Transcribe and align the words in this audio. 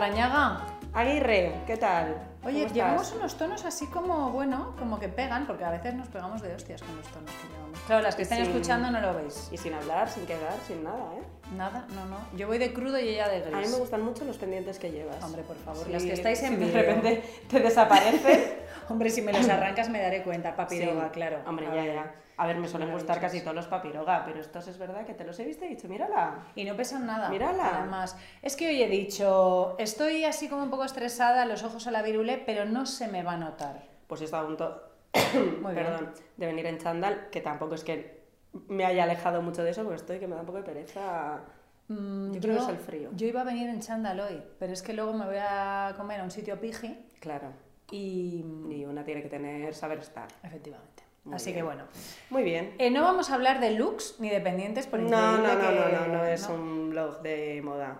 Larrañaga. 0.00 0.64
Aguirre, 0.94 1.52
¿qué 1.66 1.76
tal? 1.76 2.16
Oye, 2.50 2.62
¿Cómo 2.64 2.74
llevamos 2.74 3.12
unos 3.12 3.36
tonos 3.36 3.64
así 3.64 3.86
como, 3.86 4.30
bueno, 4.30 4.74
como 4.78 4.98
que 5.00 5.08
pegan, 5.08 5.46
porque 5.46 5.64
a 5.64 5.70
veces 5.70 5.94
nos 5.94 6.08
pegamos 6.08 6.42
de 6.42 6.54
hostias 6.54 6.82
con 6.82 6.96
los 6.96 7.06
tonos 7.08 7.30
que 7.30 7.48
llevamos. 7.48 7.80
Claro, 7.86 8.02
las 8.02 8.14
que 8.16 8.22
estén 8.22 8.38
Sí. 8.44 8.50
escuchando 8.50 8.90
no 8.90 9.00
lo 9.00 9.14
veis. 9.14 9.48
Y 9.52 9.56
sin 9.56 9.74
hablar, 9.74 10.08
sin 10.08 10.26
quedar, 10.26 10.54
sin 10.66 10.82
nada, 10.84 11.14
¿eh? 11.16 11.22
Nada, 11.56 11.86
no, 11.94 12.04
no. 12.06 12.16
Yo 12.36 12.46
voy 12.46 12.58
de 12.58 12.72
crudo 12.72 12.98
y 12.98 13.08
ella 13.08 13.28
de 13.28 13.40
gris. 13.40 13.54
A 13.54 13.58
mí 13.60 13.66
me 13.68 13.76
gustan 13.78 14.02
mucho 14.02 14.24
los 14.24 14.36
pendientes 14.38 14.78
que 14.78 14.90
llevas. 14.90 15.22
Hombre, 15.24 15.42
por 15.42 15.56
favor, 15.56 15.84
Sí, 15.86 15.92
las 15.92 16.02
que 16.04 16.12
estáis 16.12 16.42
en 16.42 16.50
si 16.58 16.64
de 16.64 16.72
repente 16.72 17.22
te 17.48 17.60
desaparecen. 17.60 18.54
Hombre, 18.88 19.10
si 19.10 19.22
me 19.22 19.32
los 19.32 19.48
arrancas 19.48 19.88
me 19.88 20.00
daré 20.00 20.22
cuenta, 20.22 20.54
papiroga, 20.54 21.04
Sí. 21.06 21.10
claro. 21.12 21.38
Hombre, 21.46 21.66
A 21.66 21.74
ya, 21.74 21.82
ver. 21.82 21.94
ya. 21.94 22.14
A 22.36 22.46
ver, 22.46 22.56
me 22.56 22.66
suelen 22.68 22.90
gustar 22.90 23.20
casi 23.20 23.42
todos 23.42 23.54
los 23.54 23.66
papiroga, 23.66 24.24
pero 24.24 24.40
estos 24.40 24.66
es 24.66 24.78
verdad 24.78 25.04
que 25.04 25.12
te 25.12 25.24
los 25.24 25.38
he 25.38 25.44
visto 25.44 25.64
y 25.64 25.68
he 25.68 25.70
dicho, 25.72 25.88
mírala. 25.88 26.36
Y 26.54 26.64
no 26.64 26.74
pesan 26.74 27.04
nada. 27.06 27.28
Mírala. 27.28 27.80
Además, 27.80 28.16
es 28.40 28.56
que 28.56 28.66
hoy 28.68 28.82
he 28.82 28.88
dicho, 28.88 29.74
estoy 29.78 30.24
así 30.24 30.48
como 30.48 30.62
un 30.62 30.70
poco 30.70 30.84
estresada, 30.84 31.44
los 31.44 31.62
ojos 31.64 31.86
a 31.86 31.90
la 31.90 32.00
virule, 32.00 32.38
pero 32.46 32.64
no 32.64 32.86
se 32.86 33.08
me 33.08 33.22
va 33.22 33.32
a 33.32 33.36
notar. 33.36 33.82
Pues 34.06 34.20
he 34.20 34.24
estado 34.24 34.44
a 34.44 34.46
punto, 34.46 34.82
Muy 35.62 35.74
perdón, 35.74 36.12
de 36.36 36.46
venir 36.46 36.66
en 36.66 36.78
chándal, 36.78 37.28
que 37.30 37.40
tampoco 37.40 37.74
es 37.74 37.84
que 37.84 38.20
me 38.68 38.84
haya 38.84 39.04
alejado 39.04 39.42
mucho 39.42 39.62
de 39.62 39.70
eso, 39.70 39.82
porque 39.82 39.96
estoy 39.96 40.18
que 40.18 40.26
me 40.26 40.34
da 40.34 40.40
un 40.40 40.46
poco 40.46 40.58
de 40.58 40.64
pereza. 40.64 41.40
Mm, 41.88 42.32
Yo 42.32 42.40
creo 42.40 42.56
que 42.56 42.62
es 42.62 42.68
el 42.68 42.78
frío. 42.78 43.10
Yo 43.14 43.26
iba 43.26 43.40
a 43.40 43.44
venir 43.44 43.68
en 43.68 43.80
chándal 43.80 44.20
hoy, 44.20 44.42
pero 44.58 44.72
es 44.72 44.82
que 44.82 44.92
luego 44.92 45.12
me 45.12 45.26
voy 45.26 45.38
a 45.40 45.94
comer 45.96 46.20
a 46.20 46.24
un 46.24 46.30
sitio 46.30 46.60
piji 46.60 46.96
Claro. 47.20 47.48
y... 47.90 48.44
Y 48.70 48.84
una 48.84 49.04
tiene 49.04 49.22
que 49.22 49.28
tener 49.28 49.74
saber 49.74 49.98
estar. 49.98 50.28
Efectivamente. 50.42 51.02
Muy 51.24 51.34
Así 51.34 51.46
bien. 51.46 51.56
que 51.58 51.62
bueno. 51.64 51.84
Muy 52.30 52.42
bien. 52.44 52.74
Eh, 52.78 52.90
no 52.90 53.02
vamos 53.02 53.30
a 53.30 53.34
hablar 53.34 53.60
de 53.60 53.72
looks 53.72 54.16
ni 54.20 54.30
de 54.30 54.40
pendientes 54.40 54.86
por 54.86 55.00
No, 55.00 55.36
no, 55.36 55.38
no, 55.38 55.60
que- 55.60 55.74
no, 55.74 56.06
no, 56.06 56.06
no 56.18 56.24
es 56.24 56.48
no. 56.48 56.54
un 56.54 56.90
blog 56.90 57.20
de 57.22 57.60
moda. 57.62 57.98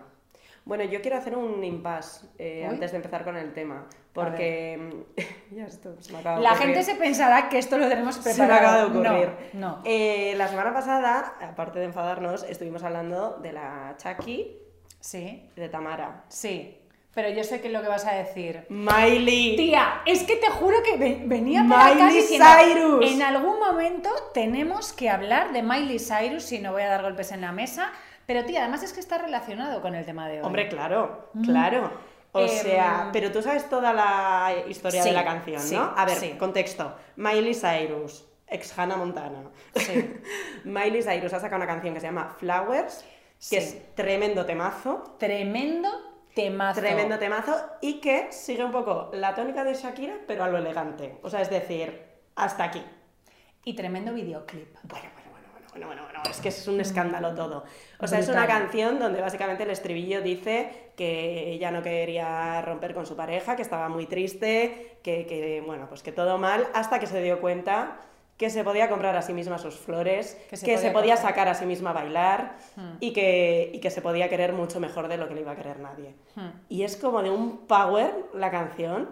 Bueno, 0.65 0.83
yo 0.85 1.01
quiero 1.01 1.17
hacer 1.17 1.35
un 1.37 1.63
impasse 1.63 2.25
eh, 2.39 2.65
antes 2.65 2.91
de 2.91 2.97
empezar 2.97 3.23
con 3.23 3.35
el 3.35 3.53
tema, 3.53 3.85
porque 4.13 5.05
ya 5.51 5.65
esto 5.65 5.95
se 5.99 6.11
me 6.13 6.19
acaba 6.19 6.37
de 6.37 6.43
La 6.43 6.51
ocurrir. 6.53 6.67
gente 6.75 6.83
se 6.83 6.95
pensará 6.95 7.49
que 7.49 7.57
esto 7.57 7.77
lo 7.77 7.87
tenemos 7.87 8.15
Se 8.15 8.29
me 8.29 8.35
preparado. 8.35 8.59
acaba 8.67 8.77
de 8.77 8.85
ocurrir. 9.13 9.29
No, 9.53 9.67
no. 9.77 9.81
Eh, 9.85 10.33
la 10.37 10.47
semana 10.47 10.73
pasada, 10.73 11.35
aparte 11.41 11.79
de 11.79 11.85
enfadarnos, 11.85 12.43
estuvimos 12.43 12.83
hablando 12.83 13.37
de 13.41 13.53
la 13.53 13.95
Chucky 13.97 14.57
Sí, 14.99 15.49
de 15.55 15.69
Tamara. 15.69 16.23
sí. 16.27 16.77
Pero 17.13 17.27
yo 17.27 17.43
sé 17.43 17.59
que 17.59 17.67
es 17.67 17.73
lo 17.73 17.81
que 17.81 17.89
vas 17.89 18.05
a 18.05 18.13
decir. 18.13 18.65
Miley. 18.69 19.57
Tía, 19.57 20.01
es 20.05 20.23
que 20.23 20.37
te 20.37 20.47
juro 20.49 20.77
que 20.81 20.95
ve- 20.95 21.21
venía 21.25 21.65
para 21.67 21.87
acá 21.87 22.05
Miley 22.05 22.21
diciendo, 22.21 22.45
Cyrus. 22.57 23.11
en 23.11 23.21
algún 23.21 23.59
momento 23.59 24.09
tenemos 24.33 24.93
que 24.93 25.09
hablar 25.09 25.51
de 25.51 25.61
Miley 25.61 25.99
Cyrus, 25.99 26.43
si 26.43 26.59
no 26.59 26.71
voy 26.71 26.83
a 26.83 26.87
dar 26.87 27.01
golpes 27.01 27.33
en 27.33 27.41
la 27.41 27.51
mesa, 27.51 27.91
pero 28.25 28.45
tía, 28.45 28.61
además 28.61 28.83
es 28.83 28.93
que 28.93 29.01
está 29.01 29.17
relacionado 29.17 29.81
con 29.81 29.93
el 29.93 30.05
tema 30.05 30.29
de 30.29 30.37
hoy. 30.39 30.45
Hombre, 30.45 30.69
claro, 30.69 31.27
claro. 31.43 31.91
O 32.33 32.39
Em, 32.39 32.47
sea, 32.47 33.09
pero 33.11 33.31
tú 33.31 33.41
sabes 33.41 33.69
toda 33.69 33.91
la 33.93 34.53
historia 34.67 35.03
de 35.03 35.11
la 35.11 35.23
canción, 35.25 35.59
sí, 35.61 35.75
¿no? 35.75 35.93
A 35.97 36.05
ver, 36.05 36.15
sí. 36.17 36.31
contexto. 36.39 36.95
Miley 37.17 37.53
Cyrus, 37.53 38.25
ex 38.47 38.77
Hannah 38.77 38.95
Montana. 38.95 39.49
Sí. 39.75 40.13
Miley 40.63 41.03
Cyrus 41.03 41.33
ha 41.33 41.39
sacado 41.39 41.57
una 41.57 41.67
canción 41.67 41.93
que 41.93 41.99
se 41.99 42.07
llama 42.07 42.35
Flowers, 42.39 43.03
que 43.49 43.57
es 43.57 43.95
tremendo 43.95 44.45
temazo, 44.45 45.15
Tremendo 45.19 45.89
temazo. 46.33 46.79
tremendo 46.79 47.19
temazo, 47.19 47.55
y 47.81 47.99
que 47.99 48.31
sigue 48.31 48.63
un 48.63 48.71
poco 48.71 49.09
la 49.13 49.35
tónica 49.35 49.63
de 49.65 49.73
Shakira, 49.73 50.15
pero 50.27 50.43
a 50.45 50.47
lo 50.47 50.57
elegante. 50.57 51.17
O 51.23 51.29
sea, 51.29 51.41
es 51.41 51.49
decir, 51.49 52.01
hasta 52.35 52.63
aquí. 52.63 52.81
Y 53.65 53.73
tremendo 53.75 54.13
videoclip. 54.13 54.73
Bueno, 54.83 55.09
bueno, 55.13 55.20
bueno, 55.71 55.87
bueno, 55.87 56.03
bueno, 56.03 56.21
es 56.29 56.39
que 56.39 56.49
es 56.49 56.67
un 56.67 56.79
escándalo 56.79 57.33
todo. 57.33 57.63
O 57.99 58.07
sea, 58.07 58.19
es 58.19 58.27
una 58.29 58.45
canción 58.45 58.99
donde 58.99 59.21
básicamente 59.21 59.63
el 59.63 59.69
estribillo 59.71 60.21
dice 60.21 60.91
que 60.95 61.51
ella 61.51 61.71
no 61.71 61.81
quería 61.81 62.61
romper 62.61 62.93
con 62.93 63.05
su 63.05 63.15
pareja, 63.15 63.55
que 63.55 63.61
estaba 63.61 63.89
muy 63.89 64.05
triste, 64.05 64.97
que, 65.01 65.25
que, 65.25 65.63
bueno, 65.65 65.87
pues 65.87 66.03
que 66.03 66.11
todo 66.11 66.37
mal, 66.37 66.67
hasta 66.73 66.99
que 66.99 67.07
se 67.07 67.21
dio 67.21 67.39
cuenta 67.39 67.97
que 68.37 68.49
se 68.49 68.63
podía 68.63 68.89
comprar 68.89 69.15
a 69.15 69.21
sí 69.21 69.33
misma 69.33 69.59
sus 69.59 69.75
flores, 69.75 70.35
Que 70.49 70.57
que 70.57 70.57
se 70.57 70.77
se, 70.77 70.91
podía 70.91 71.15
sacar 71.15 71.47
a 71.47 71.53
sí 71.53 71.67
misma 71.67 71.91
a 71.91 71.93
bailar 71.93 72.57
Hmm. 72.75 72.95
y, 72.99 73.13
que, 73.13 73.69
y 73.71 73.79
que 73.79 73.91
se 73.91 74.01
podía 74.01 74.29
querer 74.29 74.53
mucho 74.53 74.79
mejor 74.79 75.07
de 75.07 75.17
lo 75.17 75.27
que 75.27 75.35
le 75.35 75.41
iba 75.41 75.51
a 75.51 75.55
querer 75.55 75.79
nadie. 75.79 76.15
Hmm. 76.35 76.49
Y 76.67 76.81
es 76.83 76.97
como 76.97 77.21
de 77.21 77.29
un 77.29 77.67
power 77.67 78.11
la 78.33 78.49
canción. 78.49 79.09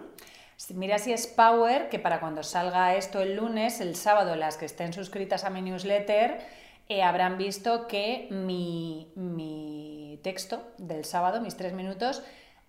Mira 0.68 0.98
si 0.98 1.12
es 1.12 1.26
Power, 1.26 1.88
que 1.88 1.98
para 1.98 2.20
cuando 2.20 2.42
salga 2.42 2.94
esto 2.94 3.20
el 3.20 3.36
lunes, 3.36 3.80
el 3.80 3.96
sábado, 3.96 4.36
las 4.36 4.56
que 4.56 4.66
estén 4.66 4.92
suscritas 4.92 5.44
a 5.44 5.50
mi 5.50 5.62
newsletter, 5.62 6.40
eh, 6.88 7.02
habrán 7.02 7.38
visto 7.38 7.86
que 7.86 8.28
mi, 8.30 9.10
mi 9.14 10.20
texto 10.22 10.72
del 10.76 11.04
sábado, 11.04 11.40
mis 11.40 11.56
tres 11.56 11.72
minutos, 11.72 12.22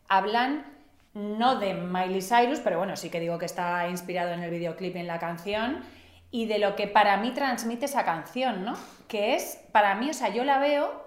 hablan 0.07 0.65
no 1.13 1.59
de 1.59 1.73
Miley 1.73 2.21
Cyrus, 2.21 2.59
pero 2.59 2.77
bueno, 2.77 2.95
sí 2.95 3.09
que 3.09 3.19
digo 3.19 3.37
que 3.37 3.45
está 3.45 3.87
inspirado 3.89 4.31
en 4.31 4.41
el 4.41 4.51
videoclip 4.51 4.95
y 4.95 4.99
en 4.99 5.07
la 5.07 5.19
canción, 5.19 5.83
y 6.31 6.45
de 6.45 6.59
lo 6.59 6.77
que 6.77 6.87
para 6.87 7.17
mí 7.17 7.31
transmite 7.31 7.85
esa 7.85 8.05
canción, 8.05 8.63
¿no? 8.63 8.77
Que 9.09 9.35
es, 9.35 9.59
para 9.73 9.95
mí, 9.95 10.09
o 10.09 10.13
sea, 10.13 10.29
yo 10.29 10.45
la 10.45 10.59
veo 10.59 11.03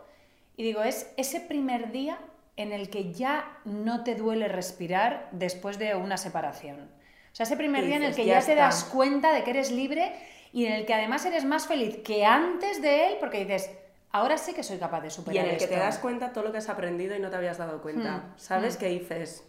y 0.56 0.62
digo, 0.62 0.82
es 0.82 1.12
ese 1.16 1.40
primer 1.40 1.90
día 1.92 2.18
en 2.56 2.72
el 2.72 2.88
que 2.90 3.12
ya 3.12 3.58
no 3.64 4.04
te 4.04 4.14
duele 4.14 4.48
respirar 4.48 5.28
después 5.32 5.78
de 5.78 5.94
una 5.96 6.16
separación. 6.16 6.80
O 7.32 7.34
sea, 7.36 7.44
ese 7.44 7.56
primer 7.56 7.82
Y 7.84 7.86
día 7.88 7.96
en 7.96 8.02
el 8.04 8.14
que 8.14 8.24
"Ya 8.24 8.38
ya, 8.40 8.46
te 8.46 8.52
está". 8.52 8.64
das 8.64 8.84
cuenta 8.84 9.32
de 9.32 9.42
que 9.42 9.50
eres 9.50 9.72
libre 9.72 10.12
y 10.52 10.66
en 10.66 10.72
el 10.72 10.86
que 10.86 10.94
además 10.94 11.24
eres 11.26 11.44
más 11.44 11.66
feliz 11.66 11.98
que 12.04 12.24
antes 12.24 12.80
de 12.80 13.08
él 13.08 13.16
porque 13.18 13.38
dices, 13.40 13.70
ahora 14.12 14.38
sé 14.38 14.54
que 14.54 14.62
soy 14.62 14.78
capaz 14.78 15.00
de 15.00 15.08
Y 15.08 15.10
superar 15.10 15.46
en 15.46 15.52
el 15.54 15.58
que 15.58 15.66
te 15.66 15.74
esto". 15.74 15.84
das 15.84 15.98
cuenta 15.98 16.32
todo 16.32 16.44
lo 16.44 16.52
que 16.52 16.58
has 16.58 16.68
aprendido 16.68 17.16
y 17.16 17.18
no 17.18 17.30
te 17.30 17.36
habías 17.36 17.58
dado 17.58 17.82
cuenta. 17.82 18.18
Hmm, 18.18 18.32
¿Sabes? 18.38 18.76
Que 18.76 18.86
dices, 18.86 19.42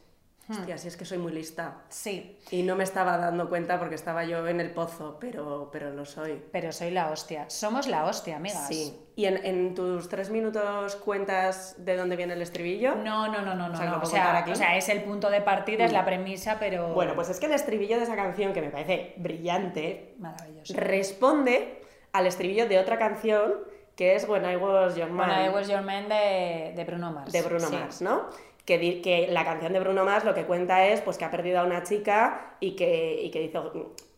hostia, 0.49 0.77
si 0.77 0.87
es 0.87 0.97
que 0.97 1.05
soy 1.05 1.17
muy 1.17 1.31
lista. 1.31 1.83
Sí, 1.89 2.37
Y 2.51 2.63
no 2.63 2.75
me 2.75 2.83
estaba 2.83 3.17
dando 3.17 3.49
cuenta 3.49 3.79
porque 3.79 3.95
estaba 3.95 4.23
yo 4.25 4.47
en 4.47 4.59
el 4.59 4.71
pozo, 4.71 5.17
pero, 5.19 5.69
pero 5.71 5.91
lo 5.91 6.05
soy. 6.05 6.41
pero 6.51 6.71
soy 6.71 6.91
la 6.91 7.09
hostia. 7.09 7.49
Somos 7.49 7.87
la 7.87 8.05
hostia, 8.05 8.37
amigas. 8.37 8.67
Sí. 8.67 8.99
¿Y 9.15 9.25
en, 9.25 9.45
en 9.45 9.73
tus 9.75 10.09
tres 10.09 10.29
minutos 10.29 10.95
cuentas 10.97 11.75
de 11.77 11.95
dónde 11.95 12.15
viene 12.15 12.33
el 12.33 12.41
estribillo? 12.41 12.95
No, 12.95 13.27
no, 13.29 13.41
no, 13.41 13.55
no, 13.55 13.69
no. 13.69 13.73
O 13.73 13.77
sea, 13.77 13.85
¿lo 13.85 13.97
no. 13.97 14.03
O 14.03 14.05
sea, 14.05 14.37
aquí? 14.37 14.51
o 14.51 14.55
sea, 14.55 14.75
es 14.77 14.89
el 14.89 15.03
punto 15.03 15.29
de 15.29 15.41
partida, 15.41 15.85
es 15.85 15.93
la 15.93 16.03
premisa, 16.05 16.57
pero... 16.59 16.93
Bueno, 16.93 17.15
pues 17.15 17.29
es 17.29 17.39
que 17.39 17.45
el 17.45 17.53
estribillo 17.53 17.97
de 17.97 18.03
esa 18.03 18.15
canción, 18.15 18.51
que 18.53 18.61
me 18.61 18.69
parece 18.69 19.13
brillante, 19.17 20.15
Maravilloso. 20.19 20.73
responde 20.75 21.81
al 22.11 22.27
estribillo 22.27 22.67
de 22.67 22.79
otra 22.79 22.97
canción 22.97 23.53
que 23.95 24.15
es 24.15 24.27
When 24.27 24.43
I 24.43 24.57
Was 24.57 24.95
Your 24.97 25.09
Man. 25.09 25.27
Bueno, 25.29 25.45
I 25.45 25.49
Was 25.55 25.67
Your 25.69 25.81
Man 25.81 26.09
de, 26.09 26.73
de 26.75 26.83
Bruno 26.83 27.11
Mars. 27.13 27.31
de 27.31 27.41
Bruno 27.41 27.67
sí. 27.67 27.73
Mars, 27.75 28.01
¿no? 28.01 28.27
Que, 28.65 29.01
que 29.01 29.27
la 29.29 29.45
canción 29.45 29.73
de 29.73 29.79
Bruno 29.79 30.05
Mars 30.05 30.25
lo 30.25 30.33
que 30.33 30.45
cuenta 30.45 30.87
es 30.87 31.01
pues 31.01 31.17
que 31.17 31.25
ha 31.25 31.29
perdido 31.29 31.59
a 31.59 31.63
una 31.63 31.83
chica 31.83 32.55
y 32.59 32.75
que, 32.75 33.21
y 33.21 33.29
que 33.29 33.39
dice, 33.39 33.59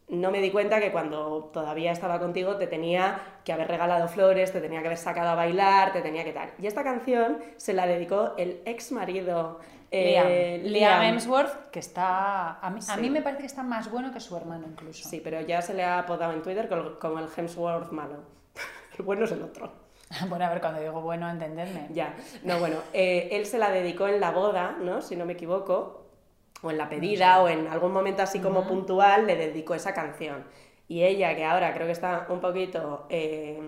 no 0.09 0.31
me 0.31 0.40
di 0.40 0.52
cuenta 0.52 0.80
que 0.80 0.91
cuando 0.91 1.50
todavía 1.52 1.91
estaba 1.91 2.18
contigo 2.18 2.56
te 2.56 2.68
tenía 2.68 3.19
que 3.44 3.52
haber 3.52 3.68
regalado 3.68 4.08
flores, 4.08 4.53
te 4.53 4.62
tenía 4.62 4.80
que 4.80 4.88
haber 4.88 4.97
sacado 4.97 5.30
a 5.30 5.35
bailar, 5.35 5.91
te 5.91 6.02
tenía 6.02 6.24
que 6.24 6.31
tal. 6.31 6.52
Y 6.59 6.68
esta 6.68 6.84
canción 6.84 7.40
se 7.58 7.74
la 7.74 7.85
dedicó 7.85 8.34
el 8.38 8.62
ex 8.66 8.94
marido 8.94 9.59
Liam, 9.91 10.28
Liam 10.64 11.03
Hemsworth, 11.03 11.69
que 11.72 11.79
está... 11.79 12.59
A 12.59 12.69
mí, 12.69 12.79
a 12.88 12.97
mí 12.97 13.09
me 13.09 13.22
parece 13.22 13.41
que 13.41 13.47
está 13.47 13.64
más 13.64 13.90
bueno 13.90 14.12
que 14.12 14.19
su 14.19 14.35
hermano 14.35 14.66
incluso. 14.68 15.08
Sí, 15.08 15.22
pero 15.24 15.41
ya 15.41 15.62
se 15.62 15.74
le 15.74 15.84
ha 15.84 16.00
apodado 16.00 16.34
en 16.34 16.41
Twitter 16.41 16.69
como 17.00 17.19
el 17.19 17.28
Hemsworth 17.35 17.91
malo. 17.91 18.24
El 18.97 19.06
bueno 19.06 19.25
es 19.25 19.31
el 19.31 19.44
otro. 19.44 19.86
Bueno, 20.29 20.45
a 20.45 20.50
ver, 20.50 20.62
cuando 20.62 20.79
digo 20.81 21.01
bueno, 21.01 21.29
entendedme. 21.29 21.88
Ya, 21.91 22.13
no, 22.44 22.59
bueno, 22.59 22.78
eh, 22.94 23.29
él 23.31 23.45
se 23.45 23.57
la 23.57 23.69
dedicó 23.72 24.07
en 24.07 24.19
la 24.19 24.31
boda, 24.31 24.78
¿no? 24.79 25.01
Si 25.01 25.16
no 25.16 25.25
me 25.25 25.34
equivoco, 25.34 26.06
o 26.62 26.72
en 26.72 26.78
la 26.78 26.90
pedida, 26.90 27.41
o 27.41 27.50
en 27.50 27.68
algún 27.68 27.91
momento 27.91 28.22
así 28.23 28.40
como 28.40 28.66
puntual, 28.67 29.28
le 29.28 29.35
dedicó 29.35 29.75
esa 29.75 29.94
canción. 29.94 30.44
Y 30.88 31.03
ella, 31.03 31.35
que 31.35 31.44
ahora 31.44 31.73
creo 31.73 31.85
que 31.85 31.91
está 31.91 32.25
un 32.29 32.40
poquito 32.40 33.06
eh, 33.09 33.59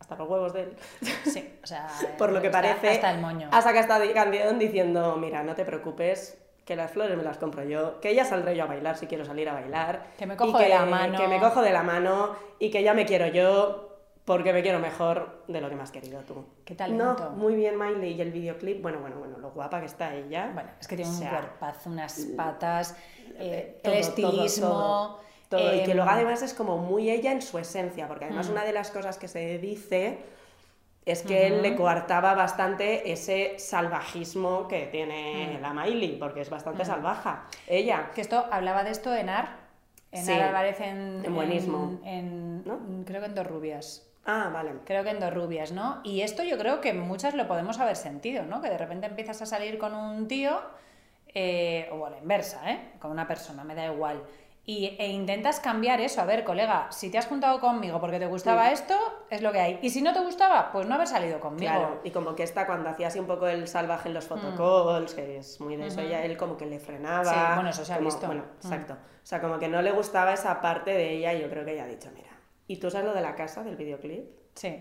hasta 0.00 0.16
los 0.16 0.28
huevos 0.28 0.52
de 0.52 0.62
él, 0.62 0.76
Sí, 1.24 1.54
o 1.62 1.66
sea... 1.66 1.86
por 2.18 2.32
lo 2.32 2.40
que 2.40 2.48
hasta- 2.48 2.60
parece, 2.62 2.88
Hasta 2.90 3.12
el 3.12 3.20
moño. 3.20 3.48
ha 3.52 3.62
sacado 3.62 4.02
esta 4.02 4.12
canción 4.14 4.58
diciendo, 4.58 5.16
mira, 5.16 5.42
no 5.44 5.54
te 5.54 5.64
preocupes, 5.64 6.42
que 6.64 6.74
las 6.74 6.90
flores 6.90 7.16
me 7.16 7.22
las 7.22 7.38
compro 7.38 7.62
yo, 7.62 8.00
que 8.00 8.12
ya 8.14 8.24
saldré 8.24 8.56
yo 8.56 8.64
a 8.64 8.66
bailar 8.66 8.96
si 8.98 9.06
quiero 9.06 9.24
salir 9.24 9.48
a 9.48 9.52
bailar. 9.54 10.06
Que 10.18 10.26
me 10.26 10.36
cojo 10.36 10.58
de 10.58 10.68
la 10.68 10.84
mano. 10.84 11.16
Que 11.16 11.28
me 11.28 11.38
cojo 11.38 11.62
de 11.62 11.70
la 11.72 11.84
mano 11.84 12.34
y 12.58 12.70
que 12.72 12.82
ya 12.82 12.92
me 12.92 13.06
quiero 13.06 13.28
yo 13.28 13.95
porque 14.26 14.52
me 14.52 14.60
quiero 14.60 14.78
mejor 14.80 15.44
de 15.48 15.60
lo 15.60 15.70
que 15.70 15.76
me 15.76 15.82
has 15.84 15.90
querido 15.92 16.20
tú. 16.22 16.44
Qué 16.64 16.74
talento. 16.74 17.16
No, 17.18 17.30
muy 17.30 17.54
bien 17.54 17.78
Miley 17.78 18.12
y 18.14 18.20
el 18.20 18.32
videoclip, 18.32 18.82
bueno, 18.82 18.98
bueno, 19.00 19.16
bueno, 19.18 19.38
lo 19.38 19.52
guapa 19.52 19.80
que 19.80 19.86
está 19.86 20.14
ella. 20.14 20.50
Bueno, 20.52 20.68
es 20.78 20.86
que 20.88 20.96
tiene 20.96 21.10
O 21.10 21.14
un 21.14 21.18
sea, 21.20 21.30
cuerpazo, 21.30 21.88
unas 21.90 22.26
patas, 22.36 22.96
eh, 23.38 23.80
todo, 23.82 23.94
el 23.94 24.00
todo, 24.00 24.10
estilismo... 24.10 25.18
todo, 25.48 25.74
y 25.74 25.84
que 25.84 25.92
em, 25.92 25.96
luego 25.96 26.10
además 26.10 26.42
es 26.42 26.52
como 26.54 26.76
muy 26.76 27.08
ella 27.08 27.30
en 27.32 27.40
su 27.40 27.56
esencia, 27.58 28.08
porque 28.08 28.24
Mm. 28.24 28.28
además 28.28 28.48
una 28.50 28.64
de 28.64 28.72
las 28.72 28.90
cosas 28.90 29.16
que 29.16 29.28
se 29.28 29.58
dice 29.58 30.18
es 31.04 31.22
que 31.22 31.46
él 31.46 31.62
le 31.62 31.76
coartaba 31.76 32.34
bastante 32.34 33.12
ese 33.12 33.60
salvajismo 33.60 34.66
que 34.66 34.86
Mm. 34.86 34.90
tiene 34.90 35.58
la 35.62 35.72
Miley, 35.72 36.16
porque 36.18 36.40
es 36.40 36.50
bastante 36.50 36.84
salvaja. 36.84 37.44
Ella. 37.68 38.10
Que 38.12 38.22
esto, 38.22 38.44
hablaba 38.50 38.82
de 38.82 38.90
esto 38.90 39.14
en 39.14 39.28
AR, 39.28 39.50
en 40.10 40.24
Sí, 40.24 40.32
AR 40.32 40.42
Álvarez 40.48 40.80
en... 40.80 41.22
en 41.24 41.32
Buenismo, 41.32 42.00
En, 42.04 42.64
¿no? 42.64 42.80
Creo 43.04 43.20
que 43.20 43.26
en 43.28 43.34
Dos 43.36 43.46
Rubias. 43.46 44.02
Ah, 44.26 44.50
vale. 44.52 44.72
Creo 44.84 45.04
que 45.04 45.10
en 45.10 45.20
Dos 45.20 45.32
Rubias, 45.32 45.70
¿no? 45.72 46.00
Y 46.02 46.22
esto 46.22 46.42
yo 46.42 46.58
creo 46.58 46.80
que 46.80 46.92
muchas 46.92 47.34
lo 47.34 47.46
podemos 47.46 47.78
haber 47.78 47.96
sentido, 47.96 48.44
¿no? 48.44 48.60
Que 48.60 48.68
de 48.70 48.78
repente 48.78 49.06
empiezas 49.06 49.40
a 49.42 49.46
salir 49.46 49.78
con 49.78 49.94
un 49.94 50.26
tío, 50.26 50.60
eh, 51.34 51.88
o 51.92 52.06
a 52.06 52.10
la 52.10 52.18
inversa, 52.18 52.70
¿eh? 52.70 52.92
Con 52.98 53.10
una 53.10 53.26
persona, 53.28 53.62
me 53.64 53.74
da 53.74 53.86
igual. 53.86 54.22
Y, 54.68 54.96
e 54.98 55.06
intentas 55.12 55.60
cambiar 55.60 56.00
eso. 56.00 56.20
A 56.20 56.24
ver, 56.24 56.42
colega, 56.42 56.88
si 56.90 57.08
te 57.08 57.18
has 57.18 57.26
juntado 57.26 57.60
conmigo 57.60 58.00
porque 58.00 58.18
te 58.18 58.26
gustaba 58.26 58.72
esto, 58.72 58.96
es 59.30 59.40
lo 59.40 59.52
que 59.52 59.60
hay. 59.60 59.78
Y 59.80 59.90
si 59.90 60.02
no 60.02 60.12
te 60.12 60.18
gustaba, 60.18 60.72
pues 60.72 60.88
no 60.88 60.96
haber 60.96 61.06
salido 61.06 61.38
conmigo. 61.38 61.70
Claro, 61.70 62.00
y 62.02 62.10
como 62.10 62.34
que 62.34 62.42
está 62.42 62.66
cuando 62.66 62.88
hacía 62.90 63.06
así 63.06 63.20
un 63.20 63.28
poco 63.28 63.46
el 63.46 63.68
salvaje 63.68 64.08
en 64.08 64.14
los 64.14 64.24
fotocalls, 64.24 65.14
que 65.14 65.36
es 65.38 65.60
muy 65.60 65.76
de 65.76 65.86
eso, 65.86 66.02
ya 66.02 66.24
él 66.24 66.36
como 66.36 66.56
que 66.56 66.66
le 66.66 66.80
frenaba. 66.80 67.32
Sí, 67.32 67.38
bueno, 67.54 67.70
eso 67.70 67.84
se 67.84 67.92
ha 67.92 67.96
como- 67.98 68.06
visto. 68.08 68.26
Bueno, 68.26 68.42
Mm. 68.42 68.56
exacto. 68.66 68.94
O 68.94 69.26
sea, 69.26 69.40
como 69.40 69.60
que 69.60 69.68
no 69.68 69.82
le 69.82 69.92
gustaba 69.92 70.32
esa 70.32 70.60
parte 70.60 70.90
de 70.90 71.12
ella 71.12 71.32
y 71.34 71.42
yo 71.42 71.48
creo 71.48 71.64
que 71.64 71.74
ella 71.74 71.84
ha 71.84 71.88
dicho, 71.88 72.10
mira. 72.12 72.30
¿Y 72.66 72.76
tú 72.78 72.90
sabes 72.90 73.06
lo 73.06 73.14
de 73.14 73.20
la 73.22 73.34
casa, 73.34 73.62
del 73.62 73.76
videoclip? 73.76 74.24
Sí. 74.54 74.76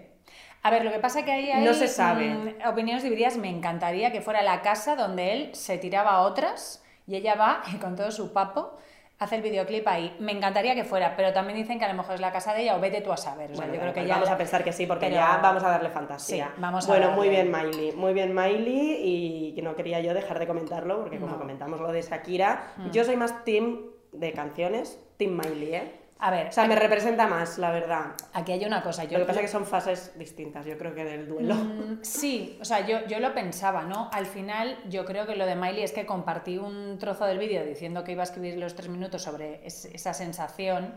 A 0.64 0.72
ver, 0.72 0.84
lo 0.84 0.92
que 0.92 1.00
pasa 1.00 1.24
que 1.24 1.32
ahí 1.32 1.52
hay 1.52 1.64
No 1.64 1.74
se 1.74 1.88
sabe. 1.88 2.30
mm, 2.30 2.68
opiniones 2.68 3.04
divididas. 3.04 3.38
Me 3.38 3.50
encantaría 3.50 4.12
que 4.12 4.22
fuera 4.22 4.42
la 4.42 4.62
casa 4.62 4.96
donde 4.96 5.34
él 5.34 5.50
se 5.56 5.78
tiraba 5.78 6.12
a 6.12 6.22
otras 6.22 6.84
y 7.06 7.16
ella 7.16 7.36
va 7.36 7.62
y 7.74 7.78
con 7.78 7.96
todo 7.96 8.10
su 8.12 8.34
papo 8.34 8.78
hace 9.20 9.36
el 9.36 9.42
videoclip 9.44 9.88
ahí. 9.88 10.16
Me 10.20 10.32
encantaría 10.32 10.74
que 10.76 10.84
fuera, 10.84 11.16
pero 11.16 11.32
también 11.32 11.58
dicen 11.58 11.78
que 11.80 11.86
a 11.86 11.88
lo 11.88 11.94
mejor 11.94 12.16
es 12.16 12.22
la 12.22 12.32
casa 12.32 12.54
de 12.54 12.64
ella 12.64 12.76
o 12.76 12.82
vete 12.82 13.00
tú 13.02 13.14
a 13.14 13.18
saber. 13.18 13.52
O 13.52 13.56
sea, 13.56 13.66
Bueno, 13.66 13.76
yo 13.76 13.80
creo 13.82 13.94
que 13.94 14.06
ya 14.08 14.16
vamos 14.16 14.30
a 14.30 14.38
pensar 14.38 14.64
que 14.64 14.74
sí, 14.74 14.88
porque 14.88 15.06
pero- 15.06 15.16
ya 15.18 15.38
vamos 15.38 15.64
a 15.64 15.70
darle 15.70 15.90
fantasía. 15.90 16.48
Sí, 16.48 16.54
vamos 16.58 16.84
a 16.86 16.88
bueno, 16.88 17.08
darle. 17.08 17.16
muy 17.22 17.30
bien 17.30 17.52
Miley, 17.52 17.92
muy 17.94 18.14
bien 18.14 18.34
Miley 18.34 19.54
y 19.58 19.62
no 19.62 19.76
quería 19.76 20.00
yo 20.02 20.14
dejar 20.14 20.40
de 20.40 20.48
comentarlo 20.48 21.00
porque 21.02 21.18
como 21.20 21.32
No. 21.34 21.38
Mm. 21.38 21.42
comentamos 21.42 21.80
lo 21.80 21.92
de 21.92 22.02
Shakira, 22.02 22.74
yo 22.92 23.04
soy 23.06 23.16
más 23.18 23.46
team 23.46 23.82
de 24.12 24.34
canciones, 24.34 25.00
team 25.18 25.32
Miley, 25.38 25.76
¿eh? 25.76 25.92
A 26.18 26.32
ver, 26.32 26.48
O 26.48 26.52
sea, 26.54 26.66
me 26.66 26.78
representa 26.78 27.28
más, 27.28 27.58
la 27.58 27.72
verdad. 27.72 28.14
aquí 28.34 28.54
hay 28.54 28.64
una 28.66 28.82
cosa. 28.82 29.04
Yo 29.04 29.18
Lo 29.18 29.26
que 29.26 29.28
pasa 29.28 29.42
es 29.42 29.46
que 29.48 29.52
son 29.52 29.66
fases 29.66 30.18
distintas, 30.18 30.66
yo 30.66 30.78
creo 30.78 30.96
que 30.96 31.04
del 31.04 31.28
duelo. 31.28 31.56
Mm, 31.56 32.00
Sí, 32.04 32.58
o 32.62 32.66
sea, 32.66 32.86
yo, 32.88 33.06
yo 33.08 33.20
lo 33.20 33.34
pensaba, 33.34 33.84
¿no? 33.84 34.10
Al 34.14 34.26
final, 34.26 34.78
yo 34.88 35.04
creo 35.04 35.26
que 35.28 35.36
lo 35.36 35.46
de 35.46 35.56
Miley 35.56 35.84
es 35.84 35.92
que 35.92 36.06
compartí 36.06 36.58
un 36.58 36.98
trozo 37.00 37.26
del 37.26 37.38
vídeo 37.38 37.66
diciendo 37.66 38.04
que 38.06 38.14
iba 38.14 38.22
a 38.22 38.26
escribir 38.26 38.58
los 38.58 38.76
tres 38.76 38.88
minutos 38.88 39.24
sobre 39.24 39.66
es- 39.68 39.86
esa 39.86 40.14
sensación 40.14 40.96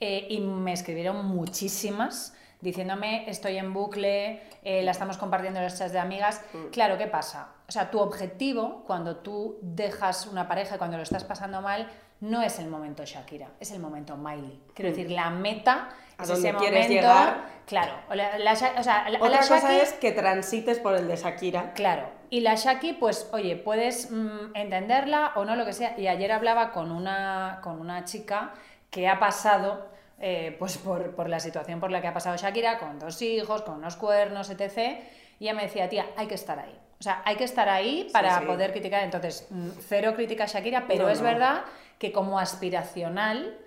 eh, 0.00 0.26
y 0.30 0.40
me 0.40 0.72
escribieron 0.72 1.26
muchísimas 1.26 2.34
diciéndome 2.60 3.28
estoy 3.28 3.58
en 3.58 3.72
bucle, 3.74 4.40
eh, 4.62 4.82
la 4.82 4.92
estamos 4.92 5.18
compartiendo 5.18 5.58
en 5.60 5.64
los 5.66 5.76
chats 5.78 5.92
de 5.92 5.98
amigas. 5.98 6.40
Claro, 6.72 6.96
¿qué 6.96 7.06
pasa? 7.06 7.48
O 7.68 7.72
sea, 7.72 7.90
tu 7.90 7.98
objetivo 8.00 8.84
cuando 8.86 9.16
tú 9.16 9.58
dejas 9.60 10.26
una 10.26 10.48
pareja, 10.48 10.78
cuando 10.78 10.96
lo 10.96 11.02
estás 11.02 11.24
pasando 11.24 11.60
mal, 11.60 11.90
no 12.24 12.42
es 12.42 12.58
el 12.58 12.68
momento 12.68 13.04
Shakira, 13.04 13.48
es 13.60 13.70
el 13.72 13.80
momento 13.80 14.16
Miley. 14.16 14.60
Quiero 14.74 14.90
decir, 14.90 15.10
la 15.10 15.30
meta 15.30 15.88
A 16.18 16.22
es 16.22 16.28
donde 16.28 16.48
ese 16.48 16.58
quieres 16.58 16.88
momento. 16.88 16.94
llegar. 17.08 17.44
Claro, 17.66 17.92
o 18.10 18.14
la- 18.14 18.38
la 18.38 18.52
o 18.52 18.56
sea, 18.56 19.08
la- 19.08 19.18
Otra 19.20 19.38
cosa 19.38 19.60
Shaki- 19.60 19.80
es 19.82 19.92
que 19.94 20.12
transites 20.12 20.78
por 20.78 20.94
el 20.94 21.08
de 21.08 21.16
Shakira. 21.16 21.72
Claro, 21.74 22.08
y 22.30 22.40
la 22.40 22.54
Shaki, 22.54 22.94
pues 22.94 23.28
oye, 23.32 23.56
puedes 23.56 24.10
mm, 24.10 24.54
entenderla 24.54 25.32
o 25.36 25.44
no, 25.44 25.56
lo 25.56 25.64
que 25.64 25.72
sea. 25.72 25.98
Y 25.98 26.06
ayer 26.08 26.30
hablaba 26.32 26.72
con 26.72 26.90
una, 26.92 27.60
con 27.62 27.80
una 27.80 28.04
chica 28.04 28.52
que 28.90 29.08
ha 29.08 29.18
pasado 29.18 29.92
eh, 30.20 30.54
pues 30.58 30.78
por, 30.78 31.14
por 31.16 31.28
la 31.28 31.40
situación 31.40 31.80
por 31.80 31.90
la 31.90 32.00
que 32.00 32.06
ha 32.06 32.14
pasado 32.14 32.36
Shakira, 32.36 32.78
con 32.78 32.98
dos 32.98 33.20
hijos, 33.20 33.62
con 33.62 33.74
unos 33.74 33.96
cuernos, 33.96 34.48
etc. 34.48 35.00
Y 35.40 35.44
ella 35.44 35.54
me 35.54 35.62
decía, 35.64 35.88
tía, 35.88 36.06
hay 36.16 36.26
que 36.28 36.36
estar 36.36 36.58
ahí. 36.58 36.78
O 37.00 37.02
sea, 37.02 37.20
hay 37.24 37.36
que 37.36 37.44
estar 37.44 37.68
ahí 37.68 38.08
para 38.12 38.38
sí. 38.38 38.46
poder 38.46 38.70
criticar. 38.72 39.02
Entonces, 39.02 39.46
mm, 39.50 39.70
cero 39.88 40.12
crítica 40.14 40.44
a 40.44 40.46
Shakira, 40.46 40.84
pero 40.86 41.04
No, 41.04 41.10
es 41.10 41.18
no. 41.18 41.24
verdad 41.24 41.62
que 41.98 42.12
como 42.12 42.38
aspiracional 42.38 43.58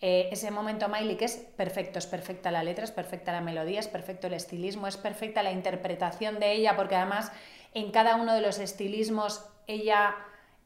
eh, 0.00 0.28
ese 0.32 0.50
momento 0.50 0.88
Miley 0.88 1.16
que 1.16 1.24
es 1.26 1.36
perfecto, 1.56 1.98
es 1.98 2.06
perfecta 2.06 2.50
la 2.50 2.62
letra, 2.62 2.84
es 2.84 2.90
perfecta 2.90 3.32
la 3.32 3.40
melodía, 3.40 3.80
es 3.80 3.88
perfecto 3.88 4.26
el 4.26 4.34
estilismo, 4.34 4.86
es 4.86 4.96
perfecta 4.96 5.42
la 5.42 5.52
interpretación 5.52 6.40
de 6.40 6.52
ella, 6.52 6.76
porque 6.76 6.96
además 6.96 7.32
en 7.72 7.90
cada 7.90 8.16
uno 8.16 8.34
de 8.34 8.40
los 8.40 8.58
estilismos 8.58 9.44
ella 9.66 10.14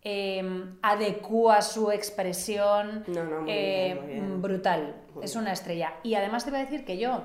eh, 0.03 0.43
adecúa 0.83 1.63
su 1.63 1.91
expresión 1.91 3.05
No, 3.07 3.25
no, 3.25 3.41
muy 3.43 3.51
eh, 3.51 3.93
bien, 3.95 3.99
muy 4.05 4.13
bien. 4.13 4.43
brutal, 4.43 4.97
Muy 5.15 5.25
es 5.25 5.37
una 5.37 5.53
estrella. 5.53 5.95
Y 6.03 6.15
además 6.15 6.45
te 6.45 6.51
voy 6.51 6.61
a 6.61 6.65
decir 6.65 6.85
que 6.85 6.99
yo, 6.99 7.23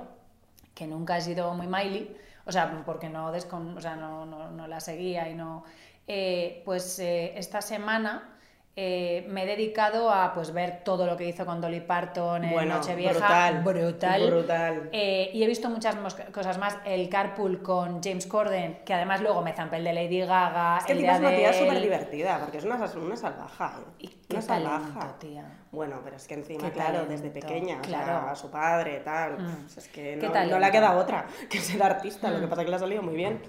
que 0.75 0.85
nunca 0.87 1.17
he 1.17 1.21
sido 1.21 1.53
muy 1.53 1.67
Miley, 1.67 2.15
o 2.45 2.51
sea, 2.51 2.83
porque 2.85 3.09
no, 3.09 3.33
descon- 3.33 3.77
o 3.77 3.81
sea, 3.81 3.95
no, 3.95 4.25
no- 4.25 4.51
no 4.51 4.67
la 4.67 4.79
seguía 4.81 5.29
y 5.29 5.35
no... 5.35 5.63
eh, 6.07 6.61
pues 6.65 6.99
esta 6.99 7.61
semana 7.61 8.35
eh, 8.75 9.25
me 9.29 9.43
he 9.43 9.45
dedicado 9.45 10.09
a 10.11 10.33
pues, 10.33 10.51
ver 10.51 10.81
todo 10.83 11.05
lo 11.05 11.15
que 11.15 11.27
hizo 11.27 11.45
con 11.45 11.61
Dolly 11.61 11.81
Parton 11.81 12.43
en 12.43 12.51
Bueno, 12.53 12.75
Nochevieja. 12.77 13.13
brutal, 13.13 13.63
Brutal. 13.63 14.27
brutal. 14.31 14.89
Eh, 14.91 15.29
y 15.31 15.43
he 15.43 15.47
visto 15.47 15.69
muchas 15.69 15.95
cosas 16.31 16.57
más. 16.57 16.77
El 16.83 17.07
carpool 17.07 17.61
con 17.61 18.01
James 18.01 18.25
Corden, 18.25 18.79
que 18.83 18.93
además 18.95 19.21
luego 19.21 19.43
me 19.43 19.53
zampé 19.53 19.77
el 19.77 19.83
de 19.83 19.93
Lady 19.93 20.21
Gaga. 20.21 20.77
Es 20.79 20.85
que 20.85 20.93
el 20.93 21.01
de 21.03 21.07
es 21.11 21.19
una 21.19 21.29
tía 21.29 21.53
súper 21.53 21.81
divertida, 21.81 22.39
porque 22.39 22.57
es 22.57 22.63
una, 22.63 22.77
una 22.77 23.15
salvaja. 23.15 23.75
¿eh? 23.79 23.91
Y 23.99 24.07
qué 24.07 24.37
una 24.37 24.47
talento, 24.47 25.15
tía. 25.19 25.45
Bueno, 25.71 26.01
pero 26.03 26.15
es 26.15 26.27
que 26.27 26.33
encima, 26.33 26.71
claro, 26.71 27.05
desde 27.05 27.29
pequeña, 27.29 27.79
o 27.79 27.83
sea, 27.87 28.31
a 28.31 28.35
su 28.35 28.49
padre, 28.49 29.01
tal. 29.01 29.33
Mm. 29.39 29.55
pues 29.63 29.77
es 29.77 29.87
que 29.87 30.15
no 30.17 30.59
le 30.59 30.65
ha 30.65 30.71
quedado 30.71 30.99
otra 30.99 31.25
que 31.49 31.59
ser 31.59 31.81
artista, 31.83 32.29
lo 32.31 32.39
que 32.39 32.45
Mm. 32.47 32.49
pasa 32.49 32.61
es 32.61 32.65
que 32.65 32.69
le 32.71 32.75
ha 32.75 32.79
salido 32.79 33.01
muy 33.03 33.15
bien. 33.15 33.39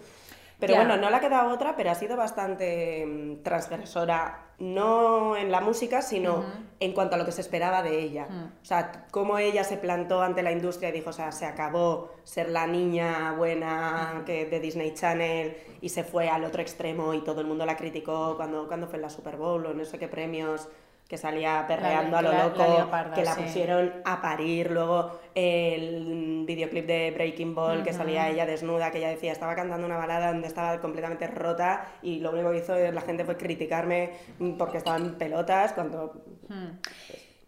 Pero 0.66 0.76
bueno, 0.76 0.96
no 0.96 1.10
le 1.10 1.16
ha 1.16 1.20
quedado 1.20 1.52
otra, 1.52 1.76
pero 1.76 1.90
ha 1.90 1.94
sido 1.94 2.16
bastante 2.16 3.04
mm, 3.06 3.42
transgresora, 3.42 4.52
no 4.58 5.36
en 5.36 5.50
la 5.50 5.60
música, 5.60 6.02
sino 6.02 6.44
en 6.80 6.92
cuanto 6.92 7.16
a 7.16 7.18
lo 7.18 7.24
que 7.24 7.32
se 7.32 7.40
esperaba 7.40 7.82
de 7.82 8.00
ella. 8.00 8.26
Mm. 8.28 8.44
O 8.62 8.64
sea, 8.64 9.06
cómo 9.10 9.38
ella 9.38 9.64
se 9.64 9.76
plantó 9.76 10.22
ante 10.22 10.42
la 10.42 10.52
industria 10.52 10.90
y 10.90 10.92
dijo, 10.92 11.10
o 11.10 11.12
sea, 11.12 11.32
se 11.32 11.46
acabó 11.46 12.12
ser 12.24 12.48
la 12.48 12.66
niña 12.66 13.32
buena 13.36 14.22
que, 14.26 14.46
de 14.46 14.60
Disney 14.60 14.94
Channel 14.94 15.56
y 15.80 15.88
se 15.88 16.04
fue 16.04 16.28
al 16.28 16.44
otro 16.44 16.62
extremo 16.62 17.14
y 17.14 17.22
todo 17.22 17.40
el 17.40 17.46
mundo 17.46 17.66
la 17.66 17.76
criticó 17.76 18.36
cuando, 18.36 18.66
cuando 18.68 18.86
fue 18.86 18.96
en 18.96 19.02
la 19.02 19.10
Super 19.10 19.36
Bowl 19.36 19.66
o 19.66 19.74
no 19.74 19.84
sé 19.84 19.98
qué 19.98 20.08
premios 20.08 20.68
que 21.08 21.18
salía 21.18 21.64
perreando 21.68 22.16
a 22.16 22.22
lo 22.22 22.32
la- 22.32 22.44
loco, 22.44 22.90
que 23.14 23.24
la 23.24 23.34
sí. 23.34 23.42
pusieron 23.42 23.92
a 24.04 24.22
parir, 24.22 24.70
luego 24.70 25.20
el 25.34 26.44
videoclip 26.46 26.86
de 26.86 27.10
Breaking 27.10 27.54
Ball 27.54 27.82
que 27.82 27.92
salía 27.92 28.30
ella 28.30 28.46
desnuda, 28.46 28.90
que 28.90 28.98
ella 28.98 29.08
decía, 29.10 29.32
estaba 29.32 29.54
cantando 29.54 29.86
una 29.86 29.96
balada 29.98 30.28
donde 30.32 30.46
estaba 30.48 30.80
completamente 30.80 31.26
rota 31.26 31.86
y 32.02 32.20
lo 32.20 32.30
único 32.30 32.50
que 32.52 32.58
hizo 32.58 32.74
la 32.76 33.00
gente 33.02 33.24
fue 33.24 33.36
criticarme 33.36 34.10
porque 34.58 34.78
estaba 34.78 34.96
en 34.96 35.14
pelotas 35.16 35.72
cuando. 35.74 36.22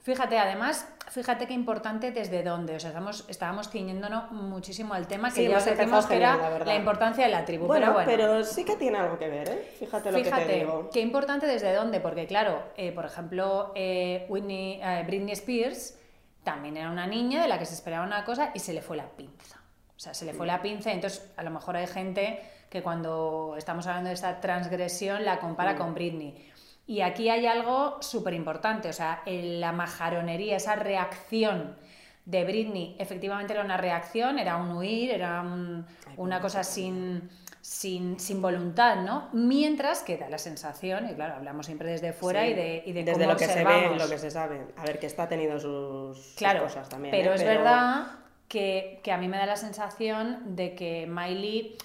Fíjate, 0.07 0.39
además, 0.39 0.87
fíjate 1.09 1.49
qué 1.49 1.53
importante 1.53 2.13
desde 2.13 2.45
dónde. 2.45 2.77
O 2.77 2.79
sea, 2.79 2.91
estamos, 2.91 3.25
estábamos 3.29 3.69
ciñéndonos 3.71 4.31
muchísimo 4.31 4.95
al 4.95 5.09
tema 5.09 5.31
que 5.31 5.35
Sí, 5.35 5.43
ya 5.49 5.59
hemos 5.59 5.65
decimos 5.65 6.07
que 6.07 6.17
era 6.19 6.61
la 6.65 6.77
importancia 6.77 7.25
de 7.25 7.33
la 7.33 7.45
tribu. 7.45 7.67
Bueno, 7.67 7.93
pero 8.05 8.29
bueno, 8.29 8.45
sí 8.45 8.65
que 8.65 8.77
tiene 8.77 8.99
algo 8.99 9.19
que 9.19 9.29
ver, 9.29 9.49
¿eh? 9.49 9.75
Fíjate 9.81 10.13
lo 10.13 10.19
que 10.19 10.23
te 10.23 10.31
Fíjate, 10.31 10.55
digo. 10.61 10.91
qué 10.93 11.01
importante 11.01 11.47
desde 11.49 11.75
dónde, 11.75 11.99
porque 11.99 12.25
claro, 12.29 12.63
eh, 12.77 12.93
por 12.93 13.05
ejemplo, 13.05 13.73
eh, 13.75 14.27
Whitney, 14.29 14.79
eh, 14.81 15.03
Britney 15.05 15.33
Spears 15.33 15.99
también 16.45 16.77
era 16.77 16.89
una 16.89 17.09
niña 17.09 17.43
de 17.43 17.49
la 17.49 17.59
que 17.59 17.67
se 17.67 17.75
esperaba 17.75 18.07
una 18.07 18.25
cosa 18.25 18.53
y 18.55 18.61
se 18.61 18.73
le 18.73 18.83
fue 18.83 18.97
la 18.97 19.09
pinza. 19.09 19.61
O 19.97 19.99
sea, 19.99 20.15
se 20.15 20.25
le 20.25 20.35
fue 20.35 20.47
la 20.47 20.63
pinza, 20.63 20.93
entonces 20.93 21.33
a 21.37 21.43
lo 21.43 21.51
mejor 21.51 21.75
hay 21.75 21.89
gente 21.89 22.41
que 22.71 22.81
cuando 22.81 23.55
estamos 23.59 23.89
hablando 23.89 24.09
de 24.09 24.15
esta 24.15 24.41
transgresión 24.41 25.25
la 25.25 25.41
compara 25.41 25.73
Mm. 25.75 25.79
con 25.79 25.95
Britney. 25.95 26.53
Y 26.87 27.01
aquí 27.01 27.29
hay 27.31 27.47
algo 27.47 27.99
súper 28.01 28.35
importante, 28.35 28.89
o 28.89 28.93
sea, 28.93 29.23
la 29.27 29.73
majaronería, 29.73 30.57
esa 30.57 30.77
reacción 30.77 31.77
de 32.25 32.45
Britney, 32.45 32.97
efectivamente 32.99 33.53
era 33.53 33.63
una 33.65 33.77
reacción, 33.77 34.39
era 34.39 34.57
un 34.57 34.71
huir, 34.77 35.11
era 35.11 35.41
un- 35.43 35.87
una 36.17 36.41
cosa 36.41 36.63
sin, 36.65 37.29
sin, 37.61 38.19
sin 38.21 38.41
voluntad, 38.43 38.97
¿no? 38.97 39.29
Mientras 39.33 40.03
que 40.03 40.17
da 40.17 40.29
la 40.29 40.39
sensación, 40.39 41.09
y 41.11 41.15
claro, 41.15 41.35
hablamos 41.35 41.67
siempre 41.67 41.91
desde 41.91 42.13
fuera 42.13 42.43
Sí, 42.45 42.51
y 42.51 42.55
de, 42.55 42.83
y 42.87 42.93
de 42.93 43.03
Desde 43.05 43.21
cómo 43.21 43.33
lo 43.33 43.39
que 43.39 43.47
se 43.47 43.65
ve 43.65 43.91
y 43.95 43.99
lo 43.99 44.09
que 44.09 44.19
se 44.19 44.31
sabe. 44.31 44.61
A 44.77 44.85
ver, 44.85 44.99
que 45.01 45.07
esta 45.07 45.25
ha 45.25 45.29
tenido 45.29 45.59
sus, 45.59 46.35
cosas 46.61 46.89
también. 46.89 47.11
pero 47.13 47.33
¿eh? 47.33 47.35
es 47.37 47.45
verdad 47.45 48.07
que, 48.49 49.01
que 49.03 49.11
a 49.13 49.19
mí 49.19 49.27
me 49.29 49.39
da 49.39 49.47
la 49.47 49.57
sensación 49.57 50.55
de 50.57 50.75
que 50.77 51.07
Miley 51.09 51.77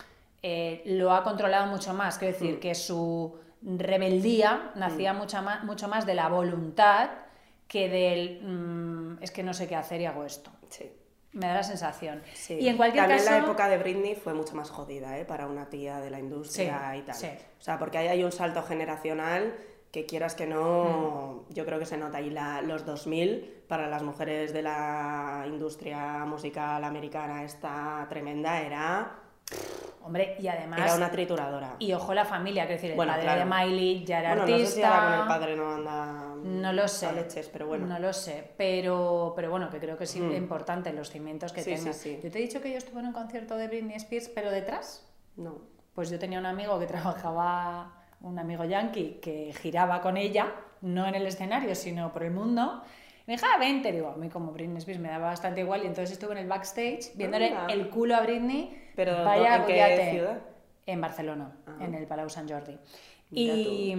eh, 0.44 0.82
lo 0.86 1.12
ha 1.14 1.24
controlado 1.24 1.68
mucho 1.68 1.94
más. 1.94 2.18
Quiero 2.20 2.34
decir, 2.34 2.56
Mm. 2.58 2.60
que 2.60 2.76
su 2.76 3.36
rebeldía 3.64 4.72
nacía 4.76 5.14
mucha 5.14 5.42
ma- 5.42 5.62
mucho 5.64 5.88
más 5.88 6.06
de 6.06 6.16
la 6.16 6.28
voluntad 6.30 7.10
que 7.68 7.88
del 7.90 8.42
mm, 8.44 9.24
es 9.24 9.32
que 9.32 9.44
no 9.44 9.54
sé 9.54 9.68
qué 9.68 9.76
hacer 9.76 10.02
y 10.02 10.06
hago 10.06 10.26
esto. 10.26 10.52
Sí. 10.70 10.92
Me 11.34 11.48
da 11.48 11.54
la 11.54 11.64
sensación. 11.64 12.22
Sí. 12.34 12.56
Y 12.60 12.68
en 12.68 12.76
cualquier 12.76 13.04
También 13.04 13.20
caso. 13.24 13.32
la 13.32 13.38
época 13.46 13.70
de 13.70 13.78
Britney 13.78 14.16
fue 14.16 14.34
mucho 14.34 14.54
más 14.56 14.70
jodida, 14.70 15.18
¿eh? 15.18 15.24
Para 15.24 15.48
una 15.48 15.70
tía 15.70 16.00
de 16.02 16.10
la 16.10 16.20
industria 16.20 16.90
Sí, 16.94 16.98
y 16.98 17.02
tal. 17.04 17.16
sí. 17.16 17.28
O 17.58 17.62
sea, 17.64 17.80
porque 17.80 18.00
ahí 18.00 18.08
hay 18.10 18.24
un 18.26 18.34
salto 18.34 18.62
generacional 18.64 19.56
que 19.94 20.06
quieras 20.06 20.36
que 20.36 20.48
no, 20.48 21.46
Mm. 21.50 21.54
yo 21.54 21.66
creo 21.66 21.80
que 21.80 21.86
se 21.86 21.98
nota 21.98 22.18
ahí 22.18 22.30
la, 22.30 22.62
los 22.62 22.86
2000 22.86 23.64
para 23.70 23.88
las 23.88 24.04
mujeres 24.04 24.52
de 24.52 24.62
la 24.64 25.46
industria 25.48 26.26
musical 26.26 26.84
americana 26.84 27.44
esta 27.46 28.06
tremenda 28.10 28.62
era 28.62 29.16
Hombre, 30.04 30.36
y 30.40 30.48
además. 30.48 30.80
Era 30.82 30.96
una 30.96 31.12
trituradora. 31.12 31.76
Y 31.80 31.94
ojo 31.94 32.14
la 32.14 32.26
familia, 32.26 32.64
quiero 32.64 32.76
decir, 32.78 32.90
el 32.92 32.96
Bueno, 32.96 33.12
padre 33.14 33.24
claro. 33.24 33.40
de 33.40 33.46
Miley 33.46 34.04
ya 34.06 34.20
era 34.20 34.30
bueno, 34.36 34.44
artista. 34.44 34.64
no 34.64 34.68
sé 34.68 34.76
si 34.76 34.84
ahora 34.84 35.10
con 35.12 35.20
el 35.22 35.28
padre 35.28 35.56
no 35.56 35.74
anda. 35.76 36.36
No 36.44 36.74
lo 36.74 36.88
sé. 36.88 37.06
a 37.06 37.12
leches, 37.12 37.50
pero 37.50 37.68
bueno. 37.68 37.86
No 37.86 38.00
lo 38.00 38.12
sé. 38.14 38.52
Pero, 38.58 39.34
pero 39.36 39.52
bueno, 39.52 39.70
que 39.70 39.80
creo 39.80 39.98
que 39.98 40.06
es 40.06 40.16
Mm. 40.16 40.32
importante 40.34 40.92
los 40.92 41.10
cimientos 41.12 41.54
que 41.54 41.62
Sí, 41.62 41.76
tenga. 41.76 41.94
sí, 41.94 42.16
sí. 42.16 42.20
Yo 42.24 42.32
te 42.32 42.40
he 42.40 42.42
dicho 42.42 42.62
que 42.62 42.72
yo 42.72 42.78
estuve 42.78 43.00
en 43.02 43.08
un 43.08 43.14
concierto 43.14 43.56
de 43.58 43.68
Britney 43.68 43.96
Spears, 43.98 44.30
pero 44.30 44.50
detrás. 44.50 45.06
No. 45.36 45.60
Pues 45.94 46.10
yo 46.10 46.18
tenía 46.18 46.40
un 46.40 46.46
amigo 46.48 46.80
que 46.80 46.88
trabajaba, 47.26 47.94
un 48.22 48.40
amigo 48.40 48.64
yankee, 48.64 49.20
que 49.22 49.54
giraba 49.62 50.02
con 50.02 50.18
ella, 50.18 50.48
no 50.82 51.06
en 51.06 51.14
el 51.16 51.28
escenario, 51.28 51.76
sino 51.76 52.12
por 52.12 52.24
el 52.24 52.32
mundo. 52.32 52.82
Me 53.28 53.34
dijo, 53.34 53.46
ah, 53.54 53.58
vente, 53.60 53.92
digo, 53.92 54.10
a 54.10 54.18
mí 54.18 54.30
como 54.30 54.52
Britney 54.52 54.78
Spears 54.78 55.00
me 55.00 55.10
daba 55.10 55.28
bastante 55.28 55.62
igual, 55.62 55.84
y 55.84 55.88
entonces 55.88 56.12
estuve 56.12 56.32
en 56.34 56.40
el 56.40 56.48
backstage 56.48 57.12
viéndole 57.16 57.50
Anda. 57.50 57.74
el 57.74 57.90
culo 57.90 58.16
a 58.16 58.22
Britney. 58.22 58.78
Pero, 58.96 59.24
vaya 59.24 59.58
¿en 59.58 59.66
qué 59.66 60.10
ciudad? 60.12 60.40
En 60.86 61.00
Barcelona, 61.02 61.56
Ah. 61.68 61.78
en 61.82 61.94
el 61.96 62.08
Palau 62.08 62.30
Sant 62.30 62.50
Jordi. 62.52 62.78
Y, 63.34 63.96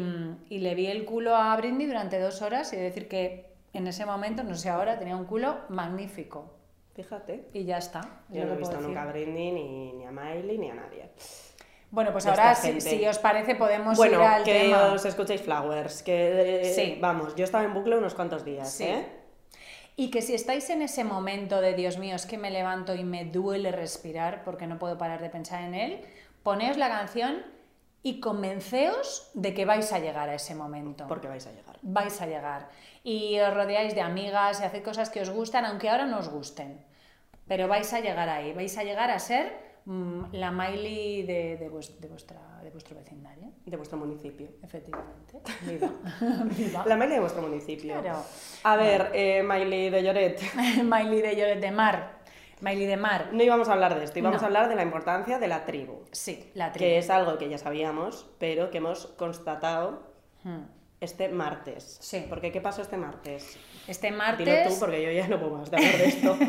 y 0.51 0.59
le 0.59 0.75
vi 0.75 0.87
el 0.89 1.05
culo 1.07 1.35
a 1.35 1.57
Britney 1.57 1.87
durante 1.87 2.19
dos 2.21 2.43
horas 2.43 2.73
y 2.73 2.77
decir 2.77 3.09
que 3.09 3.47
en 3.73 3.87
ese 3.87 4.05
momento, 4.05 4.43
no 4.43 4.55
sé 4.55 4.69
ahora, 4.69 4.99
tenía 4.99 5.17
un 5.17 5.25
culo 5.25 5.57
magnífico. 5.71 6.53
Fíjate. 6.95 7.49
Y 7.55 7.65
ya 7.65 7.79
está. 7.79 8.01
es 8.31 8.37
Yo 8.37 8.45
no 8.45 8.53
he 8.53 8.57
visto 8.57 8.75
puedo 8.75 8.89
nunca 8.89 9.05
a 9.05 9.07
decir. 9.07 9.25
Britney, 9.29 9.53
ni, 9.53 9.93
ni 9.95 10.05
a 10.05 10.11
Miley, 10.11 10.59
ni 10.59 10.71
a 10.71 10.75
nadie. 10.75 11.09
Bueno, 11.93 12.11
pues 12.11 12.27
ahora, 12.27 12.55
si, 12.55 12.81
si 12.81 13.07
os 13.07 13.19
parece, 13.19 13.55
podemos 13.55 13.99
Bueno, 13.99 14.19
ir 14.19 14.25
al 14.27 14.43
que 14.45 14.61
tema. 14.63 14.93
os 14.95 15.05
escuchéis 15.05 15.43
Flowers, 15.43 16.03
que 16.03 16.63
eh, 16.63 16.75
Sí. 16.75 16.99
vamos, 17.01 17.35
yo 17.37 17.45
estaba 17.45 17.65
en 17.65 17.75
bucle 17.75 17.97
unos 17.99 18.15
cuantos 18.15 18.45
días, 18.47 18.73
Sí. 18.73 18.85
¿eh? 18.85 19.07
Y 19.95 20.11
que 20.11 20.23
si 20.23 20.35
estáis 20.35 20.71
en 20.71 20.81
ese 20.81 21.05
momento 21.05 21.61
de 21.61 21.75
Dios 21.75 21.99
mío, 21.99 22.17
es 22.17 22.25
que 22.25 22.39
me 22.39 22.51
levanto 22.51 22.95
y 22.95 23.05
me 23.05 23.27
duele 23.27 23.71
respirar 23.73 24.43
porque 24.43 24.67
no 24.67 24.79
puedo 24.79 24.97
parar 24.97 25.21
de 25.21 25.29
pensar 25.29 25.63
en 25.65 25.75
él, 25.75 26.01
poneos 26.43 26.79
la 26.79 26.89
canción 26.89 27.43
y 28.03 28.19
convenceos 28.21 29.31
de 29.35 29.53
que 29.53 29.67
vais 29.67 29.93
a 29.93 29.99
llegar 29.99 30.31
a 30.31 30.35
ese 30.35 30.55
momento. 30.55 31.07
Porque 31.09 31.29
vais 31.29 31.47
a 31.47 31.51
llegar. 31.53 31.77
vais 31.83 32.21
a 32.23 32.27
llegar. 32.27 32.69
Y 33.05 33.39
os 33.39 33.53
rodeáis 33.53 33.95
de 33.95 34.01
amigas 34.01 34.61
y 34.61 34.65
hacéis 34.65 34.83
cosas 34.83 35.11
que 35.11 35.21
os 35.21 35.29
gustan, 35.29 35.67
aunque 35.67 35.91
ahora 35.91 36.07
no 36.07 36.19
os 36.21 36.31
gusten. 36.31 36.83
Pero 37.47 37.69
vais 37.69 37.93
a 37.93 38.01
llegar 38.01 38.31
ahí, 38.31 38.55
vais 38.55 38.79
a 38.79 38.83
llegar 38.85 39.11
a 39.11 39.19
ser 39.19 39.53
la 39.87 40.51
Miley 40.51 41.23
de, 41.25 41.57
de, 41.57 41.69
vues- 41.71 41.99
de 41.99 42.09
vuestra, 42.09 42.39
de 42.63 42.71
vuestro 42.71 42.97
vecindario. 42.97 43.51
De 43.67 43.77
vuestro 43.77 43.99
municipio. 43.99 44.49
Efectivamente. 44.63 45.41
Viva. 45.63 45.91
Viva. 46.57 46.85
La 46.87 46.97
Miley 46.97 47.15
de 47.15 47.21
vuestro 47.21 47.43
municipio. 47.43 48.01
Claro. 48.01 48.23
A 48.65 48.77
ver, 48.77 49.11
eh, 49.15 49.43
Miley 49.43 49.91
de 49.91 50.03
Lloret. 50.03 50.41
Miley 50.85 51.21
de 51.23 51.37
Lloret 51.37 51.61
de 51.61 51.71
Mar. 51.71 52.21
Miley 52.61 52.87
de 52.87 52.97
Mar. 52.97 53.31
No 53.33 53.43
íbamos 53.43 53.69
a 53.69 53.73
hablar 53.73 53.99
de 53.99 54.05
esto, 54.05 54.19
íbamos 54.21 54.41
No. 54.41 54.45
a 54.45 54.47
hablar 54.47 54.69
de 54.69 54.77
la 54.77 54.83
importancia 54.85 55.39
de 55.41 55.49
la 55.49 55.65
tribu. 55.65 56.05
Sí, 56.13 56.51
la 56.55 56.71
Que 56.73 56.79
tribu. 56.79 56.95
es 56.99 57.11
algo 57.11 57.37
que 57.39 57.49
ya 57.49 57.59
sabíamos, 57.59 58.31
pero 58.39 58.71
que 58.71 58.79
hemos 58.79 59.07
constatado 59.07 60.13
Hmm. 60.45 60.63
este 61.01 61.29
martes. 61.29 61.99
Sí. 62.01 62.25
Porque 62.29 62.53
¿qué 62.53 62.61
pasó 62.61 62.83
este 62.83 62.97
martes? 62.97 63.57
Este 63.89 64.07
Dilo 64.09 64.19
martes. 64.19 64.69
tú, 64.75 64.79
porque 64.81 65.03
yo 65.03 65.11
ya 65.11 65.27
no 65.27 65.41
puedo 65.41 65.57
más 65.59 65.71
de 65.73 65.77
hablar 65.77 65.99
de 65.99 66.05
esto. 66.07 66.37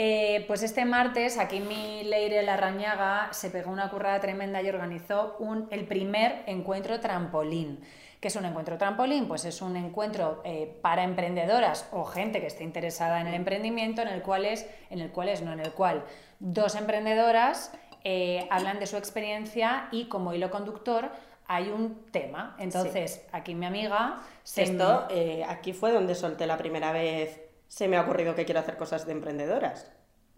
Eh, 0.00 0.44
pues 0.46 0.62
este 0.62 0.84
martes 0.84 1.38
aquí 1.38 1.58
mi 1.58 2.04
Leire 2.04 2.44
Larrañaga 2.44 3.30
se 3.32 3.50
pegó 3.50 3.72
una 3.72 3.90
currada 3.90 4.20
tremenda 4.20 4.62
y 4.62 4.68
organizó 4.68 5.34
un, 5.40 5.66
el 5.72 5.88
primer 5.88 6.44
encuentro 6.46 7.00
trampolín. 7.00 7.80
¿Qué 8.20 8.28
es 8.28 8.36
un 8.36 8.44
encuentro 8.44 8.78
trampolín? 8.78 9.26
Pues 9.26 9.44
es 9.44 9.60
un 9.60 9.76
encuentro 9.76 10.40
eh, 10.44 10.72
para 10.82 11.02
emprendedoras 11.02 11.88
o 11.90 12.04
gente 12.04 12.40
que 12.40 12.46
esté 12.46 12.62
interesada 12.62 13.20
en 13.20 13.26
el 13.26 13.34
emprendimiento, 13.34 14.00
en 14.00 14.06
el 14.06 14.22
cual 14.22 14.44
es, 14.44 14.68
en 14.90 15.00
el 15.00 15.10
cual 15.10 15.30
es, 15.30 15.42
no 15.42 15.52
en 15.52 15.58
el 15.58 15.72
cual 15.72 16.04
dos 16.38 16.76
emprendedoras 16.76 17.72
eh, 18.04 18.46
hablan 18.52 18.78
de 18.78 18.86
su 18.86 18.96
experiencia 18.96 19.88
y 19.90 20.04
como 20.04 20.32
hilo 20.32 20.52
conductor 20.52 21.10
hay 21.48 21.70
un 21.70 22.04
tema. 22.12 22.54
Entonces, 22.60 23.26
aquí 23.32 23.56
mi 23.56 23.66
amiga 23.66 24.20
se 24.44 24.62
Esto, 24.62 25.08
aquí 25.48 25.72
fue 25.72 25.90
donde 25.90 26.14
solté 26.14 26.46
la 26.46 26.56
primera 26.56 26.92
vez, 26.92 27.47
se 27.68 27.86
me 27.88 27.96
ha 27.96 28.02
ocurrido 28.02 28.34
que 28.34 28.44
quiero 28.44 28.60
hacer 28.60 28.76
cosas 28.76 29.06
de 29.06 29.12
emprendedoras. 29.12 29.90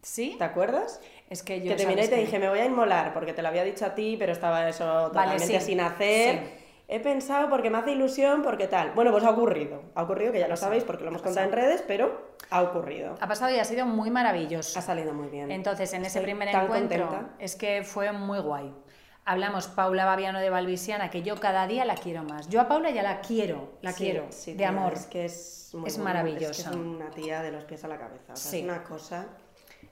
¿Sí? 0.02 0.36
¿Te 0.38 0.44
acuerdas? 0.44 1.00
Es 1.28 1.42
que 1.42 1.60
yo 1.60 1.70
que 1.70 1.76
te 1.76 1.86
miré 1.86 2.02
y 2.02 2.04
¿sabes 2.04 2.10
te 2.10 2.16
dije, 2.16 2.38
me 2.38 2.48
voy 2.48 2.58
a 2.58 2.64
inmolar, 2.64 3.12
porque 3.12 3.32
te 3.32 3.42
lo 3.42 3.48
había 3.48 3.64
dicho 3.64 3.84
a 3.84 3.94
ti, 3.94 4.16
pero 4.18 4.32
estaba 4.32 4.68
eso 4.68 4.84
Vale, 4.84 5.08
totalmente 5.08 5.60
sí, 5.60 5.66
sin 5.66 5.80
hacer. 5.80 6.38
sí. 6.38 6.50
He 6.92 6.98
pensado 6.98 7.48
porque 7.48 7.70
me 7.70 7.78
hace 7.78 7.92
ilusión, 7.92 8.42
porque 8.42 8.66
tal. 8.66 8.90
Bueno, 8.92 9.12
pues 9.12 9.22
ha 9.22 9.30
ocurrido. 9.30 9.80
Ha 9.94 10.02
ocurrido, 10.02 10.32
que 10.32 10.40
ya 10.40 10.48
lo 10.48 10.56
sabéis 10.56 10.82
porque 10.82 11.04
lo 11.04 11.10
hemos 11.10 11.22
contado 11.22 11.46
en 11.46 11.52
redes, 11.52 11.84
pero 11.86 12.32
ha 12.50 12.62
ocurrido. 12.62 13.14
Ha 13.20 13.28
pasado 13.28 13.54
y 13.54 13.60
ha 13.60 13.64
sido 13.64 13.86
muy 13.86 14.10
maravilloso. 14.10 14.76
Ha 14.76 14.82
salido 14.82 15.12
muy 15.12 15.28
bien. 15.28 15.52
Entonces, 15.52 15.92
en 15.92 16.04
ese 16.04 16.20
primer 16.20 16.48
encuentro 16.48 17.06
contenta. 17.06 17.34
es 17.38 17.54
que 17.54 17.84
fue 17.84 18.10
muy 18.10 18.40
guay. 18.40 18.74
Hablamos 19.24 19.68
Paula 19.68 20.04
Babiano 20.06 20.40
de 20.40 20.50
Valvisiana, 20.50 21.10
que 21.10 21.22
yo 21.22 21.36
cada 21.36 21.66
día 21.66 21.84
la 21.84 21.94
quiero 21.94 22.24
más. 22.24 22.48
Yo 22.48 22.60
a 22.60 22.68
Paula 22.68 22.90
ya 22.90 23.02
la 23.02 23.20
quiero, 23.20 23.72
la 23.82 23.92
Sí, 23.92 24.04
quiero, 24.04 24.26
sí, 24.30 24.52
de 24.52 24.58
tía, 24.58 24.68
amor. 24.70 24.94
Es 24.94 25.06
que 25.06 25.24
es, 25.26 25.70
muy 25.74 25.86
Es 25.88 25.98
maravillosa. 25.98 26.50
Es, 26.50 26.62
que 26.64 26.70
es 26.70 26.76
una 26.76 27.10
tía 27.10 27.42
de 27.42 27.52
los 27.52 27.64
pies 27.64 27.84
a 27.84 27.88
la 27.88 27.98
cabeza. 27.98 28.32
O 28.32 28.36
sea, 28.36 28.50
Sí. 28.50 28.58
Es 28.58 28.64
una 28.64 28.82
cosa. 28.82 29.26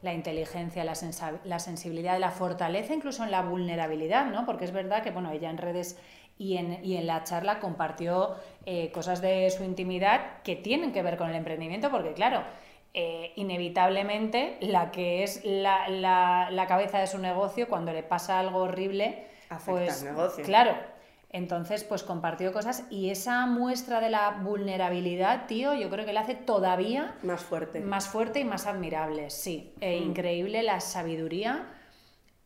La 0.02 0.12
inteligencia, 0.14 0.82
la, 0.84 0.94
sensa- 0.94 1.40
la 1.44 1.58
sensibilidad, 1.58 2.18
la 2.18 2.30
fortaleza, 2.30 2.94
incluso 2.94 3.22
en 3.24 3.30
la 3.30 3.42
vulnerabilidad, 3.42 4.26
¿no? 4.26 4.46
Porque 4.46 4.64
es 4.64 4.72
verdad 4.72 5.02
que, 5.02 5.10
bueno, 5.10 5.30
ella 5.30 5.50
en 5.50 5.58
redes 5.58 5.98
y 6.36 6.56
en, 6.56 6.84
y 6.84 6.96
en 6.96 7.06
la 7.06 7.24
charla 7.24 7.58
compartió 7.60 8.36
eh, 8.64 8.90
cosas 8.92 9.20
de 9.20 9.50
su 9.50 9.64
intimidad 9.64 10.40
que 10.42 10.56
tienen 10.56 10.92
que 10.92 11.02
ver 11.02 11.16
con 11.16 11.28
el 11.30 11.34
emprendimiento, 11.36 11.90
porque, 11.90 12.12
claro, 12.12 12.42
eh, 13.00 13.32
inevitablemente 13.36 14.56
la 14.60 14.90
que 14.90 15.22
es 15.22 15.44
la, 15.44 15.88
la- 15.88 16.48
la 16.50 16.66
cabeza 16.66 16.98
de 16.98 17.06
su 17.06 17.18
negocio, 17.18 17.68
cuando 17.68 17.92
le 17.92 18.02
pasa 18.02 18.40
algo 18.40 18.58
horrible, 18.62 19.26
Afecta 19.50 19.70
pues, 19.70 20.02
al 20.02 20.08
negocio. 20.16 20.44
Claro. 20.44 20.72
Entonces, 21.30 21.84
pues 21.84 22.02
compartió 22.02 22.52
cosas 22.52 22.84
y 22.90 23.10
esa 23.10 23.44
muestra 23.46 24.00
de 24.00 24.08
la 24.08 24.30
vulnerabilidad, 24.42 25.46
tío, 25.46 25.74
yo 25.74 25.90
creo 25.90 26.06
que 26.06 26.12
la 26.14 26.20
hace 26.22 26.34
todavía 26.34 27.14
Más 27.22 27.42
fuerte. 27.42 27.80
más 27.80 28.08
fuerte 28.08 28.40
y 28.40 28.44
más 28.44 28.66
admirable, 28.66 29.28
sí. 29.30 29.74
Eh, 29.80 29.98
Increíble 29.98 30.62
la 30.62 30.80
sabiduría. 30.80 31.66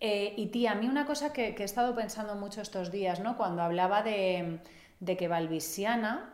Eh, 0.01 0.35
y 0.37 0.47
tía, 0.49 0.73
a 0.73 0.75
mí 0.75 0.89
una 0.89 1.07
cosa 1.07 1.33
que, 1.33 1.55
que 1.55 1.63
he 1.63 1.65
estado 1.65 1.95
pensando 1.95 2.35
mucho 2.35 2.61
estos 2.61 2.91
días, 2.91 3.21
¿no? 3.21 3.37
Cuando 3.37 3.63
hablaba 3.63 4.03
de, 4.03 4.59
de 4.99 5.17
que 5.17 5.29
Valvisiana, 5.29 6.32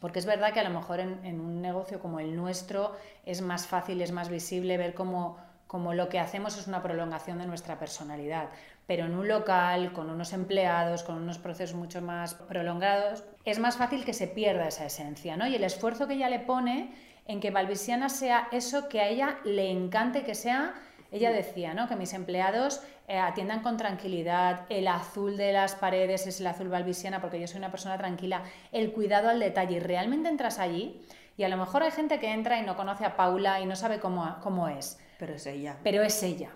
porque 0.00 0.18
es 0.18 0.26
verdad 0.26 0.52
que 0.52 0.60
a 0.60 0.68
lo 0.68 0.70
mejor 0.70 1.00
en, 1.00 1.24
en 1.24 1.40
un 1.40 1.60
negocio 1.60 2.00
como 2.00 2.20
el 2.20 2.36
nuestro 2.36 2.96
es 3.24 3.40
más 3.40 3.66
fácil, 3.66 4.00
es 4.02 4.12
más 4.12 4.28
visible 4.28 4.76
ver 4.76 4.94
cómo, 4.94 5.38
cómo 5.66 5.94
lo 5.94 6.08
que 6.08 6.18
hacemos 6.18 6.56
es 6.58 6.66
una 6.66 6.82
prolongación 6.82 7.38
de 7.38 7.46
nuestra 7.46 7.78
personalidad. 7.78 8.48
Pero 8.86 9.06
en 9.06 9.14
un 9.14 9.26
local, 9.26 9.92
con 9.92 10.10
unos 10.10 10.32
empleados, 10.32 11.02
con 11.02 11.16
unos 11.16 11.38
procesos 11.38 11.74
mucho 11.74 12.00
más 12.00 12.34
prolongados, 12.34 13.24
es 13.44 13.58
más 13.58 13.76
fácil 13.76 14.04
que 14.04 14.12
se 14.12 14.28
pierda 14.28 14.68
esa 14.68 14.86
esencia, 14.86 15.36
¿no? 15.36 15.46
Y 15.46 15.56
el 15.56 15.64
esfuerzo 15.64 16.06
que 16.06 16.14
ella 16.14 16.28
le 16.28 16.38
pone 16.38 16.92
en 17.26 17.40
que 17.40 17.50
Valvisiana 17.50 18.08
sea 18.08 18.48
eso 18.52 18.88
que 18.88 19.00
a 19.00 19.08
ella 19.08 19.38
le 19.44 19.70
encante 19.70 20.22
que 20.22 20.36
sea. 20.36 20.74
Ella 21.12 21.30
decía, 21.30 21.74
¿no? 21.74 21.88
Que 21.88 21.96
mis 21.96 22.12
empleados 22.12 22.82
eh, 23.08 23.18
atiendan 23.18 23.62
con 23.62 23.76
tranquilidad, 23.76 24.66
el 24.68 24.88
azul 24.88 25.36
de 25.36 25.52
las 25.52 25.74
paredes 25.74 26.26
es 26.26 26.40
el 26.40 26.46
azul 26.46 26.68
valvisiana 26.68 27.20
porque 27.20 27.40
yo 27.40 27.46
soy 27.46 27.58
una 27.58 27.70
persona 27.70 27.96
tranquila, 27.96 28.42
el 28.72 28.92
cuidado 28.92 29.28
al 29.28 29.40
detalle. 29.40 29.76
Y 29.76 29.80
realmente 29.80 30.28
entras 30.28 30.58
allí 30.58 31.00
y 31.36 31.44
a 31.44 31.48
lo 31.48 31.56
mejor 31.56 31.82
hay 31.82 31.90
gente 31.90 32.18
que 32.18 32.32
entra 32.32 32.58
y 32.58 32.62
no 32.62 32.76
conoce 32.76 33.04
a 33.04 33.16
Paula 33.16 33.60
y 33.60 33.66
no 33.66 33.76
sabe 33.76 34.00
cómo, 34.00 34.36
cómo 34.42 34.68
es, 34.68 34.98
Pero 35.18 35.34
es 35.34 35.46
ella. 35.46 35.76
pero 35.82 36.02
es 36.02 36.22
ella. 36.22 36.50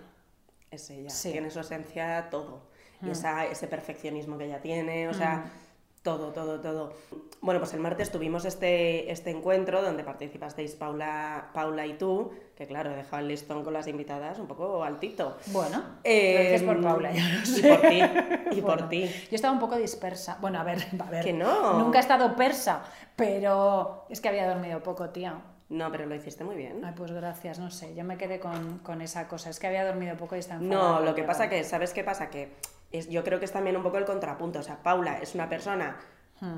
Es 0.69 0.89
ella. 0.89 1.09
Sí. 1.09 1.29
Mm. 1.29 1.31
Tiene 1.33 1.51
su 1.51 1.59
esencia 1.59 2.29
todo. 2.29 2.69
Y 3.03 3.09
esa, 3.09 3.45
ese 3.45 3.67
perfeccionismo 3.67 4.37
que 4.37 4.45
ella 4.45 4.61
tiene, 4.61 5.07
o 5.09 5.13
sea, 5.15 5.45
todo, 6.03 6.31
todo, 6.31 6.59
todo. 6.59 6.93
Bueno, 7.41 7.59
pues 7.59 7.73
el 7.73 7.79
martes 7.79 8.11
tuvimos 8.11 8.45
este, 8.45 9.11
este 9.11 9.29
encuentro 9.31 9.81
donde 9.81 10.03
participasteis 10.03 10.73
Paula, 10.75 11.49
Paula 11.53 11.85
y 11.85 11.93
tú, 11.93 12.31
que 12.55 12.65
claro, 12.67 12.91
he 12.91 12.95
dejado 12.95 13.21
el 13.21 13.27
listón 13.27 13.63
con 13.63 13.73
las 13.73 13.87
invitadas 13.87 14.39
un 14.39 14.47
poco 14.47 14.83
altito. 14.83 15.37
Bueno, 15.47 15.83
Eh, 16.03 16.33
lo 16.35 16.43
dices 16.43 16.63
por 16.63 16.81
Paula, 16.81 17.11
ya 17.11 17.29
lo 17.29 17.41
Y 17.41 17.45
sé. 17.45 17.69
por 17.69 17.81
ti, 17.81 17.99
y 18.57 18.61
Bueno, 18.61 18.67
por 18.77 18.89
ti. 18.89 19.05
Yo 19.29 19.35
estaba 19.35 19.53
un 19.53 19.59
poco 19.59 19.75
dispersa. 19.75 20.37
Bueno, 20.41 20.59
a 20.59 20.63
ver, 20.63 20.79
a 20.99 21.09
ver. 21.09 21.23
Que 21.23 21.33
no. 21.33 21.79
Nunca 21.79 21.99
he 21.99 22.01
estado 22.01 22.35
persa, 22.35 22.83
pero 23.15 24.05
es 24.09 24.21
que 24.21 24.29
había 24.29 24.47
dormido 24.47 24.81
poco, 24.83 25.09
tía. 25.09 25.35
No, 25.69 25.89
pero 25.91 26.05
lo 26.05 26.15
hiciste 26.15 26.43
muy 26.43 26.55
bien. 26.57 26.83
Ay, 26.83 26.93
pues 26.97 27.11
gracias, 27.11 27.57
no 27.59 27.71
sé, 27.71 27.95
yo 27.95 28.03
me 28.03 28.17
quedé 28.17 28.39
con, 28.39 28.79
con 28.79 29.01
esa 29.01 29.27
cosa. 29.27 29.49
Es 29.49 29.57
que 29.59 29.67
había 29.67 29.85
dormido 29.85 30.17
poco 30.17 30.35
y 30.35 30.39
estaba 30.39 30.59
No, 30.59 30.73
enfadada 30.73 31.01
lo 31.05 31.15
que 31.15 31.23
pasa 31.23 31.47
que, 31.49 31.63
¿sabes 31.63 31.93
qué 31.93 32.03
pasa? 32.03 32.29
Que 32.29 32.51
es, 32.91 33.09
yo 33.09 33.23
creo 33.23 33.39
que 33.39 33.45
es 33.45 33.51
también 33.51 33.75
un 33.77 33.83
poco 33.83 33.97
el 33.97 34.05
contrapunto. 34.05 34.59
O 34.59 34.63
sea, 34.63 34.81
Paula 34.83 35.17
es 35.19 35.35
una 35.35 35.47
persona 35.49 35.97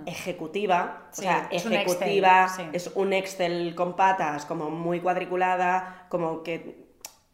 ejecutiva, 0.06 1.08
Hmm. 1.10 1.14
Sí, 1.14 1.22
o 1.22 1.24
sea, 1.24 1.48
es 1.52 1.66
un 1.66 1.74
ejecutiva, 1.74 2.46
Excel, 2.46 2.66
sí. 2.66 2.70
es 2.74 2.92
un 2.96 3.14
Excel 3.14 3.76
con 3.76 3.96
patas, 3.96 4.46
como 4.46 4.70
muy 4.70 5.02
cuadriculada, 5.02 6.06
como 6.10 6.44
que... 6.44 6.84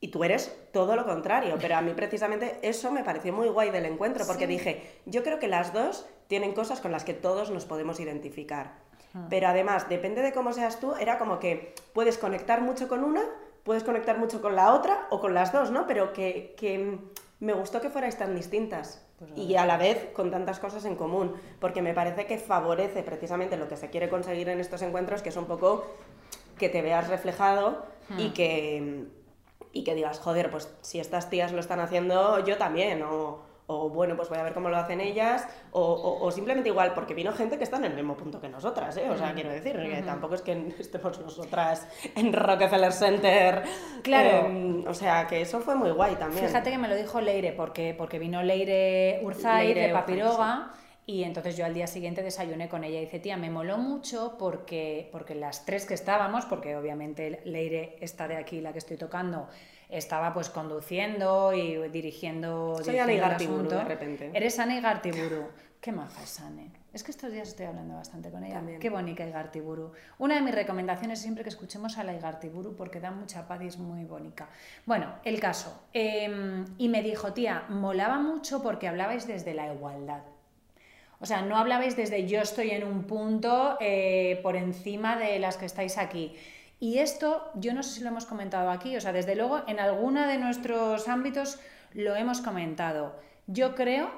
Y 0.02 0.08
tú 0.08 0.24
eres 0.24 0.58
todo 0.72 0.96
lo 0.96 1.06
contrario, 1.06 1.58
pero 1.60 1.76
a 1.76 1.82
mí 1.82 1.92
precisamente 1.94 2.58
eso 2.64 2.90
me 2.90 3.04
pareció 3.04 3.34
muy 3.34 3.50
guay 3.50 3.70
del 3.70 3.86
encuentro, 3.86 4.26
porque 4.26 4.46
Sí. 4.46 4.54
dije, 4.54 5.02
yo 5.06 5.24
creo 5.24 5.40
que 5.40 5.48
las 5.50 5.74
dos 5.74 6.08
tienen 6.28 6.54
cosas 6.54 6.80
con 6.80 6.92
las 6.92 7.04
que 7.04 7.14
todos 7.14 7.52
nos 7.52 7.66
podemos 7.66 8.00
identificar. 8.00 8.72
Hmm. 9.14 9.28
Pero 9.30 9.50
además, 9.50 9.90
depende 9.90 10.22
de 10.22 10.32
cómo 10.32 10.54
seas 10.54 10.80
tú, 10.80 10.96
era 11.00 11.18
como 11.18 11.40
que 11.40 11.76
puedes 11.94 12.18
conectar 12.18 12.62
mucho 12.62 12.88
con 12.88 13.04
una, 13.04 13.22
puedes 13.64 13.84
conectar 13.84 14.18
mucho 14.18 14.42
con 14.42 14.56
la 14.56 14.74
otra 14.74 15.06
o 15.10 15.20
con 15.20 15.34
las 15.34 15.52
dos, 15.52 15.70
¿no? 15.70 15.86
Pero 15.86 16.14
que, 16.14 16.56
que 16.58 16.98
me 17.40 17.54
gustó 17.54 17.82
que 17.82 17.90
fuerais 17.90 18.18
tan 18.18 18.36
distintas 18.36 19.06
Pues 19.18 19.32
y 19.36 19.56
a 19.56 19.66
la 19.66 19.78
vez 19.78 20.12
con 20.14 20.32
tantas 20.32 20.60
cosas 20.60 20.86
en 20.86 20.96
común, 20.96 21.36
porque 21.60 21.82
me 21.82 21.94
parece 21.94 22.26
que 22.26 22.38
favorece 22.38 23.04
precisamente 23.04 23.58
lo 23.58 23.68
que 23.68 23.78
se 23.78 23.90
quiere 23.90 24.10
conseguir 24.10 24.50
en 24.50 24.60
estos 24.60 24.82
encuentros, 24.82 25.22
que 25.22 25.30
es 25.30 25.38
un 25.38 25.46
poco 25.46 25.86
que 26.58 26.70
te 26.70 26.82
veas 26.82 27.08
reflejado 27.08 27.86
Hmm. 28.10 28.20
y 28.20 28.30
que 28.32 29.06
y 29.72 29.84
que 29.84 29.94
digas, 29.94 30.20
joder, 30.20 30.50
pues 30.50 30.74
si 30.82 31.00
estas 31.00 31.30
tías 31.30 31.52
lo 31.52 31.60
están 31.60 31.80
haciendo, 31.80 32.44
yo 32.44 32.58
también, 32.58 33.04
o, 33.04 33.42
o, 33.72 33.88
bueno, 33.90 34.16
pues 34.18 34.28
voy 34.30 34.40
a 34.40 34.44
ver 34.44 34.54
cómo 34.54 34.68
lo 34.70 34.78
hacen 34.78 35.00
ellas, 35.00 35.48
o, 35.72 35.82
o- 35.82 36.26
o 36.26 36.32
simplemente 36.32 36.70
igual, 36.70 36.94
porque 36.96 37.14
vino 37.14 37.32
gente 37.32 37.58
que 37.58 37.64
está 37.64 37.78
en 37.78 37.86
el 37.86 37.94
mismo 37.94 38.18
punto 38.18 38.42
que 38.42 38.50
nosotras, 38.50 38.98
¿eh? 38.98 39.10
O 39.10 39.16
sea, 39.18 39.34
quiero 39.36 39.52
decir, 39.52 39.74
que 39.80 40.02
tampoco 40.02 40.34
es 40.36 40.42
que 40.42 40.74
estemos 40.80 41.20
nosotras 41.22 41.88
en 42.16 42.34
Rockefeller 42.34 42.92
Center. 42.92 43.64
Claro. 44.04 44.48
em, 44.48 44.88
o 44.88 44.94
sea, 44.94 45.28
que 45.28 45.42
eso 45.42 45.60
fue 45.62 45.76
muy 45.76 45.92
guay 45.92 46.16
también. 46.16 46.46
Fíjate 46.48 46.72
que 46.72 46.78
me 46.80 46.88
lo 46.88 46.96
dijo 46.96 47.22
Leire, 47.22 47.54
porque, 47.54 47.94
porque 47.98 48.18
vino 48.20 48.42
Leire 48.42 49.22
Urzay 49.24 49.66
Leire 49.68 49.88
de 49.88 49.94
Papiroga. 49.94 50.74
Y 51.06 51.24
entonces 51.24 51.58
yo 51.58 51.66
al 51.66 51.74
día 51.74 51.88
siguiente 51.88 52.22
desayuné 52.22 52.70
con 52.70 52.84
ella 52.84 53.00
y 53.00 53.06
dice, 53.06 53.20
tía, 53.20 53.36
me 53.36 53.50
moló 53.50 53.80
mucho 53.80 54.36
porque, 54.38 55.10
porque 55.12 55.34
las 55.34 55.66
tres 55.66 55.88
que 55.88 55.96
estábamos, 55.96 56.46
porque 56.46 56.76
obviamente 56.76 57.42
Leire, 57.46 57.98
esta 58.00 58.28
de 58.28 58.38
aquí, 58.38 58.62
la 58.62 58.74
que 58.74 58.78
estoy 58.78 58.96
tocando, 58.98 59.48
estaba 59.90 60.34
pues 60.34 60.50
conduciendo 60.50 61.54
y 61.54 61.90
dirigiendo, 61.90 62.80
Soy 62.84 63.00
Ana 63.00 63.14
Igartiburu, 63.14 63.70
de 63.70 63.84
repente. 63.84 64.32
Eres 64.34 64.60
Ana 64.60 64.78
Igartiburu. 64.78 65.48
Qué 65.82 65.94
maja 65.94 66.22
es 66.24 66.40
Ane. 66.42 66.72
Es 66.92 67.04
que 67.04 67.12
estos 67.12 67.32
días 67.32 67.48
estoy 67.48 67.66
hablando 67.66 67.96
bastante 67.96 68.30
con 68.30 68.44
ella. 68.44 68.56
También. 68.56 68.80
Qué 68.80 68.90
bonita 68.90 69.26
Igartiburu. 69.26 69.94
Una 70.18 70.36
de 70.36 70.42
mis 70.42 70.54
recomendaciones 70.54 71.20
es 71.20 71.24
siempre 71.24 71.44
que 71.44 71.50
escuchemos 71.50 71.98
a 71.98 72.04
la 72.04 72.14
Igartiburu 72.14 72.76
porque 72.76 73.00
da 73.00 73.12
mucha 73.12 73.48
paz 73.48 73.62
y 73.62 73.68
es 73.68 73.78
muy 73.78 74.04
bonita. 74.04 74.50
Bueno, 74.86 75.16
el 75.24 75.40
caso. 75.40 75.86
Eh, 75.94 76.66
y 76.78 76.90
me 76.90 77.02
dijo, 77.02 77.32
tía, 77.32 77.64
molaba 77.70 78.20
mucho 78.20 78.62
porque 78.62 78.90
hablabais 78.90 79.26
desde 79.26 79.54
la 79.54 79.74
igualdad. 79.74 80.24
O 81.22 81.26
sea, 81.26 81.42
no 81.42 81.58
hablabais 81.58 81.96
desde 81.96 82.28
yo 82.28 82.42
estoy 82.42 82.72
en 82.72 82.84
un 82.84 83.04
punto 83.04 83.78
eh, 83.80 84.40
por 84.42 84.56
encima 84.56 85.18
de 85.18 85.40
las 85.40 85.58
que 85.58 85.66
estáis 85.66 85.98
aquí. 85.98 86.36
Y 86.80 87.00
esto, 87.00 87.52
yo 87.56 87.74
no 87.74 87.84
sé 87.84 87.96
si 87.96 88.02
lo 88.02 88.10
hemos 88.10 88.26
comentado 88.26 88.70
aquí, 88.70 88.96
o 88.96 89.02
sea, 89.02 89.12
desde 89.12 89.36
luego 89.36 89.62
en 89.68 89.80
alguno 89.80 90.26
de 90.26 90.38
nuestros 90.38 91.10
ámbitos 91.10 91.60
lo 91.94 92.16
hemos 92.16 92.40
comentado. 92.42 93.20
Yo 93.48 93.76
creo 93.76 94.10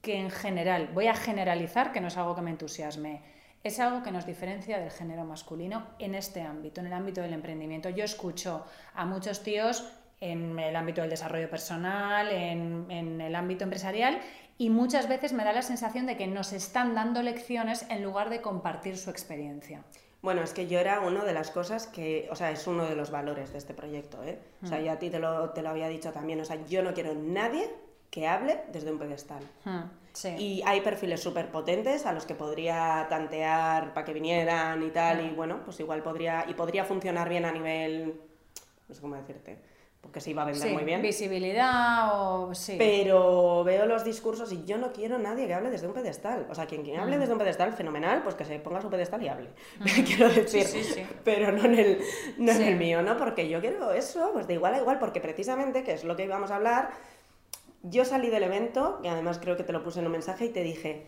que 0.00 0.18
en 0.18 0.30
general, 0.30 0.88
voy 0.94 1.08
a 1.08 1.14
generalizar, 1.14 1.92
que 1.92 2.00
no 2.00 2.08
es 2.08 2.16
algo 2.16 2.34
que 2.34 2.42
me 2.42 2.50
entusiasme, 2.50 3.22
es 3.62 3.78
algo 3.78 4.02
que 4.02 4.10
nos 4.10 4.26
diferencia 4.26 4.78
del 4.78 4.90
género 4.90 5.24
masculino 5.24 5.86
en 5.98 6.14
este 6.14 6.40
ámbito, 6.40 6.80
en 6.80 6.88
el 6.88 6.92
ámbito 6.92 7.20
del 7.20 7.34
emprendimiento. 7.34 7.90
Yo 7.90 8.04
escucho 8.04 8.66
a 8.94 9.04
muchos 9.04 9.42
tíos 9.42 9.86
en 10.20 10.58
el 10.58 10.74
ámbito 10.74 11.00
del 11.02 11.10
desarrollo 11.10 11.50
personal, 11.50 12.30
en, 12.30 12.86
en 12.90 13.20
el 13.20 13.34
ámbito 13.34 13.64
empresarial, 13.64 14.18
y 14.58 14.70
muchas 14.70 15.08
veces 15.08 15.32
me 15.32 15.44
da 15.44 15.52
la 15.52 15.62
sensación 15.62 16.06
de 16.06 16.16
que 16.16 16.26
nos 16.26 16.52
están 16.52 16.94
dando 16.94 17.22
lecciones 17.22 17.86
en 17.90 18.02
lugar 18.02 18.30
de 18.30 18.40
compartir 18.40 18.96
su 18.96 19.10
experiencia. 19.10 19.84
Bueno, 20.22 20.42
es 20.42 20.52
que 20.52 20.68
yo 20.68 20.78
era 20.78 21.00
una 21.00 21.24
de 21.24 21.32
las 21.34 21.50
cosas 21.50 21.88
que, 21.88 22.28
o 22.30 22.36
sea, 22.36 22.52
es 22.52 22.68
uno 22.68 22.84
de 22.84 22.94
los 22.94 23.10
valores 23.10 23.50
de 23.52 23.58
este 23.58 23.74
proyecto, 23.74 24.22
¿eh? 24.22 24.38
O 24.62 24.66
Mm. 24.66 24.68
sea, 24.68 24.80
ya 24.80 24.92
a 24.92 24.98
ti 25.00 25.10
te 25.10 25.18
lo, 25.18 25.50
te 25.50 25.62
lo 25.62 25.70
había 25.70 25.88
dicho 25.88 26.12
también, 26.12 26.40
o 26.40 26.44
sea, 26.44 26.64
yo 26.66 26.82
no 26.84 26.94
quiero 26.94 27.12
nadie 27.14 27.68
que 28.08 28.28
hable 28.28 28.60
desde 28.72 28.92
un 28.92 28.98
pedestal. 29.00 29.42
Hmm, 29.64 29.80
sí. 30.12 30.28
Y 30.38 30.62
hay 30.64 30.80
perfiles 30.80 31.20
súper 31.20 31.50
potentes 31.50 32.06
a 32.06 32.12
los 32.12 32.24
que 32.24 32.36
podría 32.36 33.06
tantear 33.08 33.92
para 33.94 34.06
que 34.06 34.12
vinieran 34.12 34.80
y 34.84 34.90
tal, 34.90 35.22
Mm. 35.22 35.26
y 35.26 35.30
bueno, 35.34 35.60
pues 35.64 35.80
igual 35.80 36.04
podría, 36.04 36.44
y 36.48 36.54
podría 36.54 36.84
funcionar 36.84 37.28
bien 37.28 37.44
a 37.44 37.50
nivel, 37.50 38.14
no 38.88 38.94
sé 38.94 39.00
cómo 39.00 39.16
decirte, 39.16 39.58
porque 40.02 40.20
se 40.20 40.30
iba 40.30 40.42
a 40.42 40.44
vender 40.44 40.68
Sí, 40.68 40.74
muy 40.74 40.82
bien. 40.84 41.00
visibilidad 41.00 42.10
o 42.20 42.54
sí. 42.54 42.74
Pero 42.76 43.64
veo 43.64 43.86
los 43.86 44.04
discursos 44.04 44.52
y 44.52 44.64
yo 44.64 44.76
no 44.76 44.92
quiero 44.92 45.16
nadie 45.18 45.46
que 45.46 45.54
hable 45.54 45.70
desde 45.70 45.86
un 45.86 45.94
pedestal. 45.94 46.46
O 46.50 46.54
sea, 46.54 46.66
quien, 46.66 46.82
quien 46.82 46.98
Mm. 46.98 47.02
hable 47.04 47.18
desde 47.18 47.32
un 47.32 47.38
pedestal, 47.38 47.72
fenomenal, 47.72 48.22
pues 48.22 48.34
que 48.34 48.44
se 48.44 48.58
ponga 48.58 48.80
su 48.82 48.90
pedestal 48.90 49.22
y 49.22 49.28
hable. 49.28 49.50
quiero 50.06 50.28
decir, 50.28 50.64
Sí, 50.66 50.82
sí, 50.82 50.94
sí. 50.94 51.06
pero 51.24 51.52
no 51.52 51.64
en 51.64 51.78
el, 51.78 52.00
no 52.36 52.52
en 52.52 52.62
el 52.62 52.76
mío, 52.76 53.00
¿no? 53.00 53.16
Porque 53.16 53.48
yo 53.48 53.60
quiero 53.60 53.92
eso, 53.92 54.30
pues 54.32 54.46
de 54.46 54.54
igual 54.54 54.74
a 54.74 54.78
igual, 54.78 54.98
porque 54.98 55.20
precisamente, 55.20 55.82
que 55.84 55.92
es 55.92 56.04
lo 56.04 56.16
que 56.16 56.24
íbamos 56.24 56.50
a 56.50 56.56
hablar, 56.56 56.90
yo 57.84 58.04
salí 58.04 58.28
del 58.28 58.42
evento, 58.42 59.00
y 59.02 59.08
además 59.08 59.38
creo 59.40 59.56
que 59.56 59.62
te 59.64 59.72
lo 59.72 59.82
puse 59.82 60.00
en 60.00 60.06
un 60.06 60.12
mensaje, 60.12 60.46
y 60.46 60.48
te 60.50 60.62
dije, 60.62 61.06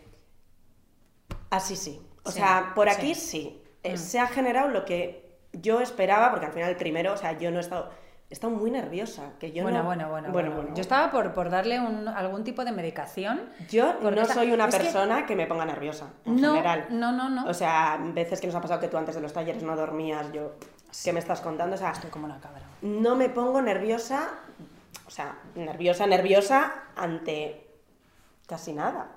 así 1.49 1.75
sí. 1.75 2.01
O 2.23 2.31
sea, 2.31 2.71
por 2.75 2.89
aquí 2.89 3.13
sí. 3.15 3.21
sí. 3.29 3.61
Eh, 3.83 3.93
Mm. 3.93 3.97
Se 3.97 4.19
ha 4.19 4.25
generado 4.27 4.69
lo 4.69 4.83
que 4.83 5.37
yo 5.53 5.79
esperaba, 5.79 6.31
porque 6.31 6.47
al 6.47 6.53
final 6.53 6.69
el 6.71 6.75
primero, 6.75 7.13
o 7.13 7.17
sea, 7.17 7.37
yo 7.37 7.51
no 7.51 7.57
he 7.57 7.61
estado... 7.61 7.91
Estado 8.29 8.53
muy 8.53 8.71
nerviosa, 8.71 9.33
que 9.39 9.51
yo 9.51 9.61
bueno, 9.63 9.79
no... 9.79 9.83
bueno, 9.85 10.09
bueno, 10.09 10.31
bueno, 10.31 10.49
bueno. 10.49 10.61
bueno. 10.63 10.75
Yo 10.75 10.81
estaba 10.81 11.11
por, 11.11 11.33
por 11.33 11.49
darle 11.51 11.79
un- 11.79 12.07
algún 12.07 12.43
tipo 12.43 12.65
de 12.65 12.71
medicación. 12.71 13.41
Yo 13.69 13.93
no 14.01 14.09
esta- 14.09 14.33
soy 14.33 14.51
una 14.51 14.65
es 14.67 14.75
persona 14.75 15.25
que... 15.27 15.35
me 15.35 15.45
ponga 15.45 15.63
nerviosa, 15.65 16.07
en 16.25 16.41
No, 16.41 16.53
general. 16.55 16.87
no, 16.89 17.11
no, 17.11 17.29
no. 17.29 17.45
O 17.45 17.53
sea, 17.53 17.99
veces 18.01 18.41
que 18.41 18.47
nos 18.47 18.55
ha 18.55 18.61
pasado 18.61 18.79
que 18.79 18.87
tú 18.87 18.97
antes 18.97 19.13
de 19.15 19.21
los 19.21 19.31
talleres 19.31 19.61
no 19.63 19.75
dormías, 19.75 20.31
yo... 20.33 20.53
¿Qué 21.03 21.13
me 21.13 21.19
estás 21.19 21.41
contando? 21.41 21.75
O 21.75 21.77
sea, 21.77 21.91
Estoy 21.91 22.09
como 22.09 22.25
una 22.25 22.39
cabra. 22.39 22.63
no 22.81 23.15
me 23.15 23.29
pongo 23.29 23.61
nerviosa, 23.61 24.29
o 25.05 25.09
sea, 25.11 25.35
nerviosa, 25.55 26.07
nerviosa 26.07 26.73
ante 26.95 27.67
casi 28.47 28.73
nada. 28.73 29.07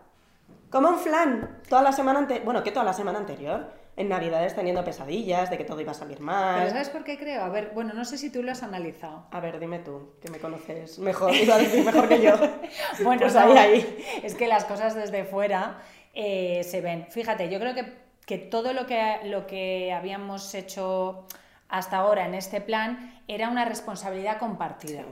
Como 0.70 0.88
un 0.88 0.98
flan, 0.98 1.60
toda 1.68 1.82
la 1.82 1.92
semana 1.92 2.18
anterior, 2.18 2.44
bueno, 2.44 2.62
que 2.62 2.72
toda 2.72 2.84
la 2.84 2.92
semana 2.92 3.18
anterior, 3.18 3.72
en 3.98 4.08
Navidades 4.08 4.54
teniendo 4.54 4.84
pesadillas 4.84 5.50
de 5.50 5.58
que 5.58 5.64
todo 5.64 5.80
iba 5.80 5.90
a 5.90 5.94
salir 5.94 6.18
Pero 6.18 6.26
mal. 6.26 6.70
¿sabes 6.70 6.88
por 6.88 7.02
qué 7.02 7.18
creo? 7.18 7.42
A 7.42 7.48
ver, 7.48 7.72
bueno, 7.74 7.92
no 7.94 8.04
sé 8.04 8.16
si 8.16 8.30
tú 8.30 8.44
lo 8.44 8.52
has 8.52 8.62
analizado. 8.62 9.26
A 9.32 9.40
ver, 9.40 9.58
dime 9.58 9.80
tú, 9.80 10.12
que 10.22 10.30
me 10.30 10.38
conoces 10.38 11.00
mejor, 11.00 11.34
iba 11.34 11.56
a 11.56 11.58
decir 11.58 11.84
mejor 11.84 12.08
que 12.08 12.22
yo. 12.22 12.34
Bueno, 13.02 13.22
pues 13.22 13.34
ahí, 13.34 13.56
ahí. 13.56 14.04
es 14.22 14.34
que 14.34 14.46
las 14.46 14.64
cosas 14.64 14.94
desde 14.94 15.24
fuera 15.24 15.82
eh, 16.14 16.62
se 16.62 16.80
ven. 16.80 17.06
Fíjate, 17.10 17.48
yo 17.50 17.58
creo 17.58 17.74
que, 17.74 17.92
que 18.24 18.38
todo 18.38 18.72
lo 18.72 18.86
que, 18.86 19.18
lo 19.24 19.46
que 19.46 19.92
habíamos 19.92 20.54
hecho 20.54 21.26
hasta 21.68 21.96
ahora 21.98 22.24
en 22.26 22.34
este 22.34 22.60
plan 22.60 23.20
era 23.26 23.48
una 23.48 23.64
responsabilidad 23.64 24.38
compartida. 24.38 25.02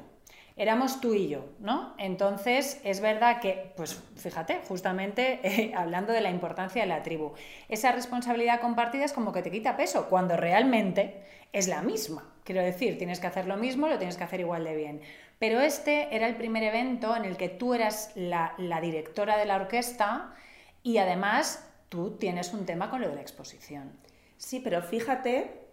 Éramos 0.59 1.03
tú 1.03 1.12
y 1.12 1.29
yo, 1.29 1.45
¿no? 1.59 1.95
Entonces, 1.99 2.81
es 2.83 3.01
verdad 3.01 3.40
que, 3.40 3.75
pues 3.77 4.03
fíjate, 4.16 4.62
justamente 4.66 5.40
eh, 5.42 5.75
hablando 5.77 6.14
de 6.14 6.23
la 6.23 6.31
importancia 6.31 6.81
de 6.81 6.88
la 6.88 7.03
tribu, 7.03 7.35
esa 7.69 7.92
responsabilidad 7.92 8.62
compartida 8.62 9.05
es 9.05 9.12
como 9.12 9.33
que 9.33 9.42
te 9.42 9.51
quita 9.51 9.77
peso, 9.77 10.09
cuando 10.09 10.35
realmente 10.35 11.23
es 11.53 11.69
la 11.69 11.83
misma. 11.83 12.33
Quiero 12.42 12.62
decir, 12.62 12.97
tienes 12.97 13.21
que 13.21 13.27
hacer 13.27 13.47
lo 13.47 13.59
mismo, 13.59 13.87
lo 13.87 13.99
tienes 13.99 14.16
que 14.16 14.25
hacer 14.25 14.40
igual 14.40 14.64
de 14.64 14.75
bien. 14.75 15.03
Pero 15.38 15.61
este 15.61 16.16
era 16.16 16.27
el 16.27 16.37
primer 16.37 16.62
evento 16.62 17.14
en 17.14 17.27
el 17.27 17.37
que 17.37 17.51
tú 17.51 17.75
eras 17.75 18.12
la, 18.14 18.55
la 18.57 18.81
directora 18.81 19.37
de 19.37 19.45
la 19.45 19.57
orquesta 19.57 20.35
y 20.83 20.97
además 20.97 21.69
tú 21.90 22.16
tienes 22.16 22.55
un 22.55 22.64
tema 22.64 22.88
con 22.88 23.03
lo 23.03 23.09
de 23.11 23.16
la 23.16 23.21
exposición. 23.21 23.92
Sí, 24.38 24.61
pero 24.61 24.81
fíjate 24.81 25.66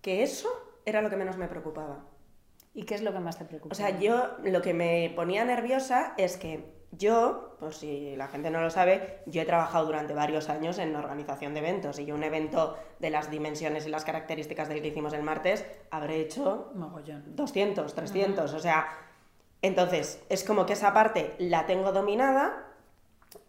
que 0.00 0.22
eso 0.22 0.48
era 0.86 1.02
lo 1.02 1.10
que 1.10 1.16
menos 1.16 1.36
me 1.36 1.48
preocupaba. 1.48 2.07
¿Y 2.74 2.84
qué 2.84 2.94
es 2.94 3.02
lo 3.02 3.12
que 3.12 3.20
más 3.20 3.38
te 3.38 3.44
preocupa? 3.44 3.72
O 3.72 3.76
sea, 3.76 3.98
yo 3.98 4.36
lo 4.44 4.62
que 4.62 4.74
me 4.74 5.12
ponía 5.16 5.44
nerviosa 5.44 6.14
es 6.16 6.36
que 6.36 6.78
yo, 6.92 7.56
por 7.60 7.74
si 7.74 8.16
la 8.16 8.28
gente 8.28 8.50
no 8.50 8.62
lo 8.62 8.70
sabe, 8.70 9.20
yo 9.26 9.42
he 9.42 9.44
trabajado 9.44 9.84
durante 9.84 10.14
varios 10.14 10.48
años 10.48 10.78
en 10.78 10.96
organización 10.96 11.52
de 11.52 11.60
eventos 11.60 11.98
y 11.98 12.10
un 12.12 12.22
evento 12.22 12.76
de 12.98 13.10
las 13.10 13.30
dimensiones 13.30 13.86
y 13.86 13.90
las 13.90 14.04
características 14.04 14.68
del 14.68 14.80
que 14.80 14.88
hicimos 14.88 15.12
el 15.12 15.22
martes 15.22 15.66
habré 15.90 16.20
hecho 16.20 16.70
Mogollón. 16.74 17.36
200, 17.36 17.94
300, 17.94 18.54
o 18.54 18.58
sea, 18.58 18.88
entonces 19.60 20.24
es 20.28 20.44
como 20.44 20.64
que 20.64 20.72
esa 20.72 20.94
parte 20.94 21.34
la 21.38 21.66
tengo 21.66 21.92
dominada 21.92 22.64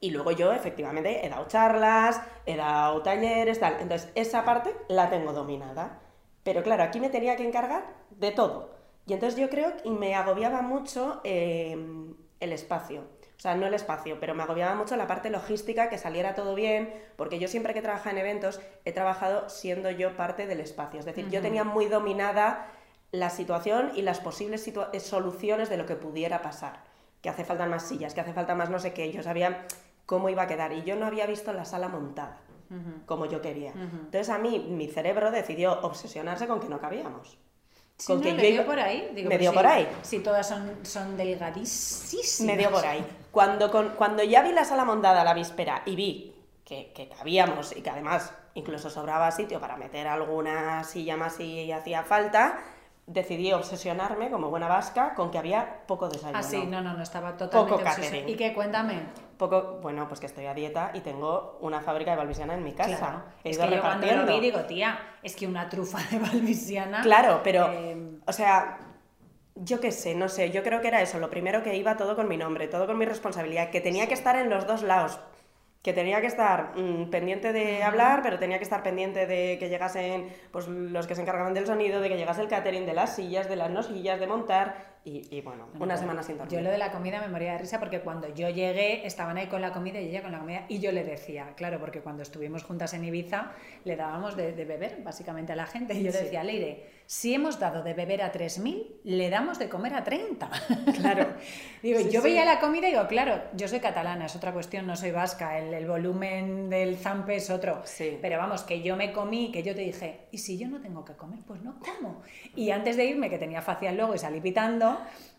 y 0.02 0.12
luego 0.12 0.32
yo 0.32 0.52
efectivamente 0.52 1.26
he 1.26 1.30
dado 1.30 1.48
charlas, 1.48 2.22
he 2.46 2.58
dado 2.58 3.02
talleres, 3.02 3.60
tal, 3.60 3.78
entonces 3.80 4.12
esa 4.16 4.44
parte 4.44 4.76
la 4.90 5.10
tengo 5.10 5.32
dominada. 5.32 6.00
Pero 6.44 6.62
claro, 6.64 6.84
aquí 6.84 7.00
me 7.00 7.10
tenía 7.10 7.36
que 7.38 7.48
encargar 7.48 7.86
de 8.10 8.32
todo. 8.32 8.79
Y 9.10 9.14
entonces 9.14 9.40
yo 9.40 9.50
creo 9.50 9.76
que 9.78 9.90
me 9.90 10.16
agobiaba 10.16 10.62
mucho 10.62 11.20
eh, 11.24 11.76
el 12.40 12.54
espacio. 12.54 13.02
O 13.38 13.42
sea, 13.42 13.56
no 13.56 13.66
el 13.68 13.74
espacio, 13.74 14.20
pero 14.20 14.36
me 14.36 14.44
agobiaba 14.44 14.76
mucho 14.76 14.96
la 14.98 15.08
parte 15.08 15.30
logística, 15.30 15.90
que 15.90 15.98
saliera 15.98 16.36
todo 16.36 16.56
bien, 16.56 16.94
porque 17.16 17.40
yo 17.40 17.48
siempre 17.48 17.74
que 17.74 17.80
he 17.80 17.82
trabajado 17.82 18.12
en 18.12 18.18
eventos 18.20 18.60
he 18.86 18.92
trabajado 18.92 19.48
siendo 19.50 19.90
yo 19.90 20.16
parte 20.18 20.46
del 20.46 20.60
espacio. 20.60 21.00
Es 21.00 21.06
decir, 21.06 21.26
yo 21.30 21.42
tenía 21.42 21.64
muy 21.64 21.86
dominada 21.88 22.68
la 23.12 23.30
situación 23.30 23.92
y 23.96 24.02
las 24.04 24.20
posibles 24.20 24.68
situa- 24.68 24.90
eh, 24.94 25.00
soluciones 25.00 25.70
de 25.70 25.78
lo 25.78 25.86
que 25.86 25.96
pudiera 25.96 26.42
pasar. 26.42 26.84
Que 27.22 27.30
hace 27.30 27.46
falta 27.46 27.66
más 27.66 27.84
sillas, 27.88 28.14
que 28.14 28.22
hace 28.22 28.34
falta 28.34 28.56
más 28.56 28.70
no 28.70 28.78
sé 28.80 28.94
qué. 28.94 29.12
Yo 29.12 29.24
sabía 29.24 29.66
cómo 30.06 30.30
iba 30.30 30.44
a 30.44 30.48
quedar 30.48 30.72
y 30.74 30.84
yo 30.84 30.96
no 30.98 31.06
había 31.06 31.26
visto 31.26 31.52
la 31.54 31.66
sala 31.66 31.88
montada 31.88 32.38
como 33.08 33.26
yo 33.26 33.42
quería. 33.42 33.72
Entonces 33.72 34.30
a 34.30 34.38
mí 34.38 34.60
mi 34.70 34.88
cerebro 34.88 35.32
decidió 35.32 35.80
obsesionarse 35.82 36.46
con 36.48 36.60
que 36.60 36.70
no 36.70 36.80
cabíamos. 36.80 37.40
Sí, 38.00 38.08
con 38.08 38.18
¿no? 38.18 38.24
que 38.24 38.32
¿Le 38.32 38.38
yo 38.38 38.42
dio 38.44 38.52
iba- 38.62 38.66
por 38.66 38.80
ahí? 38.80 39.12
Digo, 39.14 39.30
me 39.30 39.36
pues 39.36 39.40
dio 39.42 39.52
sí, 39.52 39.56
por 39.58 39.68
ahí. 39.68 39.88
Si 40.04 40.20
todas 40.20 40.48
son, 40.48 40.80
son 40.84 41.18
delgadísimas. 41.18 42.40
Me 42.42 42.58
dio 42.58 42.72
por 42.72 42.86
ahí. 42.86 43.06
Cuando, 43.32 43.70
con- 43.70 43.90
cuando 43.90 44.24
ya 44.24 44.42
vi 44.42 44.52
la 44.54 44.64
sala 44.66 44.86
montada 44.86 45.24
la 45.24 45.34
víspera 45.34 45.84
y 45.86 45.96
vi 45.96 46.36
que, 46.66 46.92
que 46.94 47.10
cabíamos 47.10 47.76
y 47.76 47.82
que 47.82 47.90
además 47.90 48.32
incluso 48.56 48.90
sobraba 48.90 49.30
sitio 49.32 49.60
para 49.60 49.76
meter 49.78 50.08
alguna 50.08 50.84
silla 50.84 51.18
más 51.18 51.36
si 51.36 51.72
hacía 51.72 52.04
falta, 52.04 52.60
decidí 53.12 53.52
obsesionarme, 53.52 54.30
como 54.30 54.50
buena 54.50 54.68
vasca, 54.68 55.16
con 55.16 55.32
que 55.32 55.38
había 55.40 55.82
poco 55.88 56.08
desayuno. 56.10 56.38
Ah, 56.38 56.44
sí, 56.44 56.66
no, 56.68 56.80
no, 56.82 56.94
no, 56.94 57.02
estaba 57.02 57.36
totalmente 57.36 57.74
Poco 57.74 57.76
obsesionada. 57.90 58.12
catering. 58.18 58.30
¿Y 58.30 58.36
qué? 58.38 58.54
Cuéntame. 58.54 59.02
Poco, 59.38 59.80
bueno, 59.82 60.08
pues 60.08 60.20
que 60.20 60.28
estoy 60.28 60.46
a 60.46 60.54
dieta 60.54 60.92
y 60.94 61.00
tengo 61.00 61.58
una 61.62 61.82
fábrica 61.82 62.12
de 62.12 62.18
balbisiana 62.18 62.54
en 62.54 62.64
mi 62.64 62.74
casa. 62.74 62.98
Claro. 62.98 63.24
He 63.44 63.50
Es 63.50 63.58
ido 63.58 63.68
que 63.68 63.76
yo 63.76 63.82
cuando 63.82 64.06
lo 64.06 64.12
repartiendo. 64.12 64.34
vi 64.40 64.46
digo, 64.52 64.60
tía, 64.68 65.00
es 65.24 65.36
que 65.36 65.48
una 65.48 65.68
trufa 65.70 65.98
de 66.12 66.20
balbisiana... 66.20 67.02
Claro, 67.02 67.42
pero, 67.44 67.70
eh, 67.72 68.20
o 68.28 68.32
sea, 68.34 68.78
yo 69.56 69.80
qué 69.80 69.92
sé, 69.92 70.14
no 70.14 70.30
sé, 70.30 70.52
yo 70.52 70.62
creo 70.62 70.80
que 70.82 70.88
era 70.90 71.02
eso, 71.02 71.18
lo 71.20 71.30
primero 71.30 71.64
que 71.64 71.76
iba 71.76 71.98
todo 71.98 72.16
con 72.16 72.28
mi 72.28 72.38
nombre, 72.38 72.68
todo 72.68 72.86
con 72.86 72.98
mi 72.98 73.06
responsabilidad, 73.06 73.72
que 73.72 73.82
tenía 73.82 74.08
que 74.08 74.14
estar 74.14 74.36
en 74.36 74.50
los 74.50 74.68
dos 74.68 74.84
lados, 74.84 75.20
que 75.82 75.94
tenía 75.94 76.20
que 76.20 76.28
estar 76.28 76.78
mm, 76.78 77.10
pendiente 77.10 77.54
de 77.54 77.84
hablar, 77.84 78.22
pero 78.22 78.38
tenía 78.38 78.58
que 78.58 78.64
estar 78.64 78.84
pendiente 78.84 79.26
de 79.28 79.58
que 79.60 79.70
llegasen 79.70 80.28
pues, 80.52 80.68
los 80.68 81.08
que 81.08 81.16
se 81.16 81.22
encargaban 81.22 81.54
del 81.54 81.66
sonido, 81.66 82.02
de 82.02 82.10
que 82.10 82.18
llegase 82.18 82.42
el 82.42 82.50
catering, 82.50 82.86
de 82.86 82.94
las 82.94 83.16
sillas, 83.16 83.48
de 83.48 83.56
las 83.56 83.70
no 83.70 83.82
sillas, 83.82 84.20
de 84.20 84.28
montar, 84.28 84.99
y, 85.06 85.28
y 85.36 85.42
bueno, 85.42 85.68
una 85.80 85.98
semana 85.98 86.22
sin 86.24 86.38
dormir. 86.38 86.58
Yo 86.58 86.62
lo 86.62 86.70
de 86.70 86.78
la 86.78 86.92
comida 86.92 87.20
me 87.22 87.28
moría 87.30 87.54
de 87.54 87.60
risa 87.60 87.80
porque 87.80 88.02
cuando 88.02 88.28
yo 88.34 88.50
llegué 88.50 89.06
estaban 89.08 89.38
ahí 89.38 89.48
con 89.48 89.62
la 89.62 89.72
comida 89.72 90.00
y 90.00 90.08
ella 90.10 90.22
con 90.22 90.32
la 90.32 90.40
comida 90.40 90.66
y 90.68 90.80
yo 90.80 90.92
le 90.92 91.04
decía, 91.04 91.54
claro, 91.56 91.80
porque 91.80 92.02
cuando 92.02 92.22
estuvimos 92.24 92.64
juntas 92.64 92.94
en 92.94 93.06
Ibiza 93.06 93.52
le 93.86 93.96
dábamos 93.96 94.36
de, 94.36 94.52
de 94.54 94.66
beber 94.66 95.00
básicamente 95.04 95.54
a 95.54 95.56
la 95.56 95.66
gente 95.66 95.94
y 95.94 96.04
yo 96.04 96.12
le 96.12 96.24
decía, 96.24 96.44
Leire, 96.44 97.00
si 97.06 97.34
hemos 97.34 97.60
dado 97.60 97.82
de 97.82 97.94
beber 97.96 98.22
a 98.22 98.32
3.000, 98.32 98.86
le 99.04 99.30
damos 99.32 99.58
de 99.58 99.68
comer 99.68 99.96
a 99.96 100.04
30. 100.04 100.50
Claro. 100.96 101.26
digo, 101.82 102.00
Sí, 102.00 102.10
yo 102.12 102.22
sí. 102.22 102.28
veía 102.28 102.46
la 102.46 102.60
comida 102.60 102.88
y 102.88 102.92
digo, 102.92 103.08
claro, 103.08 103.42
yo 103.56 103.68
soy 103.68 103.80
catalana, 103.80 104.26
es 104.28 104.36
otra 104.36 104.52
cuestión, 104.54 104.86
no 104.86 104.96
soy 104.96 105.10
vasca, 105.12 105.58
el, 105.58 105.74
el 105.74 105.88
volumen 105.88 106.70
del 106.70 106.98
zampe 106.98 107.36
es 107.38 107.50
otro. 107.50 107.82
Sí. 107.86 108.20
Pero 108.22 108.38
vamos, 108.38 108.62
que 108.62 108.82
yo 108.84 108.96
me 108.96 109.12
comí, 109.12 109.52
que 109.52 109.64
yo 109.64 109.74
te 109.74 109.82
dije, 109.82 110.28
¿y 110.32 110.38
si 110.38 110.58
yo 110.60 110.68
no 110.68 110.82
tengo 110.82 111.04
que 111.04 111.14
comer? 111.14 111.40
Pues 111.48 111.62
no 111.64 111.80
como. 111.80 112.22
Y 112.56 112.70
antes 112.70 112.96
de 112.96 113.06
irme, 113.06 113.30
que 113.30 113.40
tenía 113.40 113.62
facial 113.64 113.96
luego 113.98 114.14
y 114.14 114.20
salí 114.20 114.40
pitando, 114.40 114.89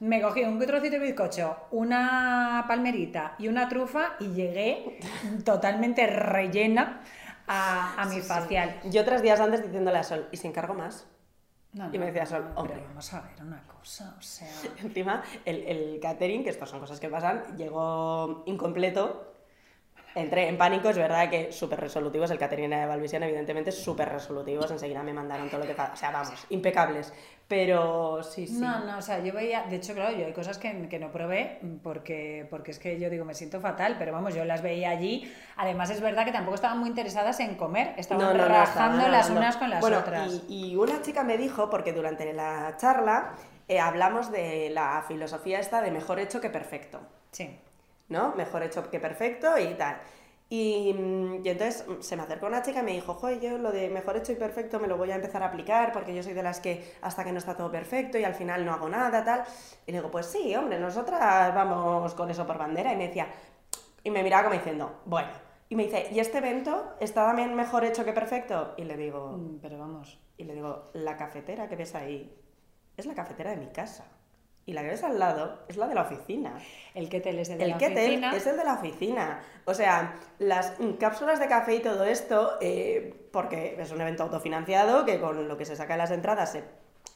me 0.01 0.21
cogí 0.23 0.43
un 0.45 0.59
trocito 0.59 0.99
de 0.99 0.99
bizcocho, 0.99 1.57
una 1.73 2.65
palmerita 2.67 3.35
y 3.39 3.49
una 3.49 3.69
trufa 3.69 4.17
y 4.21 4.29
llegué 4.33 4.99
totalmente 5.45 6.07
rellena 6.07 7.01
a, 7.47 8.01
a 8.01 8.07
mi 8.07 8.21
facial. 8.21 8.81
Yo 8.85 9.05
tres 9.05 9.23
días 9.23 9.41
antes 9.41 9.63
diciéndole 9.63 9.99
a 9.99 10.03
Sol, 10.05 10.29
¿y 10.33 10.37
si 10.37 10.47
encargo 10.49 10.75
más? 10.75 11.07
No, 11.73 11.89
Y 11.93 11.99
me 11.99 12.07
decía 12.07 12.27
Sol, 12.27 12.45
pero 12.49 12.61
hombre. 12.61 12.83
vamos 12.89 13.13
a 13.15 13.21
ver 13.21 13.43
una 13.43 13.63
cosa, 13.67 14.15
o 14.19 14.23
sea... 14.23 14.49
Encima, 14.83 15.23
el, 15.45 15.63
el 15.69 16.01
catering, 16.01 16.43
que 16.45 16.51
estas 16.51 16.69
son 16.69 16.81
cosas 16.81 16.99
que 16.99 17.09
pasan, 17.09 17.57
llegó 17.57 18.43
incompleto. 18.47 19.30
Entré 20.15 20.49
en 20.49 20.59
pánico, 20.59 20.89
es 20.89 20.97
verdad 20.97 21.31
que 21.31 21.53
súper 21.53 21.81
resolutivos, 21.81 22.31
el 22.31 22.39
catering 22.39 22.73
era 22.73 22.81
de 22.81 22.87
Valvisión, 22.87 23.23
evidentemente 23.23 23.71
súper 23.71 24.09
resolutivos, 24.09 24.71
enseguida 24.71 25.03
me 25.03 25.13
mandaron 25.13 25.49
todo 25.49 25.61
lo 25.61 25.67
que... 25.67 25.73
O 25.73 25.97
sea, 25.97 26.11
vamos, 26.11 26.47
impecables. 26.51 27.13
Pero 27.47 28.23
sí, 28.23 28.47
sí. 28.47 28.61
No, 28.61 28.85
no, 28.85 28.99
o 28.99 29.03
sea, 29.03 29.19
yo 29.19 29.33
veía, 29.33 29.65
de 29.65 29.77
hecho, 29.77 29.93
claro, 29.95 30.17
yo 30.17 30.25
hay 30.25 30.33
cosas 30.33 30.59
que, 30.59 30.89
que 30.89 30.99
no 31.01 31.11
probé 31.11 31.59
porque, 31.83 32.47
porque 32.49 32.71
es 32.71 32.79
que 32.79 32.99
yo 33.01 33.11
digo, 33.11 33.25
me 33.25 33.35
siento 33.35 33.61
fatal, 33.61 33.97
pero 33.99 34.13
vamos, 34.13 34.35
yo 34.35 34.45
las 34.45 34.63
veía 34.63 34.91
allí. 34.91 35.33
Además, 35.57 35.91
es 35.91 36.01
verdad 36.01 36.25
que 36.25 36.33
tampoco 36.33 36.55
estaban 36.55 36.79
muy 36.79 36.89
interesadas 36.89 37.41
en 37.41 37.57
comer, 37.57 37.95
estaban 37.97 38.37
rajando 38.39 38.63
estaban 38.63 38.99
las 39.13 39.31
hablando. 39.31 39.41
unas 39.41 39.57
con 39.57 39.71
las 39.71 39.81
Bueno, 39.81 39.99
otras. 39.99 40.43
Y, 40.49 40.71
y 40.71 40.77
una 40.77 41.03
chica 41.03 41.25
me 41.25 41.37
dijo, 41.37 41.71
porque 41.71 41.93
durante 41.93 42.33
la 42.33 42.77
charla 42.77 43.35
eh, 43.67 43.81
hablamos 43.81 44.31
de 44.31 44.71
la 44.71 45.05
filosofía 45.09 45.59
esta 45.59 45.83
de 45.83 45.91
mejor 45.91 46.21
hecho 46.21 46.41
que 46.41 46.51
perfecto. 46.51 47.01
Sí. 47.33 47.59
¿No? 48.11 48.35
Mejor 48.37 48.63
hecho 48.63 48.91
que 48.91 49.01
perfecto 49.01 49.57
y 49.59 49.75
tal. 49.75 49.97
Y, 50.53 50.93
mm, 50.95 51.47
y 51.47 51.49
entonces 51.49 51.87
mm, 51.89 52.01
se 52.03 52.17
me 52.17 52.23
acercó 52.25 52.47
una 52.47 52.61
chica 52.63 52.81
y 52.81 52.83
me 52.83 52.93
dijo, 52.93 53.15
joder, 53.15 53.41
yo 53.41 53.57
lo 53.59 53.71
de 53.73 53.89
mejor 53.89 54.17
hecho 54.17 54.33
y 54.33 54.35
perfecto 54.35 54.81
me 54.81 54.89
lo 54.89 54.97
voy 54.99 55.11
a 55.13 55.15
empezar 55.15 55.43
a 55.43 55.47
aplicar 55.47 55.93
porque 55.93 56.15
yo 56.15 56.23
soy 56.23 56.33
de 56.35 56.43
las 56.43 56.61
que 56.61 56.95
hasta 57.03 57.25
que 57.25 57.33
no 57.33 57.39
está 57.39 57.57
todo 57.57 57.71
perfecto 57.71 58.19
y 58.19 58.25
al 58.25 58.35
final 58.35 58.65
no 58.67 58.73
hago 58.73 58.89
nada, 58.89 59.25
tal. 59.25 59.45
Y 59.87 59.93
le 59.93 59.99
digo, 59.99 60.11
pues 60.11 60.27
sí, 60.27 60.55
hombre, 60.57 60.79
nosotras 60.81 61.55
vamos 61.55 62.15
con 62.15 62.31
eso 62.31 62.47
por 62.47 62.59
bandera. 62.59 62.93
Y 62.93 62.97
me 62.97 63.07
decía, 63.09 63.29
y 64.03 64.11
me 64.11 64.23
miraba 64.23 64.45
como 64.45 64.55
diciendo, 64.55 65.01
bueno. 65.07 65.29
Y 65.69 65.77
me 65.77 65.85
dice, 65.85 66.09
¿y 66.11 66.19
este 66.19 66.39
evento 66.39 66.97
está 66.99 67.25
también 67.27 67.55
mejor 67.55 67.85
hecho 67.85 68.05
que 68.05 68.13
perfecto? 68.13 68.75
Y 68.77 68.83
le 68.85 68.97
digo, 68.97 69.39
Mm, 69.39 69.59
Pero 69.63 69.79
vamos. 69.79 70.19
y 70.37 70.45
le 70.45 70.55
digo, 70.55 70.91
la 70.95 71.17
cafetera 71.17 71.69
que 71.69 71.77
ves 71.77 71.95
ahí 71.95 72.37
es 72.97 73.07
la 73.07 73.15
cafetera 73.15 73.51
de 73.53 73.57
mi 73.59 73.69
casa. 73.69 74.05
Y 74.71 74.73
la 74.73 74.83
que 74.83 74.91
ves 74.91 75.03
al 75.03 75.19
lado 75.19 75.65
es 75.67 75.77
la 75.77 75.89
de 75.89 75.97
la 75.97 76.03
oficina. 76.03 76.53
El 76.95 77.09
kettle 77.09 77.41
es 77.41 77.49
el 77.51 77.59
de 77.59 77.65
El 77.65 77.71
la 77.71 77.79
kettle 77.79 78.05
oficina. 78.05 78.37
es 78.37 78.47
el 78.47 78.57
de 78.57 78.65
la 78.65 78.75
oficina. 78.75 79.41
O 79.65 79.75
sea, 79.75 80.15
las 80.39 80.75
cápsulas 81.01 81.41
de 81.41 81.49
café 81.49 81.75
y 81.75 81.81
todo 81.81 82.05
esto, 82.05 82.53
eh, 82.61 83.29
porque 83.33 83.75
es 83.77 83.91
un 83.91 84.01
evento 84.01 84.23
autofinanciado 84.23 85.05
que 85.05 85.19
con 85.19 85.49
lo 85.49 85.57
que 85.57 85.65
se 85.65 85.75
saca 85.75 85.95
de 85.95 85.99
las 85.99 86.13
entradas 86.13 86.53
se, 86.53 86.63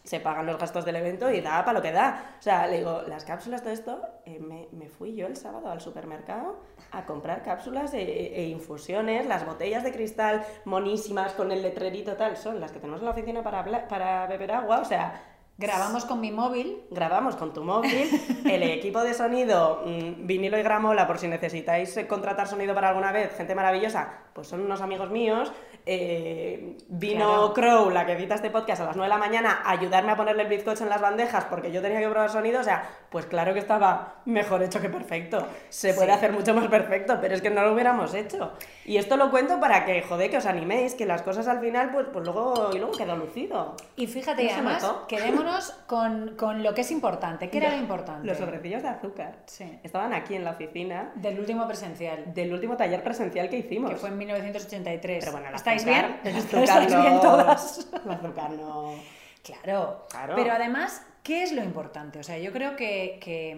se 0.03 0.19
pagan 0.19 0.47
los 0.47 0.59
gastos 0.59 0.85
del 0.85 0.97
evento 0.97 1.31
y 1.31 1.43
da 1.43 1.65
para 1.65 1.75
lo 1.75 1.81
que 1.81 1.93
da. 1.93 2.35
O 2.41 2.43
sea, 2.43 2.67
le 2.67 2.79
digo, 2.79 3.03
las 3.07 3.25
cápsulas, 3.25 3.63
todo 3.63 3.73
esto, 3.73 4.03
eh, 4.27 4.41
me, 4.41 4.67
me 4.73 4.89
fui 4.89 5.15
yo 5.15 5.29
el 5.29 5.37
sábado 5.37 5.69
al 5.69 5.81
supermercado 5.81 6.59
a 6.91 7.07
comprar 7.07 7.45
cápsulas 7.45 7.95
e, 7.95 8.03
e 8.03 8.49
infusiones, 8.49 9.27
las 9.27 9.47
botellas 9.47 9.85
de 9.85 9.93
cristal 9.93 10.45
monísimas 10.65 11.35
con 11.35 11.53
el 11.53 11.63
letrerito 11.63 12.17
tal, 12.17 12.37
son 12.37 12.59
las 12.61 12.73
que 12.73 12.81
tenemos 12.81 12.99
en 13.01 13.05
la 13.05 13.13
oficina 13.13 13.45
para, 13.45 13.87
para 13.87 14.27
beber 14.27 14.51
agua. 14.51 14.81
O 14.81 14.85
sea, 14.85 15.34
Grabamos 15.57 16.05
con 16.05 16.21
mi 16.21 16.33
móvil. 16.33 16.83
grabamos 16.91 17.37
con 17.37 17.53
tu 17.53 17.63
móvil, 17.63 18.11
el 18.45 18.63
equipo 18.65 19.05
de 19.05 19.15
sonido, 19.15 19.83
mm, 19.87 20.27
vinilo 20.27 20.59
y 20.59 20.63
gramola, 20.65 21.07
por 21.07 21.19
si 21.19 21.29
necesitáis 21.29 21.97
eh, 21.97 22.09
contratar 22.09 22.49
sonido 22.49 22.75
para 22.75 22.89
alguna 22.89 23.13
vez, 23.13 23.37
gente 23.37 23.55
maravillosa, 23.55 24.19
pues 24.33 24.49
son 24.49 24.63
unos 24.63 24.81
amigos 24.81 25.11
míos. 25.11 25.53
Eh, 25.87 26.77
vino 26.89 27.53
Claro. 27.53 27.53
Crow, 27.55 27.91
la 27.91 28.07
que 28.07 28.13
edita 28.13 28.35
este 28.35 28.51
podcast, 28.51 28.81
a 28.83 28.87
las 28.87 28.97
9 28.97 29.07
de 29.07 29.19
la 29.19 29.19
mañana, 29.19 29.61
a 29.65 29.71
ayudarme 29.73 30.13
a 30.13 30.17
ponerle 30.17 30.43
el 30.45 30.49
bizcocho 30.49 30.85
en 30.85 30.91
las 30.91 31.01
bandejas 31.01 31.45
porque 31.45 31.71
yo 31.73 31.83
tenía 31.83 32.01
que 32.01 32.09
probar 32.09 32.31
sonido, 32.31 32.61
o 32.61 32.65
sea, 32.65 32.89
pues 33.11 33.27
claro 33.27 33.53
que 33.53 33.61
estaba 33.61 34.15
mejor 34.25 34.63
hecho 34.63 34.81
que 34.81 34.89
perfecto. 34.89 35.47
Se 35.69 35.93
puede 35.95 36.09
Sí. 36.09 36.13
hacer 36.15 36.33
mucho 36.33 36.55
más 36.55 36.69
perfecto, 36.69 37.19
pero 37.21 37.35
es 37.35 37.43
que 37.43 37.51
no 37.51 37.63
lo 37.63 37.73
hubiéramos 37.75 38.15
hecho. 38.15 38.53
Y 38.85 38.97
esto 38.99 39.17
lo 39.17 39.31
cuento 39.31 39.61
para 39.61 39.85
que, 39.85 40.03
joder, 40.03 40.31
que 40.31 40.37
os 40.39 40.47
animéis, 40.47 40.95
que 40.95 41.07
las 41.07 41.23
cosas 41.23 41.49
al 41.49 41.61
final, 41.61 41.91
pues, 41.93 42.07
pues 42.13 42.25
luego, 42.25 42.71
y 42.75 42.79
luego 42.79 42.93
quedó 42.93 43.17
lucido. 43.17 43.77
Y 43.97 44.07
fíjate, 44.07 44.45
¿No 44.45 44.53
además, 44.53 44.93
quedémonos 45.09 45.71
con, 45.87 46.35
con 46.37 46.63
lo 46.63 46.75
que 46.75 46.81
es 46.83 46.91
importante. 46.91 47.51
¿Qué 47.51 47.59
era 47.59 47.71
lo 47.71 47.77
importante? 47.77 48.27
Los 48.27 48.39
sobrecillos 48.39 48.83
de 48.83 48.89
azúcar. 48.89 49.37
Sí. 49.47 49.79
Estaban 49.83 50.13
aquí 50.15 50.35
en 50.35 50.45
la 50.45 50.53
oficina 50.53 51.13
Del 51.15 51.39
último 51.39 51.67
presencial, 51.67 52.33
del 52.35 52.53
último 52.53 52.77
taller 52.77 53.03
presencial 53.03 53.49
que 53.49 53.59
hicimos. 53.59 53.91
que 53.91 53.97
fue 53.97 54.09
en 54.11 54.19
1983. 54.19 55.19
Pero 55.21 55.33
bueno, 55.33 55.49
el 55.49 55.55
¿Estáis 55.77 55.99
azúcar- 55.99 56.21
bien? 56.23 56.35
el 56.35 56.41
azúcar 56.43 56.63
¿Estáis 56.65 56.93
no- 56.95 57.01
bien 57.03 57.21
todas? 57.21 57.89
No... 58.59 58.95
Claro. 59.43 60.07
Claro. 60.11 60.35
Pero 60.37 60.53
además, 60.53 61.03
¿qué 61.23 61.43
es 61.43 61.53
lo 61.53 61.63
importante? 61.63 62.19
O 62.19 62.23
sea, 62.23 62.39
yo 62.39 62.51
creo 62.53 62.77
que, 62.77 63.19
que, 63.23 63.57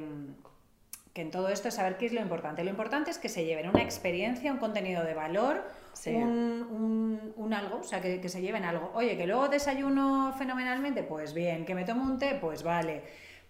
que 1.13 1.21
en 1.23 1.31
todo 1.31 1.49
esto 1.49 1.69
es 1.69 1.75
saber 1.75 1.97
qué 1.97 2.07
es 2.07 2.13
lo 2.13 2.21
importante. 2.21 2.65
Lo 2.65 2.71
importante 2.71 3.11
es 3.11 3.19
que 3.19 3.29
se 3.29 3.45
lleven 3.45 3.69
una 3.69 3.83
experiencia, 3.83 4.53
un 4.53 4.59
contenido 4.59 5.05
de 5.05 5.15
valor, 5.15 5.63
Sí. 5.93 6.11
un, 6.11 6.23
un- 6.71 7.33
un 7.37 7.55
algo, 7.55 7.79
o 7.79 7.85
sea, 7.85 8.01
que, 8.03 8.21
que 8.21 8.29
se 8.29 8.43
lleven 8.43 8.65
algo. 8.65 8.91
Oye, 8.95 9.17
que 9.17 9.27
luego 9.27 9.49
desayuno 9.49 10.35
fenomenalmente, 10.37 11.03
pues 11.05 11.33
bien. 11.35 11.65
Que 11.65 11.75
me 11.75 11.85
tomo 11.85 12.03
un 12.05 12.19
té, 12.19 12.37
pues 12.41 12.63
vale. 12.63 13.03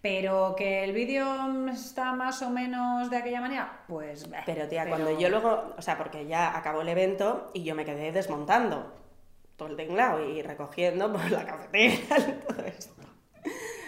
Pero 0.09 0.55
que 0.55 0.85
el 0.85 0.93
vídeo 0.93 1.27
está 1.69 2.13
más 2.13 2.41
o 2.41 2.49
menos 2.49 3.11
de 3.11 3.17
aquella 3.17 3.41
manera, 3.41 3.81
pues... 3.89 4.31
bah, 4.31 4.45
Pero 4.47 4.69
tía, 4.69 4.85
pero- 4.85 4.95
cuando 4.95 5.19
yo 5.19 5.29
luego... 5.29 5.75
O 5.77 5.83
sea, 5.83 5.99
porque 5.99 6.27
ya 6.27 6.57
acabó 6.57 6.83
el 6.83 6.89
evento 6.89 7.51
y 7.55 7.65
yo 7.65 7.75
me 7.75 7.85
quedé 7.85 8.13
desmontando 8.13 8.93
todo 9.57 9.67
el 9.67 9.77
tinglado 9.77 10.25
y 10.25 10.43
recogiendo 10.43 11.13
pues, 11.13 11.29
la 11.33 11.45
cafetera 11.45 12.19
y 12.19 12.47
todo 12.47 12.65
esto. 12.67 13.03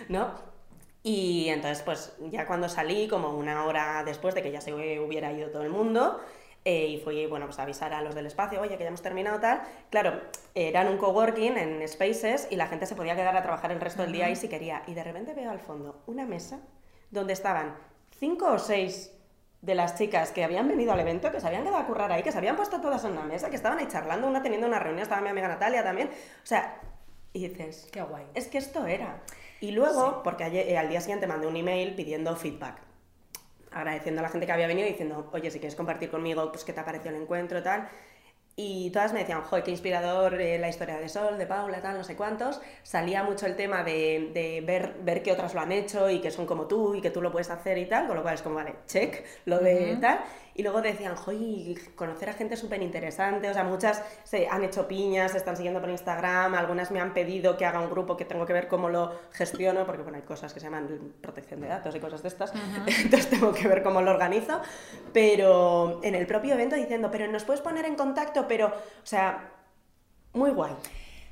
¿No? 0.09 0.33
Y 1.05 1.51
entonces, 1.51 1.85
pues 1.85 2.17
ya 2.31 2.49
cuando 2.49 2.69
salí, 2.69 3.07
como 3.07 3.31
una 3.31 3.65
hora 3.65 4.03
después 4.03 4.35
de 4.35 4.43
que 4.43 4.51
ya 4.51 4.61
se 4.61 4.75
hubiera 4.75 5.31
ido 5.31 5.51
todo 5.51 5.63
el 5.63 5.71
mundo, 5.71 6.21
eh, 6.65 6.87
y 6.87 6.99
fui, 7.01 7.27
bueno, 7.27 7.47
pues 7.47 7.59
a 7.59 7.63
avisar 7.63 7.93
a 7.95 8.03
los 8.03 8.15
del 8.15 8.27
espacio, 8.27 8.61
oye, 8.61 8.77
que 8.77 8.83
ya 8.85 8.89
hemos 8.89 9.03
terminado 9.03 9.41
tal. 9.41 9.63
Claro, 9.91 10.21
eran 10.55 10.89
un 10.89 10.99
coworking 10.99 11.57
en 11.57 11.89
Spaces 11.89 12.49
y 12.51 12.57
la 12.57 12.67
gente 12.67 12.87
se 12.87 12.95
podía 12.95 13.15
quedar 13.17 13.37
a 13.37 13.43
trabajar 13.43 13.73
el 13.73 13.81
resto 13.81 14.03
del 14.03 14.13
día 14.13 14.27
ahí 14.27 14.37
si 14.37 14.49
quería. 14.49 14.83
Y 14.87 14.95
de 14.95 15.03
repente 15.05 15.35
veo 15.35 15.51
al 15.51 15.61
fondo 15.61 16.03
una 16.07 16.27
mesa 16.27 16.61
donde 17.11 17.33
estaban 17.33 17.77
cinco 18.19 18.53
o 18.53 18.59
seis 18.59 19.13
de 19.63 19.75
las 19.75 19.97
chicas 19.97 20.31
que 20.31 20.45
habían 20.45 20.69
venido 20.69 20.93
al 20.93 21.01
evento, 21.01 21.33
que 21.33 21.41
se 21.41 21.47
habían 21.47 21.63
quedado 21.63 21.79
a 21.79 21.87
currar 21.87 22.13
ahí, 22.13 22.23
que 22.23 22.31
se 22.33 22.39
habían 22.39 22.55
puesto 22.57 22.81
todas 22.81 23.05
en 23.05 23.13
una 23.13 23.25
mesa, 23.25 23.51
que 23.51 23.57
estaban 23.57 23.79
ahí 23.79 23.89
charlando, 23.89 24.27
una 24.29 24.43
teniendo 24.43 24.67
una 24.67 24.79
reunión, 24.79 25.03
estaba 25.03 25.21
mi 25.21 25.29
amiga 25.31 25.49
Natalia 25.49 25.83
también. 25.83 26.09
O 26.09 26.47
sea, 26.47 26.81
y 27.33 27.49
dices, 27.49 27.89
Qué 27.93 28.03
guay. 28.03 28.25
es 28.35 28.47
que 28.49 28.59
esto 28.59 28.87
era. 28.87 29.21
Y 29.61 29.73
luego, 29.73 30.23
porque 30.23 30.45
ayer- 30.45 30.69
eh, 30.69 30.79
al 30.79 30.89
día 30.89 31.01
siguiente 31.01 31.27
mandé 31.27 31.47
un 31.49 31.57
email 31.57 31.95
pidiendo 31.97 32.37
feedback, 32.37 32.77
agradeciendo 33.73 34.21
a 34.21 34.23
la 34.23 34.29
gente 34.29 34.47
que 34.47 34.53
había 34.53 34.67
venido 34.67 34.87
y 34.87 34.91
diciendo, 34.93 35.29
oye, 35.33 35.51
si 35.51 35.59
quieres 35.59 35.77
compartir 35.77 36.11
conmigo, 36.11 36.51
pues 36.51 36.65
qué 36.65 36.73
te 36.73 36.81
ha 36.81 36.85
parecido 36.85 37.15
el 37.15 37.23
encuentro, 37.23 37.63
tal. 37.63 37.89
y 38.57 38.91
todas 38.91 39.13
me 39.13 39.21
decían, 39.21 39.43
joder, 39.43 39.65
qué 39.65 39.71
inspirador 39.71 40.41
eh, 40.41 40.59
la 40.59 40.69
historia 40.69 40.99
de 40.99 41.09
Sol, 41.09 41.39
de 41.39 41.47
Paula, 41.47 41.81
tal, 41.81 41.97
no 41.97 42.03
sé 42.05 42.17
cuántos. 42.17 42.61
Salía 42.83 43.23
mucho 43.23 43.47
el 43.47 43.55
tema 43.55 43.85
de, 43.85 44.31
de, 44.35 44.61
ver, 44.67 44.97
ver 45.03 45.23
que 45.23 45.31
otras 45.33 45.55
lo 45.55 45.61
han 45.61 45.71
hecho 45.71 46.11
y 46.11 46.21
que 46.21 46.31
son 46.33 46.45
como 46.47 46.67
tú 46.67 46.95
y 46.97 47.01
que 47.01 47.11
tú 47.11 47.23
lo 47.23 47.31
puedes 47.31 47.51
hacer 47.51 47.79
y 47.79 47.87
tal, 47.87 48.09
con 48.09 48.17
lo 48.17 48.23
cual 48.23 48.35
es 48.35 48.43
como, 48.43 48.57
vale, 48.57 48.75
check, 48.87 49.25
lo 49.45 49.61
de 49.61 49.97
tal. 50.01 50.21
Y 50.59 50.65
luego 50.65 50.83
decían, 50.83 51.15
joder, 51.15 51.79
conocer 51.95 52.31
a 52.31 52.33
gente 52.33 52.57
súper 52.57 52.83
interesante, 52.83 53.49
o 53.49 53.55
sea, 53.55 53.63
muchas 53.63 54.03
se 54.25 54.49
han 54.49 54.65
hecho 54.65 54.89
piñas, 54.89 55.31
se 55.31 55.39
están 55.39 55.57
siguiendo 55.57 55.81
por 55.81 55.89
Instagram, 55.89 56.57
algunas 56.57 56.91
me 56.91 56.99
han 56.99 57.15
pedido 57.15 57.57
que 57.57 57.65
haga 57.65 57.79
un 57.79 57.89
grupo 57.89 58.17
que 58.17 58.25
tengo 58.25 58.45
que 58.45 58.53
ver 58.53 58.67
cómo 58.67 58.89
lo 58.89 59.13
gestiono, 59.31 59.87
porque 59.87 60.03
bueno, 60.03 60.17
hay 60.17 60.25
cosas 60.25 60.53
que 60.53 60.59
se 60.59 60.67
llaman 60.67 61.15
protección 61.21 61.61
de 61.61 61.69
datos 61.69 61.95
y 61.95 62.01
cosas 62.01 62.23
de 62.23 62.29
estas, 62.29 62.53
entonces 63.05 63.31
tengo 63.31 63.53
que 63.53 63.69
ver 63.69 63.85
cómo 63.85 64.03
lo 64.03 64.11
organizo, 64.11 64.61
pero 65.13 66.01
en 66.03 66.17
el 66.17 66.27
propio 66.27 66.55
evento 66.55 66.75
diciendo, 66.75 67.09
pero 67.09 67.29
nos 67.29 67.45
puedes 67.45 67.61
poner 67.61 67.85
en 67.85 67.95
contacto, 67.95 68.49
pero, 68.49 68.67
o 68.67 69.07
sea, 69.07 69.53
muy 70.33 70.51
guay. 70.51 70.73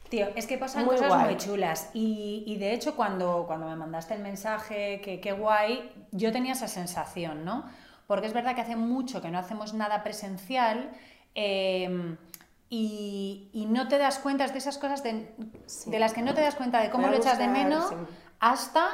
Tío, 0.09 0.29
es 0.37 0.47
que 0.47 0.57
pasan 0.57 0.87
cosas 0.87 1.25
muy 1.25 1.37
chulas. 1.37 1.91
Y, 1.95 2.45
y, 2.47 2.59
de 2.59 2.73
hecho, 2.73 2.95
cuando, 2.95 3.43
cuando 3.49 3.67
me 3.67 3.75
mandaste 3.75 4.15
el 4.15 4.21
mensaje, 4.23 5.01
que 5.01 5.21
qué 5.21 5.33
guay, 5.33 5.91
yo 6.12 6.31
tenía 6.31 6.53
esa 6.53 6.69
sensación, 6.69 7.45
¿no? 7.45 7.65
Porque 8.07 8.27
es 8.27 8.33
verdad 8.33 8.55
que 8.55 8.61
hace 8.61 8.77
mucho 8.77 9.21
que 9.21 9.31
no 9.31 9.38
hacemos 9.38 9.75
nada 9.75 10.03
presencial 10.03 10.90
em, 11.35 12.16
y, 12.69 13.66
no 13.69 13.88
te 13.88 13.99
das 13.99 14.19
cuenta 14.19 14.47
de 14.47 14.59
esas 14.59 14.79
cosas 14.79 15.03
de, 15.03 15.35
las 15.99 16.12
que 16.12 16.23
no 16.23 16.35
te 16.35 16.40
das 16.40 16.55
cuenta 16.55 16.81
de 16.81 16.90
cómo 16.90 17.09
lo 17.09 17.16
echas 17.16 17.38
de 17.38 17.49
menos 17.49 17.92
hasta 18.40 18.88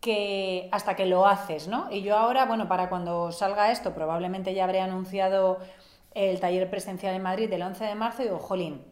que 0.00 0.68
hasta 0.72 0.94
que 0.94 1.06
lo 1.06 1.26
haces, 1.26 1.68
¿no? 1.68 1.90
Y 1.90 2.02
yo 2.02 2.16
ahora, 2.16 2.44
bueno, 2.44 2.68
para 2.68 2.88
cuando 2.88 3.32
salga 3.32 3.70
esto, 3.70 3.94
probablemente 3.94 4.54
ya 4.54 4.64
habré 4.64 4.80
anunciado 4.80 5.58
el 6.14 6.40
taller 6.40 6.68
presencial 6.70 7.14
en 7.14 7.22
Madrid 7.22 7.48
del 7.48 7.62
11 7.62 7.84
de 7.84 7.94
marzo 7.94 8.22
y 8.22 8.26
digo, 8.26 8.38
jolín, 8.38 8.82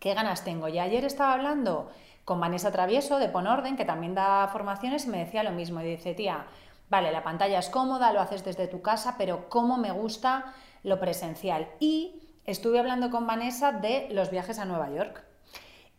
qué 0.00 0.14
ganas 0.14 0.44
tengo. 0.44 0.68
Y 0.68 0.78
ayer 0.78 1.04
estaba 1.04 1.34
hablando 1.34 1.90
con 2.24 2.40
Vanessa 2.40 2.70
Travieso 2.70 3.18
de 3.18 3.28
Ponorden, 3.28 3.76
que 3.76 3.84
también 3.84 4.14
da 4.14 4.48
formaciones, 4.48 5.06
y 5.06 5.08
me 5.08 5.18
decía 5.18 5.42
lo 5.42 5.52
mismo. 5.52 5.80
Y 5.80 5.84
dice, 5.84 6.14
tía, 6.14 6.46
Vale, 6.90 7.12
la 7.12 7.22
pantalla 7.22 7.58
es 7.58 7.68
cómoda, 7.68 8.12
lo 8.12 8.20
haces 8.20 8.44
desde 8.44 8.66
tu 8.66 8.80
casa, 8.80 9.16
pero 9.18 9.48
cómo 9.48 9.76
me 9.76 9.90
gusta 9.90 10.54
lo 10.82 10.98
presencial. 10.98 11.68
Y 11.80 12.22
estuve 12.44 12.78
hablando 12.78 13.10
con 13.10 13.26
Vanessa 13.26 13.72
de 13.72 14.08
los 14.10 14.30
viajes 14.30 14.58
a 14.58 14.64
Nueva 14.64 14.90
York. 14.90 15.24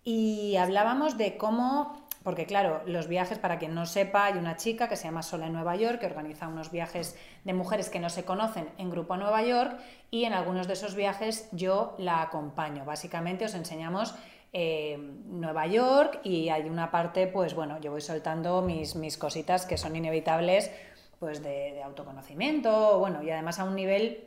Y 0.04 0.56
hablábamos 0.56 1.18
de 1.18 1.38
cómo, 1.38 2.08
porque 2.24 2.48
claro, 2.48 2.82
los 2.88 3.08
viajes, 3.08 3.38
para 3.38 3.60
quien 3.60 3.76
no 3.76 3.86
sepa, 3.86 4.26
hay 4.26 4.40
una 4.40 4.56
chica 4.56 4.90
que 4.90 4.96
se 4.96 5.04
llama 5.04 5.22
Sola 5.22 5.46
en 5.46 5.54
Nueva 5.54 5.76
York, 5.76 6.00
que 6.00 6.08
organiza 6.08 6.48
unos 6.48 6.72
viajes 6.72 7.16
de 7.44 7.54
mujeres 7.54 7.92
que 7.92 8.00
no 8.00 8.10
se 8.10 8.26
conocen 8.26 8.70
en 8.80 8.90
grupo 8.90 9.16
Nueva 9.16 9.44
York, 9.44 9.78
y 10.10 10.24
en 10.26 10.34
algunos 10.34 10.68
de 10.68 10.74
esos 10.74 10.96
viajes 10.96 11.50
yo 11.52 11.96
la 12.00 12.24
acompaño. 12.24 12.84
Básicamente 12.86 13.46
os 13.46 13.54
enseñamos 13.54 14.16
eh, 14.52 14.98
Nueva 15.26 15.68
York 15.68 16.22
y 16.24 16.50
hay 16.50 16.70
una 16.70 16.90
parte, 16.90 17.28
pues 17.28 17.54
bueno, 17.54 17.80
yo 17.80 17.92
voy 17.92 18.02
soltando 18.02 18.62
mis, 18.62 18.96
mis 18.96 19.18
cositas 19.18 19.66
que 19.66 19.78
son 19.78 19.96
inevitables, 19.96 20.72
pues 21.20 21.44
de, 21.44 21.84
autoconocimiento, 21.84 22.98
bueno, 23.00 23.22
y 23.22 23.30
además 23.30 23.60
a 23.60 23.66
un 23.66 23.76
nivel 23.76 24.26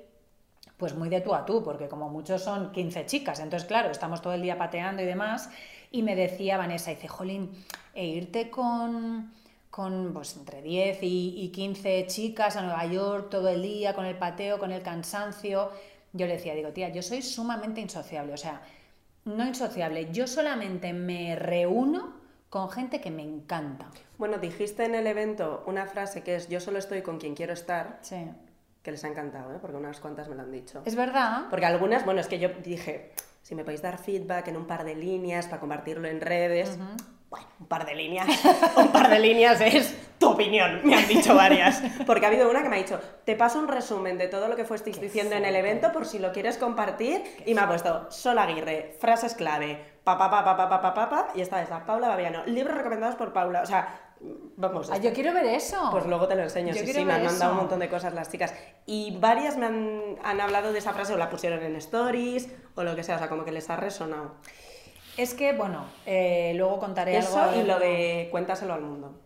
pues 0.77 0.95
muy 0.95 1.09
de 1.09 1.21
tú 1.21 1.35
a 1.35 1.45
tú, 1.45 1.63
porque 1.63 1.89
como 1.89 2.09
muchos 2.09 2.43
son 2.43 2.73
15 2.73 3.07
chicas, 3.07 3.41
entonces 3.41 3.67
claro, 3.67 3.91
estamos 3.91 4.21
todo 4.21 4.33
el 4.33 4.43
día 4.43 4.59
pateando 4.59 5.03
y 5.03 5.07
demás, 5.07 5.51
y 5.91 6.03
me 6.03 6.17
decía 6.17 6.57
Vanessa, 6.57 6.91
dice, 6.91 7.09
Jolín, 7.09 7.51
e 7.95 8.07
irte 8.07 8.51
con, 8.51 9.33
con 9.71 10.13
pues, 10.13 10.37
entre 10.37 10.63
10 10.63 11.03
y, 11.03 11.35
y 11.43 11.49
15 11.49 12.07
chicas 12.07 12.57
a 12.57 12.63
Nueva 12.63 12.87
York 12.87 13.29
todo 13.31 13.49
el 13.49 13.63
día, 13.63 13.95
con 13.95 14.07
el 14.07 14.17
pateo, 14.17 14.59
con 14.59 14.73
el 14.73 14.83
cansancio, 14.83 15.71
yo 16.13 16.27
le 16.27 16.35
decía, 16.35 16.55
digo, 16.55 16.71
tía, 16.71 16.91
yo 16.91 17.03
soy 17.03 17.23
sumamente 17.23 17.81
insociable, 17.81 18.33
o 18.33 18.37
sea, 18.37 18.63
no 19.25 19.47
insociable, 19.47 20.11
yo 20.13 20.27
solamente 20.27 20.93
me 20.93 21.37
reúno 21.37 22.15
con 22.51 22.71
gente 22.71 23.01
que 23.01 23.11
me 23.11 23.23
encanta. 23.23 23.87
Bueno, 24.19 24.39
dijiste 24.39 24.85
en 24.85 24.95
el 24.95 25.07
evento 25.07 25.65
una 25.67 25.87
frase 25.87 26.23
que 26.23 26.37
es 26.37 26.49
yo 26.49 26.61
solo 26.61 26.79
estoy 26.79 27.03
con 27.03 27.19
quien 27.19 27.35
quiero 27.35 27.53
estar. 27.53 27.99
Sí. 28.03 28.29
Que 28.83 28.91
les 28.91 29.05
ha 29.05 29.09
encantado, 29.09 29.55
¿eh? 29.55 29.59
porque 29.61 29.77
unas 29.77 30.01
cuantas 30.01 30.29
me 30.29 30.35
lo 30.35 30.43
han 30.43 30.53
dicho. 30.53 30.83
Es 30.85 30.97
verdad. 30.97 31.45
Porque 31.51 31.67
algunas, 31.67 32.05
bueno, 32.05 32.21
es 32.21 32.27
que 32.27 32.39
yo 32.39 32.49
dije, 32.63 33.13
si 33.43 33.55
me 33.55 33.65
podéis 33.65 33.81
dar 33.81 33.99
feedback 33.99 34.49
en 34.49 34.57
un 34.57 34.67
par 34.67 34.85
de 34.85 34.95
líneas 34.95 35.47
para 35.47 35.61
compartirlo 35.61 36.09
en 36.09 36.21
redes. 36.21 36.79
Bueno, 37.33 37.47
un 37.61 37.67
par 37.67 37.87
de 37.87 37.95
líneas. 37.95 38.29
un 38.77 38.89
par 38.89 39.09
de 39.09 39.19
líneas 39.19 39.59
es 39.63 39.97
tu 40.19 40.29
opinión, 40.29 40.83
me 40.85 40.97
han 40.97 41.09
dicho 41.09 41.35
varias. 41.35 41.83
Porque 42.07 42.27
ha 42.27 42.29
habido 42.29 42.51
una 42.51 42.63
que 42.63 42.69
me 42.69 42.77
ha 42.77 42.79
dicho, 42.79 43.01
te 43.25 43.37
paso 43.37 43.59
un 43.59 43.69
resumen 43.69 44.19
de 44.19 44.29
todo 44.29 44.49
lo 44.49 44.55
que 44.55 44.67
fuisteis 44.67 44.99
Qué 44.99 45.05
diciendo 45.07 45.31
fuerte. 45.31 45.49
en 45.49 45.55
el 45.55 45.59
evento 45.59 45.93
por 45.93 46.05
si 46.05 46.19
lo 46.19 46.31
quieres 46.31 46.59
compartir. 46.59 47.23
Qué 47.23 47.51
y 47.51 47.55
me 47.55 47.63
ha 47.63 47.69
puesto 47.69 48.11
Sol 48.11 48.39
Aguirre, 48.39 48.99
frases 49.01 49.33
clave, 49.33 49.83
papá, 50.05 50.29
papá, 50.29 50.45
papá, 50.45 50.69
papá, 50.69 50.95
papá, 50.95 51.09
pa, 51.09 51.33
y 51.35 51.41
esta 51.41 51.63
es 51.63 51.71
la 51.71 51.87
Paula 51.87 52.09
Babiano. 52.09 52.45
Libros 52.45 52.77
recomendados 52.77 53.15
por 53.15 53.33
Paula. 53.33 53.63
O 53.63 53.67
sea, 53.67 54.13
Vamos. 54.57 54.89
Ah, 54.93 54.99
yo 54.99 55.13
quiero 55.13 55.33
ver 55.33 55.47
eso. 55.47 55.89
Pues 55.91 56.07
luego 56.07 56.29
te 56.29 56.37
lo 56.37 56.43
enseño. 56.43 56.73
Yo 56.73 56.83
sí, 56.83 56.93
sí, 56.93 57.05
me 57.05 57.15
han 57.15 57.25
mandado 57.25 57.53
un 57.53 57.59
montón 57.59 57.81
de 57.81 57.89
cosas 57.89 58.15
las 58.15 58.31
chicas. 58.31 58.55
Y 58.87 59.19
varias 59.19 59.57
me 59.57 59.67
han, 59.67 60.17
han, 60.23 60.41
hablado 60.41 60.73
de 60.73 60.79
esa 60.79 60.93
frase 60.93 61.13
o 61.15 61.17
la 61.17 61.29
pusieron 61.29 61.61
en 61.65 61.75
stories 61.77 62.49
o 62.77 62.85
lo 62.85 62.95
que 62.95 63.03
sea, 63.03 63.17
o 63.17 63.19
sea, 63.19 63.29
como 63.29 63.45
que 63.45 63.51
les 63.51 63.69
ha 63.69 63.75
resonado. 63.75 64.37
Es 65.17 65.35
que, 65.35 65.53
bueno, 65.53 65.85
eh, 66.07 66.53
luego 66.57 66.79
contaré 66.79 67.19
Eso 67.19 67.41
algo. 67.41 67.61
y 67.61 67.65
lo 67.65 67.79
de 67.79 68.29
cuéntaselo 68.31 68.73
al 68.73 68.81
mundo. 68.81 69.21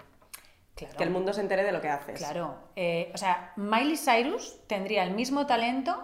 Que 0.74 1.04
el 1.04 1.10
mundo 1.10 1.32
se 1.32 1.40
entere 1.40 1.62
de 1.62 1.72
lo 1.72 1.80
que 1.80 1.88
haces. 1.88 2.18
Claro. 2.18 2.54
Eh, 2.76 3.10
o 3.14 3.16
sea, 3.16 3.52
Miley 3.56 3.96
Cyrus 3.96 4.60
tendría 4.66 5.04
el 5.04 5.12
mismo 5.12 5.46
talento, 5.46 5.96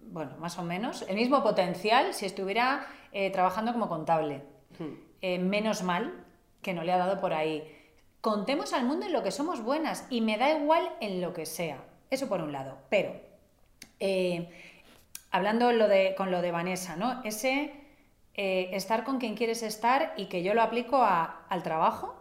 bueno, 0.00 0.32
más 0.38 0.58
o 0.58 0.62
menos, 0.62 1.06
el 1.08 1.16
mismo 1.16 1.42
potencial 1.42 2.12
si 2.12 2.26
estuviera 2.26 2.86
eh, 3.12 3.30
trabajando 3.30 3.72
como 3.72 3.88
contable. 3.88 4.42
Hmm. 4.78 5.48
Menos 5.48 5.82
mal 5.82 6.24
que 6.62 6.74
no 6.74 6.84
le 6.84 6.92
ha 6.92 6.98
dado 6.98 7.20
por 7.20 7.32
ahí. 7.32 7.74
Contemos 8.20 8.74
al 8.74 8.84
mundo 8.84 9.06
en 9.06 9.12
lo 9.12 9.22
que 9.22 9.30
somos 9.30 9.62
buenas 9.62 10.06
y 10.10 10.20
me 10.20 10.36
da 10.36 10.50
igual 10.50 10.88
en 11.00 11.20
lo 11.20 11.32
que 11.32 11.46
sea. 11.46 11.82
Eso 12.10 12.28
por 12.28 12.40
un 12.42 12.52
lado. 12.52 12.78
Pero, 12.90 13.12
hablando 15.32 15.72
lo 15.72 15.88
de, 15.88 16.14
con 16.16 16.30
lo 16.30 16.42
de 16.42 16.52
Vanessa, 16.52 16.94
¿no? 16.96 17.22
Ese 17.24 17.85
estar 18.36 19.04
con 19.04 19.18
quien 19.18 19.34
quieres 19.34 19.62
estar 19.62 20.12
y 20.16 20.26
que 20.26 20.42
yo 20.42 20.52
lo 20.52 20.62
aplico 20.62 21.02
al 21.02 21.62
trabajo 21.62 22.16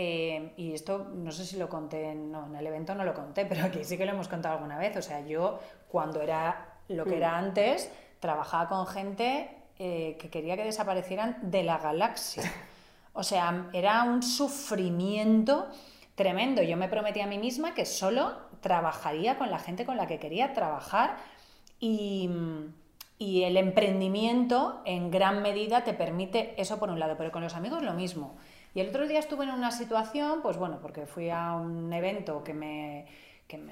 eh, 0.00 0.52
y 0.56 0.74
esto 0.74 1.10
no 1.12 1.32
sé 1.32 1.44
si 1.44 1.56
lo 1.56 1.68
conté, 1.68 2.14
no, 2.14 2.46
en 2.46 2.54
el 2.54 2.64
evento 2.68 2.94
no 2.94 3.02
lo 3.02 3.14
conté, 3.14 3.44
pero 3.48 3.64
aquí 3.64 3.82
sí 3.82 3.98
que 3.98 4.06
lo 4.06 4.12
hemos 4.12 4.28
contado 4.28 4.54
alguna 4.54 4.78
vez. 4.78 4.96
O 4.96 5.02
sea, 5.02 5.26
yo 5.26 5.58
cuando 5.88 6.22
era 6.22 6.78
lo 6.86 7.04
que 7.04 7.16
era 7.16 7.32
mm. 7.32 7.44
antes, 7.44 7.90
trabajaba 8.20 8.68
con 8.68 8.86
gente 8.86 9.50
eh, 9.76 10.16
que 10.20 10.30
quería 10.30 10.54
que 10.54 10.62
desaparecieran 10.62 11.50
de 11.50 11.64
la 11.64 11.78
galaxia. 11.78 12.44
O 13.12 13.24
sea, 13.24 13.68
era 13.72 14.04
un 14.04 14.22
sufrimiento 14.22 15.66
tremendo. 16.14 16.62
Yo 16.62 16.76
me 16.76 16.88
prometí 16.88 17.20
a 17.20 17.26
mí 17.26 17.38
misma 17.38 17.74
que 17.74 17.84
solo 17.84 18.36
trabajaría 18.60 19.36
con 19.36 19.50
la 19.50 19.58
gente 19.58 19.84
con 19.84 19.96
la 19.96 20.06
que 20.06 20.20
quería 20.20 20.52
trabajar 20.52 21.16
y, 21.80 22.30
y 23.18 23.42
el 23.42 23.56
emprendimiento 23.56 24.80
en 24.84 25.10
gran 25.10 25.42
medida 25.42 25.82
te 25.82 25.92
permite 25.92 26.54
eso 26.60 26.78
por 26.78 26.90
un 26.90 27.00
lado, 27.00 27.16
pero 27.18 27.32
con 27.32 27.42
los 27.42 27.54
amigos 27.54 27.82
lo 27.82 27.94
mismo. 27.94 28.36
Y 28.74 28.80
el 28.80 28.90
otro 28.90 29.08
día 29.08 29.18
estuve 29.18 29.44
en 29.44 29.50
una 29.50 29.72
situación, 29.72 30.40
pues 30.42 30.56
bueno, 30.56 30.78
porque 30.80 31.06
fui 31.06 31.30
a 31.30 31.54
un 31.54 31.92
evento 31.92 32.44
que 32.44 32.54
me, 32.54 33.06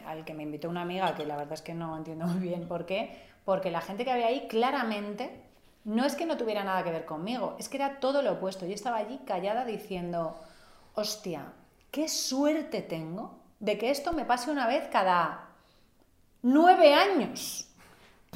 al 0.06 0.24
que 0.24 0.34
me 0.34 0.42
invitó 0.42 0.68
una 0.68 0.82
amiga, 0.82 1.14
que 1.14 1.24
la 1.24 1.36
verdad 1.36 1.54
es 1.54 1.62
que 1.62 1.74
no 1.74 1.96
entiendo 1.96 2.26
muy 2.26 2.40
bien 2.40 2.66
por 2.66 2.86
qué, 2.86 3.16
porque 3.44 3.70
la 3.70 3.80
gente 3.80 4.04
que 4.04 4.10
había 4.10 4.26
ahí 4.26 4.48
claramente 4.48 5.42
no 5.84 6.04
es 6.04 6.16
que 6.16 6.26
no 6.26 6.36
tuviera 6.36 6.64
nada 6.64 6.82
que 6.82 6.90
ver 6.90 7.04
conmigo, 7.04 7.54
es 7.60 7.68
que 7.68 7.76
era 7.76 8.00
todo 8.00 8.22
lo 8.22 8.32
opuesto. 8.32 8.66
Yo 8.66 8.74
estaba 8.74 8.96
allí 8.96 9.20
callada 9.24 9.64
diciendo, 9.64 10.36
hostia, 10.94 11.52
qué 11.92 12.08
suerte 12.08 12.82
tengo 12.82 13.38
de 13.60 13.78
que 13.78 13.90
esto 13.90 14.12
me 14.12 14.24
pase 14.24 14.50
una 14.50 14.66
vez 14.66 14.88
cada 14.88 15.50
nueve 16.42 16.92
años. 16.92 17.65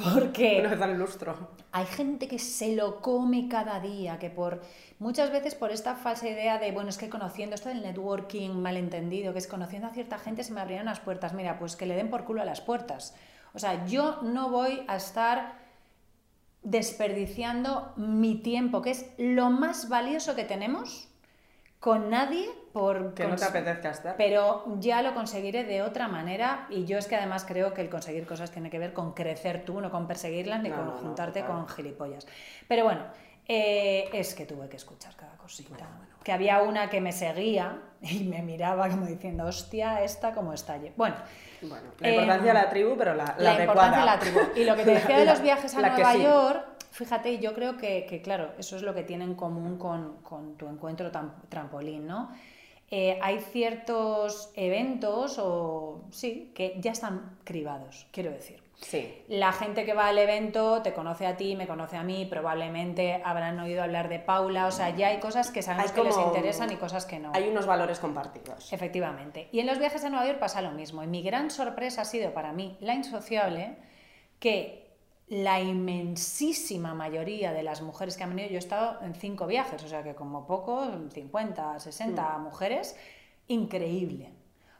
Porque... 0.02 0.62
Es 0.62 0.98
lustro. 0.98 1.50
Hay 1.72 1.86
gente 1.86 2.28
que 2.28 2.38
se 2.38 2.74
lo 2.74 3.00
come 3.00 3.48
cada 3.48 3.80
día, 3.80 4.18
que 4.18 4.30
por 4.30 4.62
muchas 4.98 5.30
veces 5.30 5.54
por 5.54 5.70
esta 5.70 5.94
falsa 5.94 6.28
idea 6.28 6.58
de, 6.58 6.72
bueno, 6.72 6.90
es 6.90 6.98
que 6.98 7.08
conociendo 7.08 7.54
esto 7.54 7.68
del 7.68 7.82
networking 7.82 8.50
malentendido, 8.50 9.32
que 9.32 9.38
es 9.38 9.46
conociendo 9.46 9.88
a 9.88 9.90
cierta 9.90 10.18
gente 10.18 10.44
se 10.44 10.52
me 10.52 10.60
abrieron 10.60 10.86
las 10.86 11.00
puertas. 11.00 11.34
Mira, 11.34 11.58
pues 11.58 11.76
que 11.76 11.86
le 11.86 11.96
den 11.96 12.10
por 12.10 12.24
culo 12.24 12.42
a 12.42 12.44
las 12.44 12.60
puertas. 12.60 13.14
O 13.52 13.58
sea, 13.58 13.86
yo 13.86 14.20
no 14.22 14.50
voy 14.50 14.82
a 14.88 14.96
estar 14.96 15.58
desperdiciando 16.62 17.92
mi 17.96 18.36
tiempo, 18.36 18.82
que 18.82 18.90
es 18.90 19.06
lo 19.18 19.50
más 19.50 19.88
valioso 19.88 20.34
que 20.34 20.44
tenemos, 20.44 21.09
con 21.80 22.10
nadie 22.10 22.46
por... 22.72 23.14
Que 23.14 23.26
no 23.26 23.36
te 23.36 23.44
apetezca 23.44 23.90
estar. 23.90 24.16
Pero 24.16 24.64
ya 24.78 25.02
lo 25.02 25.14
conseguiré 25.14 25.64
de 25.64 25.82
otra 25.82 26.08
manera 26.08 26.66
y 26.68 26.84
yo 26.84 26.98
es 26.98 27.06
que 27.06 27.16
además 27.16 27.44
creo 27.48 27.72
que 27.72 27.80
el 27.80 27.88
conseguir 27.88 28.26
cosas 28.26 28.50
tiene 28.50 28.68
que 28.70 28.78
ver 28.78 28.92
con 28.92 29.14
crecer 29.14 29.64
tú, 29.64 29.80
no 29.80 29.90
con 29.90 30.06
perseguirlas 30.06 30.62
ni 30.62 30.70
con 30.70 30.90
juntarte 30.90 31.42
con 31.44 31.66
gilipollas. 31.66 32.26
Pero 32.68 32.84
bueno, 32.84 33.00
eh, 33.48 34.10
es 34.12 34.34
que 34.34 34.44
tuve 34.44 34.68
que 34.68 34.76
escuchar 34.76 35.16
cada 35.16 35.36
cosita. 35.38 35.88
Que 36.22 36.32
había 36.32 36.60
una 36.60 36.90
que 36.90 37.00
me 37.00 37.12
seguía 37.12 37.78
y 38.02 38.24
me 38.24 38.42
miraba 38.42 38.88
como 38.88 39.06
diciendo, 39.06 39.46
hostia, 39.46 40.04
esta 40.04 40.32
como 40.32 40.52
está. 40.52 40.78
Bueno, 40.96 41.16
bueno 41.62 41.82
la 41.98 42.10
importancia 42.10 42.48
de 42.48 42.54
la 42.54 42.68
tribu, 42.68 42.94
pero 42.98 43.14
la, 43.14 43.34
la, 43.38 43.58
importancia 43.58 44.00
de 44.00 44.06
la 44.06 44.18
tribu. 44.18 44.38
Y 44.54 44.64
lo 44.64 44.76
que 44.76 44.84
te 44.84 44.90
decía 44.96 45.18
de 45.18 45.24
los 45.24 45.40
viajes 45.40 45.74
a 45.74 45.80
Nueva 45.80 46.14
York 46.14 46.79
fíjate, 46.90 47.38
yo 47.38 47.54
creo 47.54 47.76
que, 47.76 48.06
que, 48.06 48.22
claro, 48.22 48.52
eso 48.58 48.76
es 48.76 48.82
lo 48.82 48.94
que 48.94 49.02
tiene 49.02 49.24
en 49.24 49.34
común 49.34 49.78
con, 49.78 50.22
con 50.22 50.56
tu 50.56 50.68
encuentro 50.68 51.10
trampolín, 51.48 52.06
¿no? 52.06 52.30
Eh, 52.92 53.18
hay 53.22 53.38
ciertos 53.38 54.50
eventos, 54.56 55.38
o 55.38 56.02
sí, 56.10 56.50
que 56.54 56.74
ya 56.80 56.90
están 56.90 57.38
cribados, 57.44 58.08
quiero 58.10 58.32
decir. 58.32 58.60
Sí. 58.80 59.22
La 59.28 59.52
gente 59.52 59.84
que 59.84 59.92
va 59.92 60.08
al 60.08 60.18
evento 60.18 60.82
te 60.82 60.92
conoce 60.92 61.26
a 61.26 61.36
ti, 61.36 61.54
me 61.54 61.68
conoce 61.68 61.96
a 61.96 62.02
mí, 62.02 62.26
probablemente 62.28 63.20
habrán 63.24 63.60
oído 63.60 63.82
hablar 63.82 64.08
de 64.08 64.18
Paula, 64.18 64.66
o 64.66 64.72
sea, 64.72 64.90
ya 64.96 65.08
hay 65.08 65.20
cosas 65.20 65.50
que 65.50 65.62
sabemos 65.62 65.92
que 65.92 66.02
les 66.02 66.16
interesan 66.16 66.72
y 66.72 66.76
cosas 66.76 67.06
que 67.06 67.18
no. 67.18 67.30
Hay 67.34 67.48
unos 67.48 67.66
valores 67.66 68.00
compartidos. 68.00 68.72
Efectivamente. 68.72 69.48
Y 69.52 69.60
en 69.60 69.66
los 69.66 69.78
viajes 69.78 70.02
a 70.04 70.10
Nueva 70.10 70.26
York 70.26 70.38
pasa 70.38 70.62
lo 70.62 70.72
mismo. 70.72 71.04
Y 71.04 71.06
mi 71.06 71.22
gran 71.22 71.50
sorpresa 71.50 72.02
ha 72.02 72.06
sido 72.06 72.32
para 72.32 72.52
mí 72.52 72.76
la 72.80 72.94
insociable 72.94 73.76
que 74.40 74.79
la 75.30 75.60
inmensísima 75.60 76.92
mayoría 76.92 77.52
de 77.52 77.62
las 77.62 77.82
mujeres 77.82 78.16
que 78.16 78.24
han 78.24 78.30
venido, 78.30 78.50
yo 78.50 78.56
he 78.56 78.58
estado 78.58 79.00
en 79.02 79.14
cinco 79.14 79.46
viajes, 79.46 79.82
o 79.84 79.88
sea 79.88 80.02
que 80.02 80.16
como 80.16 80.44
poco, 80.44 80.84
50, 81.14 81.78
60 81.78 82.20
mm. 82.20 82.42
mujeres, 82.42 82.96
increíble. 83.46 84.32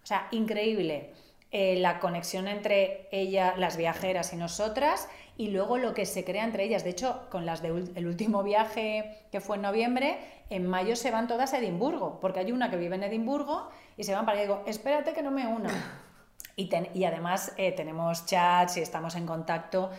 O 0.03 0.07
sea, 0.07 0.27
increíble 0.33 1.13
eh, 1.53 1.77
la 1.77 2.01
conexión 2.01 2.49
entre 2.49 3.09
ella, 3.13 3.55
las 3.57 3.77
viajeras 3.77 4.33
y 4.33 4.37
nosotras, 4.37 5.09
y 5.37 5.51
luego 5.51 5.79
lo 5.79 5.95
que 5.95 6.05
se 6.05 6.25
crea 6.25 6.43
entre 6.43 6.65
ellas. 6.65 6.83
De 6.83 6.91
hecho, 6.91 7.29
con 7.31 7.47
las 7.47 7.63
del 7.63 8.07
último 8.07 8.43
viaje 8.43 9.25
que 9.31 9.41
fue 9.41 9.55
en 9.55 9.63
noviembre, 9.63 10.19
en 10.51 10.67
mayo 10.67 10.97
se 10.97 11.13
van 11.13 11.29
todas 11.29 11.55
a 11.55 11.59
Edimburgo, 11.59 12.19
porque 12.21 12.41
hay 12.41 12.51
una 12.51 12.71
que 12.71 12.77
vive 12.77 12.97
en 12.97 13.05
Edimburgo 13.05 13.71
y 13.97 14.03
se 14.03 14.15
van 14.15 14.27
para 14.27 14.39
allá 14.39 14.45
y 14.45 14.49
digo, 14.49 14.65
espérate 14.67 15.13
que 15.13 15.23
no 15.23 15.31
me 15.31 15.47
una. 15.47 15.71
Y, 16.57 16.69
y 16.93 17.05
además 17.05 17.55
eh, 17.57 17.73
tenemos 17.73 18.27
chats 18.27 18.77
y 18.77 18.81
estamos 18.81 19.15
en 19.15 19.25
contacto. 19.25 19.91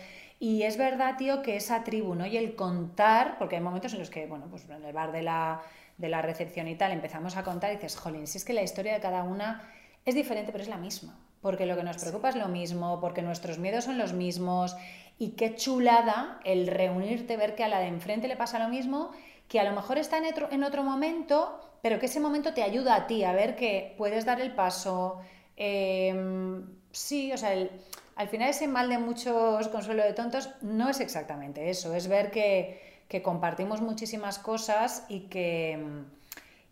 Y 0.42 0.64
es 0.64 0.76
verdad, 0.76 1.16
tío, 1.16 1.40
que 1.40 1.54
esa 1.54 1.84
tribu, 1.84 2.16
¿no? 2.16 2.26
Y 2.26 2.36
el 2.36 2.56
contar, 2.56 3.38
porque 3.38 3.54
hay 3.54 3.62
momentos 3.62 3.92
en 3.92 4.00
los 4.00 4.10
que, 4.10 4.26
bueno, 4.26 4.48
pues 4.50 4.68
en 4.68 4.84
el 4.84 4.92
bar 4.92 5.12
de 5.12 5.22
la, 5.22 5.62
de 5.98 6.08
la 6.08 6.20
recepción 6.20 6.66
y 6.66 6.74
tal, 6.74 6.90
empezamos 6.90 7.36
a 7.36 7.44
contar 7.44 7.70
y 7.70 7.76
dices, 7.76 7.94
jolín, 7.94 8.26
si 8.26 8.38
es 8.38 8.44
que 8.44 8.52
la 8.52 8.64
historia 8.64 8.92
de 8.92 8.98
cada 8.98 9.22
una 9.22 9.62
es 10.04 10.16
diferente, 10.16 10.50
pero 10.50 10.64
es 10.64 10.68
la 10.68 10.78
misma. 10.78 11.16
Porque 11.40 11.64
lo 11.64 11.76
que 11.76 11.84
nos 11.84 11.96
preocupa 11.98 12.30
es 12.30 12.34
lo 12.34 12.48
mismo, 12.48 13.00
porque 13.00 13.22
nuestros 13.22 13.60
miedos 13.60 13.84
son 13.84 13.98
los 13.98 14.14
mismos. 14.14 14.74
Y 15.16 15.36
qué 15.36 15.54
chulada 15.54 16.40
el 16.42 16.66
reunirte, 16.66 17.36
ver 17.36 17.54
que 17.54 17.62
a 17.62 17.68
la 17.68 17.78
de 17.78 17.86
enfrente 17.86 18.26
le 18.26 18.34
pasa 18.34 18.58
lo 18.58 18.68
mismo, 18.68 19.12
que 19.46 19.60
a 19.60 19.64
lo 19.64 19.70
mejor 19.70 19.96
está 19.96 20.18
en 20.18 20.24
otro, 20.24 20.48
en 20.50 20.64
otro 20.64 20.82
momento, 20.82 21.60
pero 21.82 22.00
que 22.00 22.06
ese 22.06 22.18
momento 22.18 22.52
te 22.52 22.64
ayuda 22.64 22.96
a 22.96 23.06
ti 23.06 23.22
a 23.22 23.32
ver 23.32 23.54
que 23.54 23.94
puedes 23.96 24.24
dar 24.24 24.40
el 24.40 24.52
paso. 24.56 25.20
Em, 25.56 26.66
sí, 26.90 27.32
o 27.32 27.38
sea, 27.38 27.52
el, 27.52 27.70
al 28.16 28.28
final 28.28 28.50
ese 28.50 28.68
mal 28.68 28.88
de 28.88 28.98
muchos 28.98 29.68
consuelo 29.68 30.02
de 30.02 30.12
tontos 30.12 30.50
no 30.60 30.88
es 30.88 31.00
exactamente 31.00 31.70
eso, 31.70 31.94
es 31.94 32.08
ver 32.08 32.30
que, 32.30 32.90
compartimos 33.22 33.82
muchísimas 33.82 34.38
cosas 34.38 35.04
y 35.10 35.28
que, 35.28 35.78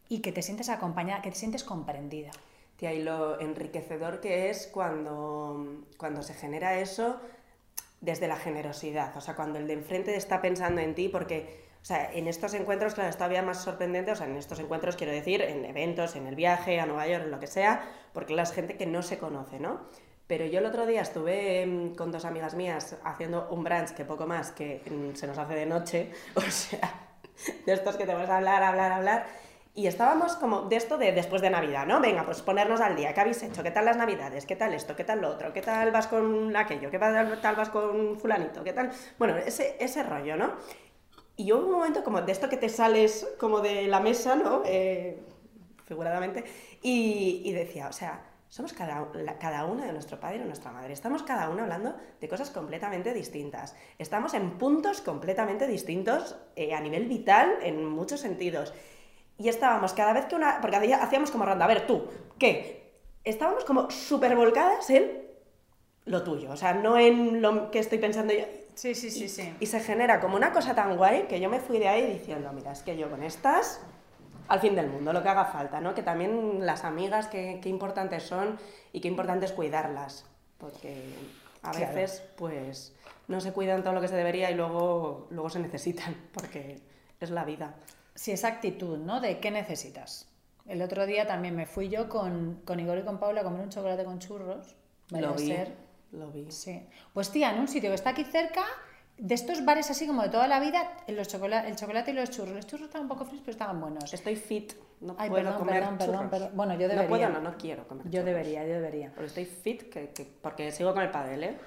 y 0.08 0.20
que 0.20 0.32
te 0.32 0.40
sientes 0.40 0.70
acompañada, 0.70 1.20
que 1.20 1.30
te 1.30 1.36
sientes 1.36 1.64
comprendida. 1.64 2.30
Tía, 2.76 2.94
y 2.94 3.02
lo 3.02 3.38
enriquecedor 3.40 4.22
que 4.22 4.48
es 4.48 4.66
cuando, 4.66 5.84
cuando 5.98 6.22
se 6.22 6.32
genera 6.32 6.80
eso 6.80 7.20
desde 8.00 8.26
la 8.26 8.36
generosidad, 8.36 9.14
o 9.18 9.20
sea, 9.20 9.36
cuando 9.36 9.58
el 9.58 9.66
de 9.66 9.74
enfrente 9.74 10.16
está 10.16 10.40
pensando 10.40 10.80
en 10.80 10.94
ti, 10.94 11.10
porque 11.10 11.68
o 11.82 11.84
sea, 11.84 12.12
en 12.12 12.28
estos 12.28 12.52
encuentros, 12.54 12.94
claro, 12.94 13.08
es 13.08 13.16
todavía 13.16 13.42
más 13.42 13.62
sorprendente, 13.62 14.12
o 14.12 14.16
sea, 14.16 14.26
en 14.26 14.36
estos 14.36 14.58
encuentros 14.60 14.96
quiero 14.96 15.12
decir, 15.12 15.40
en 15.40 15.64
eventos, 15.64 16.14
en 16.14 16.26
el 16.26 16.34
viaje 16.34 16.78
a 16.78 16.86
Nueva 16.86 17.06
York, 17.06 17.24
en 17.24 17.30
lo 17.30 17.40
que 17.40 17.46
sea, 17.46 17.82
porque 18.12 18.34
la 18.34 18.44
gente 18.44 18.76
que 18.76 18.86
no 18.86 19.02
se 19.02 19.18
conoce, 19.18 19.58
¿no? 19.58 19.80
Pero 20.30 20.46
yo 20.46 20.60
el 20.60 20.66
otro 20.66 20.86
día 20.86 21.00
estuve 21.00 21.66
mm, 21.66 21.96
con 21.96 22.12
dos 22.12 22.24
amigas 22.24 22.54
mías 22.54 22.96
haciendo 23.02 23.48
un 23.50 23.64
brunch 23.64 23.90
que 23.90 24.04
poco 24.04 24.28
más 24.28 24.52
que 24.52 24.80
mm, 24.88 25.16
se 25.16 25.26
nos 25.26 25.36
hace 25.36 25.54
de 25.54 25.66
noche, 25.66 26.12
o 26.36 26.40
sea, 26.42 27.18
de 27.66 27.72
estos 27.72 27.96
que 27.96 28.06
te 28.06 28.14
vas 28.14 28.30
a 28.30 28.36
hablar, 28.36 28.62
hablar, 28.62 28.92
hablar. 28.92 29.26
Y 29.74 29.88
estábamos 29.88 30.36
como 30.36 30.68
de 30.68 30.76
esto 30.76 30.98
de 30.98 31.10
después 31.10 31.42
de 31.42 31.50
Navidad, 31.50 31.84
¿no? 31.84 32.00
Venga, 32.00 32.24
pues 32.24 32.42
ponernos 32.42 32.80
al 32.80 32.94
día. 32.94 33.12
¿Qué 33.12 33.20
habéis 33.22 33.42
hecho? 33.42 33.64
¿Qué 33.64 33.72
tal 33.72 33.84
las 33.84 33.96
Navidades? 33.96 34.46
¿Qué 34.46 34.54
tal 34.54 34.72
esto? 34.72 34.94
¿Qué 34.94 35.02
tal 35.02 35.20
lo 35.20 35.30
otro? 35.30 35.52
¿Qué 35.52 35.62
tal 35.62 35.90
vas 35.90 36.06
con 36.06 36.54
aquello? 36.54 36.92
¿Qué 36.92 36.98
tal 37.00 37.56
vas 37.56 37.68
con 37.70 38.16
fulanito? 38.16 38.62
¿Qué 38.62 38.72
tal? 38.72 38.92
Bueno, 39.18 39.36
ese, 39.36 39.78
ese 39.80 40.04
rollo, 40.04 40.36
¿no? 40.36 40.52
Y 41.34 41.46
yo 41.46 41.58
un 41.58 41.72
momento 41.72 42.04
como 42.04 42.22
de 42.22 42.30
esto 42.30 42.48
que 42.48 42.56
te 42.56 42.68
sales 42.68 43.26
como 43.40 43.58
de 43.58 43.88
la 43.88 43.98
mesa, 43.98 44.36
¿no? 44.36 44.62
Eh, 44.64 45.24
figuradamente. 45.86 46.44
Y, 46.82 47.42
y 47.44 47.52
decía, 47.52 47.88
o 47.88 47.92
sea, 47.92 48.29
somos 48.50 48.72
cada, 48.72 49.08
cada 49.38 49.64
una 49.64 49.86
de 49.86 49.92
nuestro 49.92 50.18
padre 50.18 50.38
y 50.38 50.40
nuestra 50.40 50.72
madre. 50.72 50.92
Estamos 50.92 51.22
cada 51.22 51.48
uno 51.48 51.62
hablando 51.62 51.94
de 52.20 52.28
cosas 52.28 52.50
completamente 52.50 53.14
distintas. 53.14 53.76
Estamos 53.96 54.34
en 54.34 54.58
puntos 54.58 55.00
completamente 55.00 55.68
distintos 55.68 56.36
eh, 56.56 56.74
a 56.74 56.80
nivel 56.80 57.06
vital 57.06 57.48
en 57.62 57.86
muchos 57.86 58.18
sentidos. 58.20 58.74
Y 59.38 59.48
estábamos 59.48 59.92
cada 59.94 60.12
vez 60.12 60.26
que 60.26 60.34
una... 60.34 60.60
Porque 60.60 60.76
hacíamos 60.94 61.30
como 61.30 61.46
ronda, 61.46 61.64
a 61.64 61.68
ver, 61.68 61.86
tú, 61.86 62.08
¿qué? 62.38 62.98
Estábamos 63.22 63.64
como 63.64 63.88
súper 63.88 64.34
volcadas 64.34 64.90
en 64.90 65.30
lo 66.06 66.24
tuyo, 66.24 66.50
o 66.50 66.56
sea, 66.56 66.74
no 66.74 66.98
en 66.98 67.40
lo 67.40 67.70
que 67.70 67.78
estoy 67.78 67.98
pensando 67.98 68.32
yo. 68.32 68.44
Sí, 68.74 68.96
sí, 68.96 69.12
sí, 69.12 69.28
sí. 69.28 69.54
Y 69.60 69.66
se 69.66 69.78
genera 69.78 70.20
como 70.20 70.34
una 70.34 70.52
cosa 70.52 70.74
tan 70.74 70.96
guay 70.96 71.24
que 71.28 71.38
yo 71.38 71.48
me 71.48 71.60
fui 71.60 71.78
de 71.78 71.86
ahí 71.86 72.12
diciendo, 72.12 72.50
mira, 72.52 72.72
es 72.72 72.82
que 72.82 72.96
yo 72.96 73.08
con 73.10 73.22
estas 73.22 73.80
al 74.50 74.58
fin 74.58 74.74
del 74.74 74.88
mundo, 74.88 75.12
lo 75.12 75.22
que 75.22 75.28
haga 75.28 75.44
falta, 75.44 75.80
¿no? 75.80 75.94
Que 75.94 76.02
también 76.02 76.66
las 76.66 76.82
amigas, 76.82 77.28
qué, 77.28 77.60
importantes 77.66 78.24
son 78.24 78.58
y 78.92 79.00
qué 79.00 79.06
importante 79.06 79.46
es 79.46 79.52
cuidarlas, 79.52 80.24
porque 80.58 81.04
a 81.62 81.70
veces, 81.70 82.24
pues, 82.36 82.92
no 83.28 83.40
se 83.40 83.52
cuidan 83.52 83.84
todo 83.84 83.92
lo 83.92 84.00
que 84.00 84.08
se 84.08 84.16
debería 84.16 84.50
y 84.50 84.54
luego, 84.54 85.28
luego 85.30 85.50
se 85.50 85.60
necesitan, 85.60 86.16
porque 86.34 86.80
es 87.20 87.30
la 87.30 87.44
vida. 87.44 87.76
Sí, 88.16 88.32
esa 88.32 88.48
actitud, 88.48 88.98
¿no? 88.98 89.20
De 89.20 89.38
qué 89.38 89.52
necesitas. 89.52 90.26
El 90.66 90.82
otro 90.82 91.06
día 91.06 91.28
también 91.28 91.54
me 91.54 91.66
fui 91.66 91.88
yo 91.88 92.08
con, 92.08 92.60
con 92.64 92.80
Igor 92.80 92.98
y 92.98 93.02
con 93.02 93.20
Paula 93.20 93.42
a 93.42 93.44
comer 93.44 93.60
un 93.60 93.70
chocolate 93.70 94.02
con 94.02 94.18
churros. 94.18 94.74
Lo 95.10 95.32
vi, 95.34 95.54
lo 96.10 96.28
vi. 96.32 96.50
Sí. 96.50 96.82
Pues 97.14 97.30
tía, 97.30 97.52
en 97.52 97.60
un 97.60 97.68
sitio 97.68 97.90
que 97.90 97.94
está 97.94 98.10
aquí 98.10 98.24
cerca, 98.24 98.64
de 99.22 99.34
estos 99.34 99.64
bares 99.64 99.90
así 99.90 100.06
como 100.06 100.22
de 100.22 100.30
toda 100.30 100.48
la 100.48 100.58
vida, 100.60 100.92
los 101.08 101.28
chocolate, 101.28 101.68
el 101.68 101.76
chocolate 101.76 102.10
y 102.10 102.14
los 102.14 102.30
churros. 102.30 102.54
Los 102.54 102.66
churros 102.66 102.86
estaban 102.86 103.04
un 103.04 103.08
poco 103.08 103.24
fríos, 103.26 103.42
pero 103.44 103.52
estaban 103.52 103.78
buenos. 103.80 104.12
Estoy 104.14 104.34
fit, 104.36 104.72
no 105.00 105.14
Ay, 105.18 105.28
puedo 105.28 105.44
perdón, 105.44 105.58
comer 105.58 105.74
perdón, 105.80 105.98
churros. 105.98 106.06
perdón, 106.14 106.30
perdón. 106.30 106.50
Bueno, 106.54 106.72
yo 106.74 106.88
debería. 106.88 107.02
No 107.02 107.08
puedo, 107.08 107.28
no, 107.28 107.40
no 107.40 107.56
quiero 107.58 107.86
comer 107.86 108.04
Yo 108.06 108.10
churros. 108.10 108.24
debería, 108.26 108.64
yo 108.66 108.72
debería. 108.72 109.12
Pero 109.14 109.26
estoy 109.26 109.44
fit 109.44 109.90
que, 109.90 110.08
que- 110.10 110.24
porque 110.40 110.72
sigo 110.72 110.94
con 110.94 111.02
el 111.02 111.10
padel, 111.10 111.44
¿eh? 111.44 111.58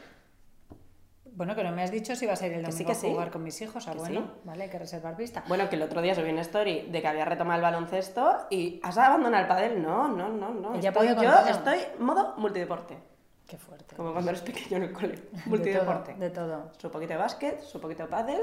Bueno, 1.36 1.56
que 1.56 1.64
no 1.64 1.72
me 1.72 1.82
has 1.82 1.92
dicho 1.92 2.16
si 2.16 2.28
vas 2.28 2.42
a 2.44 2.48
ir 2.48 2.54
el 2.54 2.64
Que 2.66 2.72
domingo 2.72 2.94
sí, 2.94 3.02
que 3.02 3.08
a 3.08 3.12
jugar 3.12 3.32
con 3.32 3.44
mis 3.44 3.60
hijos. 3.62 3.88
Ah, 3.88 3.94
bueno, 3.96 4.20
sí. 4.22 4.40
vale, 4.44 4.64
hay 4.66 4.70
que 4.70 4.78
reservar 4.78 5.16
pista. 5.16 5.44
Bueno, 5.48 5.68
que 5.68 5.76
el 5.78 5.82
otro 5.82 6.00
día 6.02 6.14
subí 6.14 6.30
una 6.30 6.42
story 6.42 6.88
de 6.92 7.02
que 7.02 7.08
había 7.08 7.26
retomado 7.26 7.56
el 7.58 7.64
baloncesto 7.64 8.46
y 8.52 8.80
¿has 8.84 8.98
abandonado 9.00 9.42
el 9.42 9.48
padel? 9.48 9.82
No, 9.82 10.08
no, 10.10 10.30
no, 10.30 10.50
no. 10.54 10.76
Ella 10.76 10.90
Estoy, 10.90 11.08
yo 11.08 11.34
estoy 11.50 11.80
modo 12.00 12.36
multideporte. 12.38 12.98
Qué 13.54 13.60
fuerte. 13.60 13.96
Como 13.96 14.14
cuando 14.14 14.32
eres 14.32 14.42
pequeño 14.42 14.78
en 14.78 14.84
el 14.86 14.94
cole. 14.94 15.10
De 15.10 15.42
Multideporte. 15.46 16.16
de 16.16 16.32
todo. 16.32 16.72
Su 16.80 16.90
poquito 16.90 17.14
de 17.14 17.18
básquet, 17.20 17.62
su 17.62 17.80
poquito 17.80 18.02
de 18.02 18.10
pádel. 18.10 18.42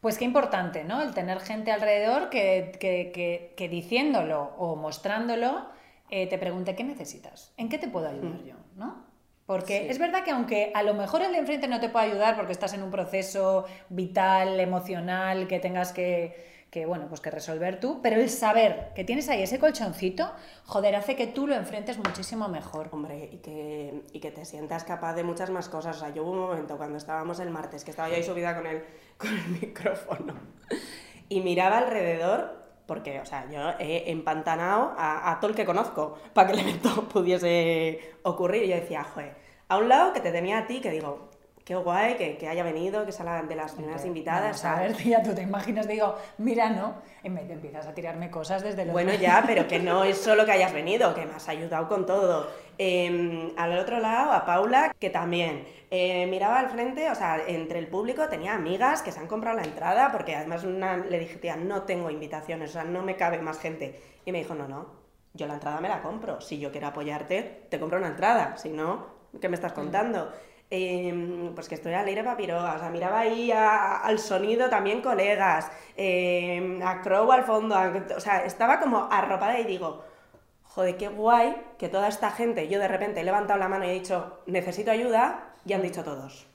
Pues 0.00 0.18
qué 0.18 0.24
importante, 0.24 0.82
¿no? 0.82 1.02
El 1.02 1.14
tener 1.14 1.38
gente 1.38 1.70
alrededor 1.70 2.28
que, 2.28 2.72
que- 2.80 3.12
que- 3.14 3.54
que 3.56 3.68
diciéndolo 3.68 4.54
o 4.58 4.74
mostrándolo 4.74 5.66
eh, 6.10 6.26
te 6.26 6.36
pregunte 6.36 6.74
qué 6.74 6.82
necesitas, 6.82 7.52
en 7.56 7.68
qué 7.68 7.78
te 7.78 7.86
puedo 7.86 8.08
ayudar 8.08 8.42
yo, 8.42 8.54
¿no? 8.74 9.04
Porque 9.46 9.82
Sí. 9.82 9.86
es 9.90 9.98
verdad 10.00 10.24
que 10.24 10.32
aunque 10.32 10.72
a 10.74 10.82
lo 10.82 10.94
mejor 10.94 11.22
el 11.22 11.30
de 11.30 11.38
enfrente 11.38 11.68
no 11.68 11.78
te 11.78 11.88
puede 11.88 12.06
ayudar 12.06 12.34
porque 12.34 12.50
estás 12.50 12.72
en 12.74 12.82
un 12.82 12.90
proceso 12.90 13.66
vital, 13.88 14.58
emocional, 14.58 15.46
que 15.46 15.60
tengas 15.60 15.92
que, 15.92 16.55
que, 16.70 16.84
bueno, 16.84 17.06
pues 17.08 17.20
que 17.20 17.30
resolver 17.30 17.80
tú, 17.80 18.00
pero 18.02 18.16
el 18.20 18.28
saber 18.28 18.92
que 18.94 19.04
tienes 19.04 19.28
ahí 19.28 19.42
ese 19.42 19.58
colchoncito, 19.58 20.30
joder, 20.64 20.96
hace 20.96 21.16
que 21.16 21.26
tú 21.26 21.46
lo 21.46 21.54
enfrentes 21.54 21.96
muchísimo 21.98 22.48
mejor. 22.48 22.88
Hombre, 22.92 23.30
y 23.32 23.38
que, 23.38 24.02
y 24.12 24.20
que 24.20 24.30
te 24.30 24.44
sientas 24.44 24.84
capaz 24.84 25.14
de 25.14 25.24
muchas 25.24 25.50
más 25.50 25.68
cosas. 25.68 25.96
O 25.96 26.00
sea, 26.00 26.10
yo 26.10 26.24
hubo 26.24 26.32
un 26.32 26.40
momento 26.40 26.76
cuando 26.76 26.98
estábamos 26.98 27.40
el 27.40 27.50
martes, 27.50 27.84
que 27.84 27.90
estaba 27.90 28.08
yo 28.08 28.16
ahí 28.16 28.22
subida 28.22 28.56
con 28.56 28.66
el, 28.66 28.82
con 29.16 29.30
el 29.30 29.46
micrófono, 29.60 30.34
y 31.28 31.40
miraba 31.40 31.78
alrededor, 31.78 32.66
porque, 32.86 33.20
o 33.20 33.26
sea, 33.26 33.48
yo 33.50 33.70
he 33.78 34.10
empantanado 34.10 34.92
a, 34.96 35.30
a 35.30 35.40
todo 35.40 35.50
el 35.50 35.56
que 35.56 35.64
conozco 35.64 36.18
para 36.34 36.48
que 36.48 36.54
el 36.54 36.68
evento 36.68 37.08
pudiese 37.08 38.00
ocurrir. 38.22 38.64
Y 38.64 38.68
yo 38.68 38.76
decía, 38.76 39.04
joder, 39.04 39.34
a 39.68 39.78
un 39.78 39.88
lado 39.88 40.12
que 40.12 40.20
te 40.20 40.30
tenía 40.30 40.58
a 40.58 40.66
ti, 40.66 40.80
que 40.80 40.90
digo, 40.90 41.30
qué 41.66 41.74
guay 41.74 42.14
que, 42.14 42.38
que 42.38 42.48
haya 42.48 42.62
venido, 42.62 43.04
que 43.04 43.10
sea 43.10 43.24
la- 43.24 43.42
de 43.42 43.56
las 43.56 43.72
primeras 43.72 44.04
invitadas. 44.06 44.62
Vamos 44.62 44.78
a 44.78 44.82
ver, 44.82 44.96
tía, 44.96 45.20
tú 45.22 45.34
te 45.34 45.42
imaginas, 45.42 45.88
digo, 45.88 46.14
mira, 46.38 46.70
¿no? 46.70 46.94
Y 47.24 47.28
me 47.28 47.40
empiezas 47.42 47.86
a 47.88 47.92
tirarme 47.92 48.30
cosas 48.30 48.62
desde 48.62 48.82
el 48.82 48.90
Bueno, 48.92 49.12
ya, 49.14 49.42
pero 49.44 49.66
que 49.66 49.80
no 49.80 50.04
es 50.04 50.16
solo 50.22 50.46
que 50.46 50.52
hayas 50.52 50.72
venido, 50.72 51.12
que 51.12 51.26
me 51.26 51.34
has 51.34 51.48
ayudado 51.48 51.88
con 51.88 52.06
todo. 52.06 52.46
Eh, 52.78 53.52
al 53.56 53.76
otro 53.78 53.98
lado, 53.98 54.30
a 54.32 54.46
Paula, 54.46 54.94
que 55.00 55.10
también 55.10 55.66
eh, 55.90 56.26
miraba 56.28 56.60
al 56.60 56.70
frente, 56.70 57.10
o 57.10 57.16
sea, 57.16 57.40
entre 57.48 57.80
el 57.80 57.88
público 57.88 58.28
tenía 58.28 58.54
amigas 58.54 59.02
que 59.02 59.10
se 59.10 59.18
han 59.18 59.26
comprado 59.26 59.56
la 59.56 59.64
entrada, 59.64 60.12
porque 60.12 60.36
además 60.36 60.62
una, 60.62 60.96
le 60.98 61.18
dije, 61.18 61.36
tía, 61.36 61.56
no 61.56 61.82
tengo 61.82 62.10
invitaciones, 62.10 62.70
o 62.70 62.72
sea, 62.74 62.84
no 62.84 63.02
me 63.02 63.16
cabe 63.16 63.38
más 63.42 63.58
gente. 63.58 64.00
Y 64.24 64.30
me 64.30 64.38
dijo, 64.38 64.54
no, 64.54 64.68
no, 64.68 64.86
yo 65.34 65.48
la 65.48 65.54
entrada 65.54 65.80
me 65.80 65.88
la 65.88 66.00
compro. 66.00 66.40
Si 66.40 66.60
yo 66.60 66.70
quiero 66.70 66.86
apoyarte, 66.86 67.66
te 67.68 67.80
compro 67.80 67.98
una 67.98 68.06
entrada. 68.08 68.56
Si 68.56 68.68
no, 68.68 69.06
¿qué 69.40 69.48
me 69.48 69.56
estás 69.56 69.72
contando? 69.72 70.30
Em, 70.70 71.54
pues 71.54 71.68
que 71.68 71.76
estoy 71.76 71.94
al 71.94 72.06
aire 72.06 72.24
papiroga, 72.24 72.74
o 72.74 72.78
sea, 72.78 72.90
miraba 72.90 73.20
ahí 73.20 73.52
al 73.52 74.18
sonido 74.18 74.68
también 74.68 75.00
colegas, 75.02 75.70
em, 75.96 76.82
a 76.82 77.00
Crow 77.02 77.30
al 77.32 77.44
fondo, 77.44 77.76
o 78.16 78.20
sea, 78.20 78.44
estaba 78.44 78.80
como 78.80 79.08
arropada 79.10 79.58
y 79.60 79.64
digo, 79.64 80.04
joder, 80.64 80.96
qué 80.96 81.08
guay 81.08 81.56
que 81.78 81.88
toda 81.88 82.08
esta 82.08 82.30
gente, 82.30 82.68
yo 82.68 82.78
de 82.78 82.88
repente 82.88 83.20
he 83.20 83.24
levantado 83.24 83.58
la 83.58 83.68
mano 83.68 83.84
y 83.84 83.90
he 83.90 83.94
dicho, 83.94 84.40
necesito 84.46 84.90
ayuda, 84.90 85.46
y 85.66 85.72
han 85.72 85.82
dicho 85.82 86.04
todos. 86.04 86.46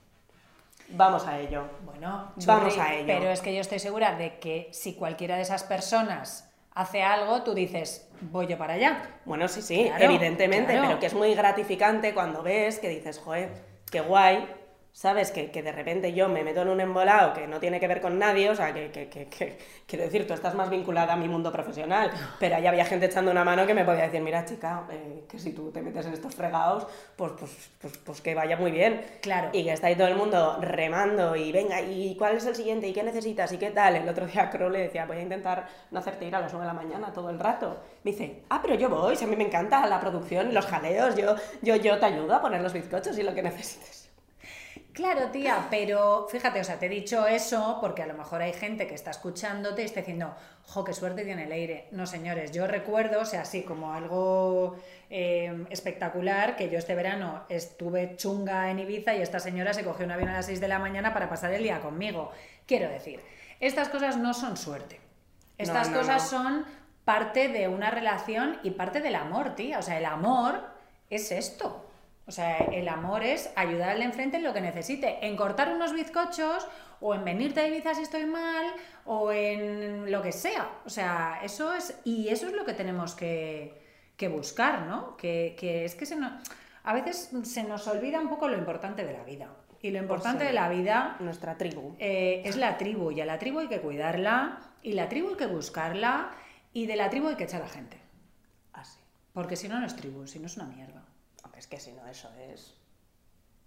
Vamos 0.90 1.28
a 1.28 1.40
ello. 1.40 1.66
Bueno, 1.86 2.32
vamos 2.46 2.78
a 2.78 2.94
ello. 2.94 3.06
Pero 3.08 3.30
es 3.30 3.42
que 3.42 3.54
yo 3.54 3.62
estoy 3.62 3.80
segura 3.80 4.16
de 4.16 4.40
que 4.40 4.70
si 4.72 4.96
cualquiera 4.96 5.36
de 5.36 5.44
esas 5.44 5.64
personas 5.64 6.50
hace 6.74 7.04
algo, 7.04 7.44
tú 7.44 7.54
dices, 7.54 8.10
voy 8.22 8.48
yo 8.48 8.58
para 8.58 8.74
allá. 8.74 9.20
Bueno, 9.26 9.48
sí, 9.48 9.62
sí, 9.62 9.92
evidentemente, 10.00 10.78
pero 10.82 11.00
que 11.00 11.06
es 11.06 11.14
muy 11.14 11.34
gratificante 11.34 12.14
cuando 12.14 12.42
ves 12.42 12.80
que 12.80 12.90
dices, 12.90 13.20
joder, 13.20 13.71
qué 13.92 14.00
guay, 14.00 14.48
¿sabes? 14.94 15.32
Que, 15.32 15.50
de 15.50 15.72
repente 15.72 16.14
yo 16.14 16.28
me 16.28 16.44
meto 16.44 16.62
en 16.62 16.70
un 16.70 16.82
embolado 16.82 17.34
que 17.34 17.48
no 17.48 17.60
tiene 17.60 17.80
que 17.80 17.88
ver 17.88 18.02
con 18.02 18.20
nadie, 18.20 18.50
o 18.50 18.56
sea, 18.56 18.74
que, 18.74 19.10
quiero 19.88 20.06
decir, 20.06 20.28
tú 20.28 20.34
estás 20.34 20.54
más 20.54 20.70
vinculada 20.70 21.14
a 21.14 21.16
mi 21.16 21.28
mundo 21.28 21.52
profesional, 21.52 22.12
pero 22.40 22.56
ahí 22.56 22.68
había 22.68 22.86
gente 22.86 23.06
echando 23.06 23.32
una 23.32 23.44
mano 23.44 23.66
que 23.66 23.74
me 23.74 23.86
podía 23.86 24.04
decir, 24.04 24.22
mira 24.22 24.46
chica, 24.46 24.84
eh, 24.92 25.24
que 25.30 25.40
si 25.40 25.54
tú 25.54 25.72
te 25.72 25.82
metes 25.82 26.06
en 26.06 26.14
estos 26.14 26.36
fregados, 26.36 26.88
pues, 27.16 27.32
pues, 27.38 27.72
pues, 27.80 27.98
pues, 27.98 28.22
que 28.22 28.36
vaya 28.36 28.58
muy 28.58 28.72
bien. 28.72 29.02
Claro. 29.22 29.50
Y 29.54 29.64
que 29.64 29.74
está 29.74 29.88
ahí 29.88 29.96
todo 29.96 30.08
el 30.08 30.16
mundo 30.16 30.58
remando 30.62 31.36
y 31.36 31.52
venga, 31.52 31.82
¿y 31.82 32.16
cuál 32.18 32.38
es 32.38 32.46
el 32.46 32.56
siguiente? 32.56 32.88
¿Y 32.88 32.94
qué 32.94 33.04
necesitas? 33.04 33.52
¿Y 33.52 33.58
qué 33.58 33.72
tal? 33.72 33.96
El 33.96 34.08
otro 34.08 34.28
día 34.28 34.50
Crow 34.50 34.70
le 34.70 34.80
decía, 34.80 35.06
voy 35.06 35.18
a 35.18 35.22
intentar 35.22 35.68
no 35.92 36.00
hacerte 36.00 36.26
ir 36.26 36.36
a 36.36 36.42
las 36.42 36.52
9 36.52 36.68
de 36.68 36.74
la 36.74 36.80
mañana 36.80 37.14
todo 37.14 37.30
el 37.30 37.40
rato. 37.40 37.80
Me 38.04 38.12
dice, 38.12 38.44
ah, 38.50 38.60
pero 38.62 38.76
yo 38.76 38.90
voy, 38.90 39.16
si 39.16 39.26
a 39.26 39.28
mí 39.28 39.36
me 39.36 39.46
encanta 39.46 39.86
la 39.88 40.00
producción, 40.00 40.54
los 40.54 40.66
jaleos, 40.66 41.16
yo, 41.16 41.36
yo, 41.62 41.76
yo 41.76 41.98
te 42.00 42.06
ayudo 42.06 42.34
a 42.36 42.42
poner 42.42 42.62
los 42.62 42.74
bizcochos 42.74 43.18
y 43.18 43.24
lo 43.24 43.34
que 43.34 43.44
necesites. 43.44 44.01
Claro, 45.02 45.32
tía, 45.32 45.66
pero 45.72 46.28
fíjate, 46.30 46.62
o 46.62 46.64
sea, 46.64 46.78
te 46.78 46.86
he 46.86 46.90
dicho 46.90 47.26
eso 47.26 47.80
porque 47.82 48.04
a 48.04 48.06
lo 48.06 48.14
mejor 48.14 48.44
hay 48.44 48.54
gente 48.54 48.86
que 48.86 48.94
está 48.94 49.10
escuchándote 49.10 49.82
y 49.82 49.86
está 49.86 50.02
diciendo, 50.02 50.36
jo, 50.68 50.84
qué 50.84 50.94
suerte 50.94 51.24
tiene 51.24 51.46
el 51.46 51.52
aire. 51.52 51.88
No, 51.90 52.06
señores, 52.06 52.52
yo 52.52 52.68
recuerdo, 52.68 53.22
o 53.22 53.26
sea, 53.26 53.42
así 53.42 53.64
como 53.64 53.94
algo 53.94 54.76
em, 55.10 55.66
espectacular, 55.72 56.56
que 56.56 56.70
yo 56.70 56.78
este 56.78 56.94
verano 56.94 57.46
estuve 57.50 58.16
chunga 58.16 58.70
en 58.70 58.78
Ibiza 58.78 59.16
y 59.16 59.24
esta 59.24 59.40
señora 59.40 59.74
se 59.74 59.84
cogió 59.84 60.06
un 60.06 60.12
avión 60.12 60.30
a 60.30 60.34
las 60.34 60.46
6 60.46 60.62
de 60.62 60.68
la 60.68 60.78
mañana 60.78 61.12
para 61.16 61.28
pasar 61.28 61.52
el 61.52 61.64
día 61.64 61.82
conmigo. 61.82 62.32
Quiero 62.68 62.88
decir, 62.88 63.22
estas 63.60 63.90
cosas 63.90 64.18
no 64.18 64.36
son 64.36 64.56
suerte. 64.56 65.02
Estas 65.58 65.90
cosas 65.90 66.30
son 66.30 66.64
parte 67.06 67.48
de 67.48 67.68
una 67.68 67.90
relación 67.90 68.60
y 68.62 68.70
parte 68.70 69.02
del 69.02 69.16
amor, 69.16 69.56
tía. 69.56 69.80
O 69.80 69.82
sea, 69.82 69.98
el 69.98 70.06
amor 70.06 70.62
es 71.10 71.32
esto. 71.32 71.91
O 72.32 72.34
sea, 72.34 72.60
el 72.60 72.88
amor 72.88 73.24
es 73.24 73.52
ayudar 73.58 73.90
al 73.90 74.00
de 74.00 74.06
enfrente 74.06 74.38
en 74.38 74.44
lo 74.44 74.54
que 74.54 74.62
necesite, 74.62 75.18
en 75.28 75.36
cortar 75.36 75.76
unos 75.76 75.92
bizcochos 75.92 76.66
o 77.02 77.14
en 77.14 77.26
venirte 77.26 77.60
a 77.60 77.68
Ibiza 77.68 77.94
si 77.94 78.04
estoy 78.04 78.26
mal 78.26 78.68
o 79.04 79.34
en 79.34 80.10
lo 80.10 80.22
que 80.22 80.32
sea. 80.32 80.80
O 80.86 80.90
sea, 80.90 81.42
eso 81.44 81.74
es, 81.74 82.00
y 82.06 82.30
eso 82.30 82.48
es 82.48 82.54
lo 82.54 82.64
que 82.64 82.72
tenemos 82.72 83.16
que, 83.16 83.78
buscar, 84.32 84.84
¿no? 84.84 85.18
Que, 85.18 85.58
es 85.84 85.94
que 85.96 86.06
se 86.06 86.16
a 86.84 86.94
veces 86.94 87.32
se 87.44 87.64
nos 87.66 87.86
olvida 87.88 88.22
un 88.22 88.30
poco 88.30 88.48
lo 88.48 88.58
importante 88.58 89.04
de 89.04 89.12
la 89.12 89.26
vida. 89.26 89.50
Y 89.82 89.92
lo 89.92 89.98
importante 89.98 90.46
de 90.46 90.54
la 90.54 90.70
vida... 90.70 91.18
Nuestra 91.20 91.58
tribu. 91.58 91.98
Eh, 92.00 92.44
es 92.46 92.56
la 92.56 92.78
tribu, 92.78 93.12
y 93.12 93.20
a 93.20 93.26
la 93.26 93.40
tribu 93.40 93.60
hay 93.60 93.68
que 93.68 93.82
cuidarla, 93.82 94.58
y 94.82 94.94
la 94.94 95.10
tribu 95.10 95.32
hay 95.32 95.36
que 95.36 95.48
buscarla, 95.48 96.32
y 96.72 96.86
de 96.86 96.96
la 96.96 97.10
tribu 97.10 97.28
hay 97.28 97.36
que 97.36 97.44
echar 97.44 97.62
a 97.62 97.66
la 97.66 97.70
gente. 97.70 98.00
Así. 98.72 99.00
Porque 99.34 99.58
si 99.58 99.68
no, 99.68 99.82
no 99.82 99.86
es 99.86 99.98
tribu, 99.98 100.26
si 100.28 100.40
no 100.40 100.46
es 100.46 100.56
una 100.56 100.68
mierda. 100.68 101.01
Es 101.62 101.68
que 101.68 101.80
si 101.80 101.92
no, 101.92 102.08
eso 102.08 102.28
es 102.40 102.74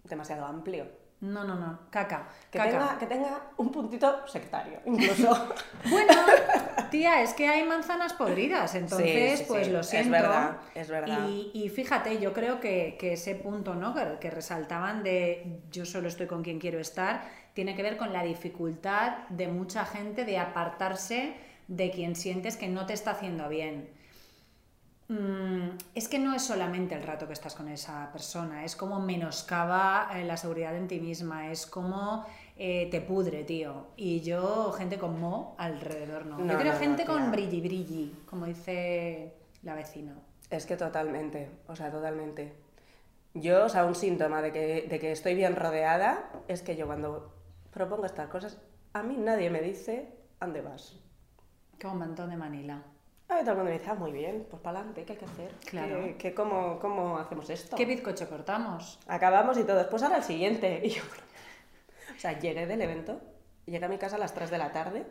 demasiado 0.03 0.45
amplio. 0.45 0.85
No, 1.21 1.45
no, 1.45 1.55
no, 1.55 1.79
caca. 1.89 2.27
Que, 2.51 2.59
Tenga, 2.59 2.97
que 2.99 3.05
tenga 3.05 3.51
un 3.55 3.71
puntito 3.71 4.27
sectario, 4.27 4.81
incluso. 4.85 5.29
bueno, 5.89 6.11
tía, 6.91 7.21
es 7.21 7.33
que 7.33 7.47
hay 7.47 7.63
manzanas 7.63 8.11
podridas, 8.11 8.75
entonces, 8.75 9.43
pues 9.43 9.69
lo 9.69 9.81
siento. 9.81 10.13
Es 10.13 10.21
verdad, 10.21 10.57
es 10.75 10.89
verdad. 10.89 11.25
Y, 11.29 11.69
fíjate, 11.69 12.19
yo 12.19 12.33
creo 12.33 12.59
que, 12.59 12.97
ese 12.99 13.35
punto 13.35 13.75
¿no? 13.75 13.95
Que, 13.95 14.17
que, 14.19 14.29
resaltaban 14.29 15.01
de 15.01 15.61
yo 15.71 15.85
solo 15.85 16.09
estoy 16.09 16.27
con 16.27 16.43
quien 16.43 16.59
quiero 16.59 16.79
estar, 16.81 17.23
tiene 17.53 17.77
que 17.77 17.81
ver 17.81 17.95
con 17.95 18.11
la 18.11 18.23
dificultad 18.23 19.19
de 19.29 19.47
mucha 19.47 19.85
gente 19.85 20.25
de 20.25 20.37
apartarse 20.37 21.33
de 21.69 21.91
quien 21.91 22.17
sientes 22.17 22.57
que 22.57 22.67
no 22.67 22.85
te 22.85 22.91
está 22.91 23.11
haciendo 23.11 23.47
bien. 23.47 23.94
Mm, 25.07 25.77
es 25.93 26.07
que 26.07 26.17
no 26.17 26.33
es 26.33 26.41
solamente 26.41 26.95
el 26.95 27.03
rato 27.03 27.27
que 27.27 27.33
estás 27.33 27.53
con 27.53 27.67
esa 27.69 28.11
persona, 28.11 28.65
es 28.65 28.75
como 28.75 28.99
menoscaba 28.99 30.09
eh, 30.15 30.25
la 30.25 30.35
seguridad 30.35 30.75
en 30.75 30.87
ti 30.87 30.99
misma, 30.99 31.51
es 31.51 31.67
como 31.67 32.25
eh, 32.57 32.87
te 32.89 33.01
pudre, 33.01 33.43
tío. 33.43 33.87
Y 33.95 34.21
yo, 34.21 34.71
gente 34.71 34.97
con 34.97 35.19
mo 35.19 35.55
alrededor 35.59 36.25
no. 36.25 36.43
yo 36.43 36.57
creo 36.57 36.73
gente 36.73 37.05
con 37.05 37.31
brilli 37.31 37.61
brilli, 37.61 38.15
como 38.25 38.47
dice 38.47 39.33
la 39.61 39.75
vecina. 39.75 40.15
Es 40.49 40.65
que 40.65 40.75
totalmente, 40.75 41.49
o 41.67 41.75
sea, 41.75 41.91
totalmente. 41.91 42.53
Yo, 43.35 43.65
o 43.65 43.69
sea, 43.69 43.85
un 43.85 43.95
síntoma 43.95 44.41
de 44.41 44.51
que, 44.51 44.87
de 44.89 44.99
que 44.99 45.11
estoy 45.11 45.35
bien 45.35 45.55
rodeada 45.55 46.31
es 46.47 46.61
que 46.61 46.75
yo 46.75 46.87
cuando 46.87 47.31
propongo 47.71 48.05
estas 48.05 48.29
cosas, 48.29 48.57
a 48.93 49.03
mí 49.03 49.17
nadie 49.17 49.49
me 49.49 49.61
dice, 49.61 50.15
¿dónde 50.39 50.61
vas? 50.61 50.97
Como 51.79 51.93
un 51.93 51.99
montón 51.99 52.29
de 52.29 52.37
Manila. 52.37 52.81
A 53.27 53.39
todo 53.39 53.51
el 53.51 53.57
mundo 53.57 53.63
me 53.71 53.79
dice, 53.79 53.89
ah, 53.89 53.95
muy 53.95 54.11
bien, 54.11 54.45
pues 54.49 54.61
para 54.61 54.79
adelante, 54.79 55.03
¿qué 55.03 55.13
hay 55.13 55.19
que 55.19 55.25
hacer? 55.25 55.51
Claro. 55.65 56.15
¿Qué, 56.19 56.35
cómo, 56.35 56.77
cómo, 56.79 57.17
hacemos 57.17 57.49
esto? 57.49 57.75
¿Qué 57.75 57.85
bizcocho 57.85 58.29
cortamos? 58.29 58.99
Acabamos 59.07 59.57
y 59.57 59.63
todo, 59.63 59.77
después 59.77 60.03
ahora 60.03 60.17
el 60.17 60.23
siguiente. 60.23 60.81
Y 60.85 60.89
yo, 60.89 61.01
o 62.15 62.19
sea, 62.19 62.39
llegué 62.39 62.67
del 62.67 62.81
evento, 62.81 63.19
llegué 63.65 63.83
a 63.83 63.89
mi 63.89 63.97
casa 63.97 64.17
a 64.17 64.19
las 64.19 64.33
3 64.35 64.51
de 64.51 64.57
la 64.59 64.71
tarde, 64.71 65.07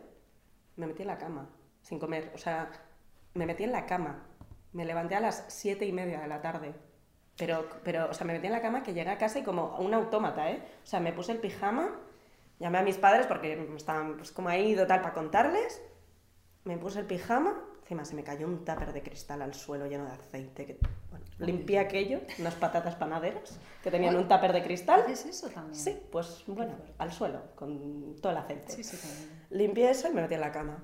me 0.77 0.87
metí 0.87 1.01
en 1.01 1.09
la 1.09 1.17
cama, 1.17 1.49
sin 1.81 1.99
comer. 1.99 2.31
O 2.33 2.37
sea, 2.37 2.71
me 3.33 3.45
metí 3.45 3.65
en 3.65 3.73
la 3.73 3.85
cama. 3.85 4.23
Me 4.71 4.85
levanté 4.85 5.15
a 5.15 5.19
las 5.19 5.45
7 5.49 5.85
y 5.85 5.91
media 5.91 6.21
de 6.21 6.27
la 6.27 6.41
tarde. 6.41 6.73
Pero, 7.37 7.67
pero, 7.83 8.09
o 8.09 8.13
sea, 8.13 8.25
me 8.25 8.33
metí 8.33 8.47
en 8.47 8.53
la 8.53 8.61
cama 8.61 8.81
que 8.81 8.93
llegué 8.93 9.09
a 9.09 9.17
casa 9.17 9.39
y 9.39 9.43
como 9.43 9.75
un 9.77 9.93
autómata, 9.93 10.49
¿eh? 10.51 10.63
O 10.83 10.87
sea, 10.87 11.01
me 11.01 11.11
puse 11.11 11.33
el 11.33 11.39
pijama, 11.39 11.99
llamé 12.59 12.77
a 12.77 12.83
mis 12.83 12.97
padres 12.97 13.27
porque 13.27 13.69
estaban 13.75 14.15
pues 14.15 14.31
como 14.31 14.47
ahí 14.47 14.69
ido 14.69 14.87
tal 14.87 15.01
para 15.01 15.13
contarles, 15.13 15.81
me 16.63 16.77
puse 16.77 17.01
el 17.01 17.05
pijama 17.05 17.61
Encima 17.85 18.03
se 18.03 18.15
me 18.15 18.23
cayó 18.23 18.47
un 18.47 18.65
tupper 18.65 18.91
de 18.93 19.03
cristal 19.03 19.43
al 19.43 19.53
suelo 19.53 19.85
lleno 19.85 20.05
de 20.05 20.11
aceite. 20.13 20.65
Que, 20.65 20.79
bueno, 21.11 21.23
limpié 21.37 21.77
aquello, 21.77 22.19
unas 22.39 22.55
patatas 22.55 22.95
panaderas 22.95 23.59
que 23.83 23.91
tenían 23.91 24.15
un 24.15 24.27
tupper 24.27 24.53
de 24.53 24.63
cristal. 24.63 25.03
¿Es 25.07 25.23
eso 25.27 25.49
también? 25.49 25.75
Sí, 25.75 25.95
pues 26.11 26.45
bueno, 26.47 26.73
al 26.97 27.13
suelo, 27.13 27.43
con 27.53 28.15
todo 28.19 28.31
el 28.31 28.39
aceite. 28.39 28.71
Sí, 28.71 28.83
sí, 28.83 28.97
también. 28.97 29.45
Limpié 29.51 29.91
eso 29.91 30.09
y 30.09 30.13
me 30.15 30.23
metí 30.23 30.33
en 30.33 30.41
la 30.41 30.51
cama. 30.51 30.83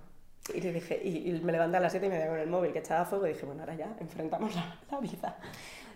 Y, 0.53 0.61
le 0.61 0.73
dije, 0.73 1.01
y, 1.03 1.31
me 1.43 1.51
levanté 1.51 1.77
a 1.77 1.79
las 1.79 1.91
7 1.91 2.05
y 2.05 2.09
media 2.09 2.27
con 2.27 2.37
el 2.37 2.47
móvil 2.47 2.71
que 2.71 2.79
echaba 2.79 3.03
fuego 3.03 3.25
y 3.25 3.33
dije, 3.33 3.47
bueno, 3.47 3.61
ahora 3.61 3.73
ya 3.73 3.95
enfrentamos 3.99 4.53
la, 4.53 4.99
vida. 4.99 5.39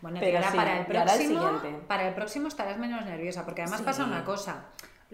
Bueno, 0.01 0.17
pero 0.19 0.39
ahora 0.39 0.53
para, 0.53 0.79
el 0.79 0.85
próximo, 0.87 1.61
para 1.87 2.07
el 2.07 2.15
próximo 2.15 2.47
estarás 2.47 2.79
menos 2.79 3.05
nerviosa, 3.05 3.45
porque 3.45 3.61
además 3.61 3.83
pasa 3.83 4.05
una 4.05 4.25
cosa 4.25 4.65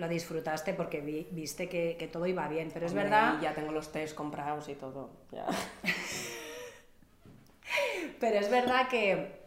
lo 0.01 0.09
disfrutaste 0.09 0.73
porque 0.73 0.99
viste 1.31 1.69
que, 1.69 2.09
todo 2.11 2.25
iba 2.25 2.47
bien, 2.47 2.71
pero 2.73 2.87
es 2.87 2.93
verdad... 2.93 3.39
Ya 3.39 3.53
tengo 3.53 3.71
los 3.71 3.91
test 3.91 4.15
comprados 4.15 4.67
y 4.67 4.75
todo, 4.75 5.11
pero 8.19 8.39
es 8.39 8.49
verdad 8.49 8.89
que, 8.89 9.41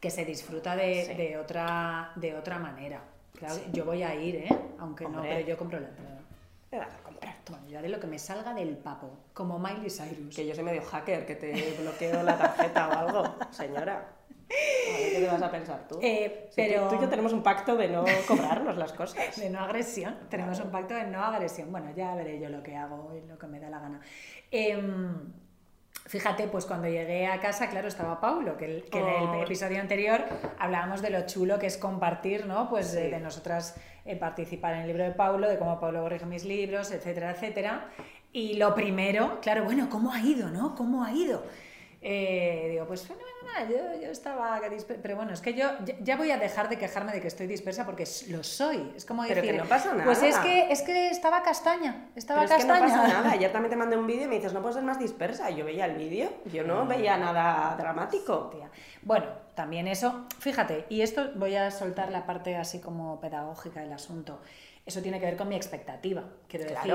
que 0.00 0.10
se 0.10 0.24
disfruta 0.24 0.74
de, 0.74 1.36
otra, 1.38 2.12
de 2.16 2.34
otra 2.34 2.58
manera. 2.58 3.02
yo 3.72 3.84
voy 3.84 4.02
a 4.02 4.14
ir, 4.14 4.36
¿eh? 4.36 4.58
Aunque 4.78 5.06
no, 5.06 5.20
pero 5.20 5.46
yo 5.46 5.58
compro 5.58 5.78
la 5.78 5.88
entrada. 5.88 6.20
Me 6.70 6.78
vas 6.78 6.94
a 6.94 7.02
comprar 7.02 7.36
Bueno, 7.50 7.68
yo 7.68 7.78
haré 7.78 7.90
lo 7.90 8.00
que 8.00 8.06
me 8.06 8.18
salga 8.18 8.54
del 8.54 8.78
papo, 8.78 9.10
como 9.34 9.58
Miley 9.58 9.90
Cyrus. 9.90 10.34
Que 10.34 10.46
yo 10.46 10.54
soy 10.54 10.64
medio 10.64 10.82
hacker, 10.82 11.26
que 11.26 11.36
te 11.36 11.76
bloqueo 11.78 12.22
la 12.22 12.38
tarjeta 12.38 12.88
o 12.88 12.92
algo, 12.92 13.36
señora. 13.50 14.08
¿Qué 14.52 15.18
te 15.20 15.26
vas 15.26 15.42
a 15.42 15.50
pensar 15.50 15.86
tú? 15.88 15.98
Eh, 16.02 16.50
pero... 16.54 16.88
tú 16.88 16.96
y 16.96 17.00
yo 17.00 17.08
tenemos 17.08 17.32
un 17.32 17.42
pacto 17.42 17.76
de 17.76 17.88
no 17.88 18.04
cobrarnos 18.28 18.76
las 18.76 18.92
cosas. 18.92 19.36
De 19.36 19.50
no 19.50 19.60
agresión. 19.60 20.16
Tenemos 20.28 20.60
un 20.60 20.70
pacto 20.70 20.94
de 20.94 21.04
no 21.04 21.22
agresión. 21.22 21.70
Bueno, 21.70 21.90
ya 21.94 22.14
veré 22.14 22.40
yo 22.40 22.48
lo 22.48 22.62
que 22.62 22.76
hago 22.76 23.14
y 23.14 23.26
lo 23.26 23.38
que 23.38 23.46
me 23.46 23.60
da 23.60 23.70
la 23.70 23.80
gana. 23.80 24.00
Em, 24.50 25.32
fíjate, 26.06 26.48
pues 26.48 26.66
cuando 26.66 26.88
llegué 26.88 27.26
a 27.26 27.40
casa, 27.40 27.68
claro, 27.68 27.88
estaba 27.88 28.20
Paulo, 28.20 28.56
que, 28.56 28.84
en 28.92 29.06
el 29.08 29.28
oh. 29.28 29.42
episodio 29.42 29.80
anterior 29.80 30.24
hablábamos 30.58 31.02
de 31.02 31.10
lo 31.10 31.26
chulo 31.26 31.58
que 31.58 31.66
es 31.66 31.76
compartir, 31.76 32.46
¿no? 32.46 32.68
Pues 32.68 32.92
de, 32.92 33.18
nosotras 33.20 33.76
eh, 34.04 34.16
participar 34.16 34.74
en 34.74 34.80
el 34.80 34.88
libro 34.88 35.04
de 35.04 35.12
Paulo, 35.12 35.48
de 35.48 35.58
cómo 35.58 35.80
Paulo 35.80 36.02
corrige 36.02 36.26
mis 36.26 36.44
libros, 36.44 36.90
etcétera, 36.90 37.30
etcétera. 37.30 37.88
Y 38.32 38.54
lo 38.54 38.74
primero, 38.74 39.40
claro, 39.40 39.64
bueno, 39.64 39.88
¿cómo 39.90 40.12
ha 40.12 40.20
ido, 40.20 40.48
no? 40.48 40.74
¿Cómo 40.74 41.04
ha 41.04 41.12
ido? 41.12 41.42
Eh, 42.04 42.68
digo, 42.72 42.84
pues 42.86 43.06
fenomenal, 43.06 43.68
yo, 43.68 44.02
yo 44.02 44.10
estaba 44.10 44.60
dispersa. 44.68 45.00
Pero 45.02 45.14
bueno, 45.16 45.32
es 45.32 45.40
que 45.40 45.54
yo 45.54 45.68
ya- 46.00 46.16
voy 46.16 46.32
a 46.32 46.36
dejar 46.36 46.68
de 46.68 46.76
quejarme 46.76 47.12
de 47.12 47.20
que 47.20 47.28
estoy 47.28 47.46
dispersa 47.46 47.86
porque 47.86 48.04
lo 48.28 48.42
soy. 48.42 48.92
Es 48.96 49.04
como 49.04 49.22
Pero 49.22 49.36
decir, 49.36 49.52
que 49.52 49.56
no 49.58 49.64
pasa 49.68 49.92
nada. 49.92 50.04
Pues 50.04 50.20
es 50.22 50.36
que, 50.38 50.72
es 50.72 50.82
que 50.82 51.10
estaba 51.10 51.42
castaña, 51.42 52.08
estaba 52.16 52.40
Pero 52.42 52.54
es 52.56 52.60
que 52.62 52.68
no 52.68 52.74
castaña. 52.74 53.02
pasa 53.02 53.08
nada. 53.20 53.30
Ayer 53.30 53.52
también 53.52 53.70
te 53.70 53.76
mandé 53.76 53.96
un 53.96 54.06
vídeo 54.08 54.24
y 54.24 54.28
me 54.28 54.34
dices, 54.36 54.52
no 54.52 54.60
puedes 54.60 54.74
ser 54.74 54.84
más 54.84 54.98
dispersa. 54.98 55.48
Yo 55.50 55.64
veía 55.64 55.84
el 55.84 55.96
vídeo, 55.96 56.28
yo 56.52 56.64
no 56.64 56.86
veía 56.86 57.16
nada 57.16 57.76
dramático. 57.78 58.50
Tía. 58.52 58.68
Bueno, 59.02 59.26
también 59.54 59.86
eso, 59.86 60.26
fíjate, 60.40 60.86
y 60.88 61.02
esto 61.02 61.30
voy 61.36 61.54
a 61.54 61.70
soltar 61.70 62.10
la 62.10 62.26
parte 62.26 62.56
así 62.56 62.80
como 62.80 63.20
pedagógica 63.20 63.80
del 63.80 63.92
asunto. 63.92 64.40
Eso 64.84 65.00
tiene 65.02 65.20
que 65.20 65.26
ver 65.26 65.36
con 65.36 65.48
mi 65.48 65.54
expectativa. 65.54 66.24
Quiero 66.48 66.64
decir, 66.68 66.92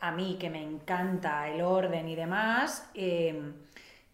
a 0.00 0.10
mí 0.10 0.36
que 0.40 0.50
me 0.50 0.60
encanta 0.62 1.46
el 1.48 1.62
orden 1.62 2.08
y 2.08 2.16
demás, 2.16 2.88
eh, 2.94 3.52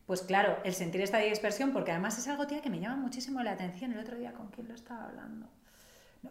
pues 0.06 0.22
claro, 0.22 0.58
el 0.64 0.74
sentir 0.74 1.00
esta 1.00 1.18
dispersión, 1.18 1.72
porque 1.72 1.90
además 1.92 2.18
es 2.18 2.28
algo, 2.28 2.46
tía, 2.46 2.60
que 2.60 2.70
me 2.70 2.78
llama 2.80 2.96
muchísimo 2.96 3.42
la 3.42 3.52
atención. 3.52 3.92
El 3.92 3.98
otro 4.00 4.16
día, 4.16 4.32
¿con 4.32 4.48
quién 4.48 4.68
lo 4.68 4.74
estaba 4.74 5.04
hablando? 5.04 5.46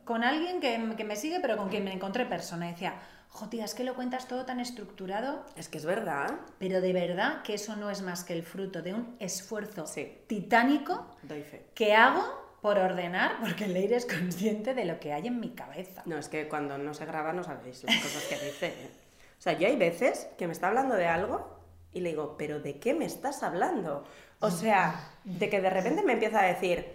Con 0.05 0.23
alguien 0.23 0.59
que, 0.59 0.93
que 0.97 1.03
me 1.03 1.15
sigue, 1.15 1.39
pero 1.39 1.57
con 1.57 1.69
quien 1.69 1.83
me 1.83 1.93
encontré 1.93 2.25
persona. 2.25 2.67
Y 2.67 2.71
decía, 2.73 2.95
jo, 3.29 3.47
tía, 3.49 3.65
es 3.65 3.73
que 3.73 3.83
lo 3.83 3.95
cuentas 3.95 4.27
todo 4.27 4.45
tan 4.45 4.59
estructurado 4.59 5.45
Es 5.55 5.69
que 5.69 5.77
es 5.77 5.85
verdad. 5.85 6.31
pero 6.59 6.81
de 6.81 6.93
verdad 6.93 7.41
que 7.43 7.53
eso 7.55 7.75
no 7.75 7.89
es 7.89 8.01
más 8.01 8.23
que 8.23 8.33
el 8.33 8.43
fruto 8.43 8.81
de 8.81 8.93
un 8.93 9.15
esfuerzo 9.19 9.85
Sí. 9.87 10.19
titánico 10.27 11.05
Doy 11.23 11.41
fe. 11.43 11.65
que 11.75 11.93
hago 11.95 12.23
por 12.61 12.77
ordenar, 12.79 13.39
porque 13.41 13.67
Leire 13.67 13.95
es 13.97 14.05
consciente 14.05 14.73
de 14.73 14.85
lo 14.85 14.99
que 14.99 15.13
hay 15.13 15.27
en 15.27 15.39
mi 15.39 15.49
cabeza. 15.49 16.01
No, 16.05 16.17
es 16.17 16.29
que 16.29 16.47
cuando 16.47 16.77
no 16.77 16.93
se 16.93 17.05
graba 17.05 17.33
no 17.33 17.43
sabéis 17.43 17.83
las 17.83 17.97
cosas 17.97 18.23
que 18.23 18.35
dice. 18.45 18.67
¿eh? 18.67 18.91
O 19.37 19.41
sea, 19.43 19.53
yo 19.53 19.67
hay 19.67 19.75
veces 19.75 20.27
que 20.37 20.47
me 20.47 20.53
está 20.53 20.69
hablando 20.69 20.95
de 20.95 21.05
algo 21.07 21.52
y 21.93 22.01
le 22.01 22.09
digo, 22.09 22.35
¿pero 22.37 22.59
de 22.59 22.79
qué 22.79 22.93
me 22.93 23.05
estás 23.05 23.43
hablando? 23.43 24.03
O 24.39 24.49
sea, 24.51 25.11
de 25.23 25.49
que 25.49 25.61
de 25.61 25.69
repente 25.69 26.03
me 26.03 26.13
empieza 26.13 26.41
a 26.41 26.45
decir, 26.45 26.85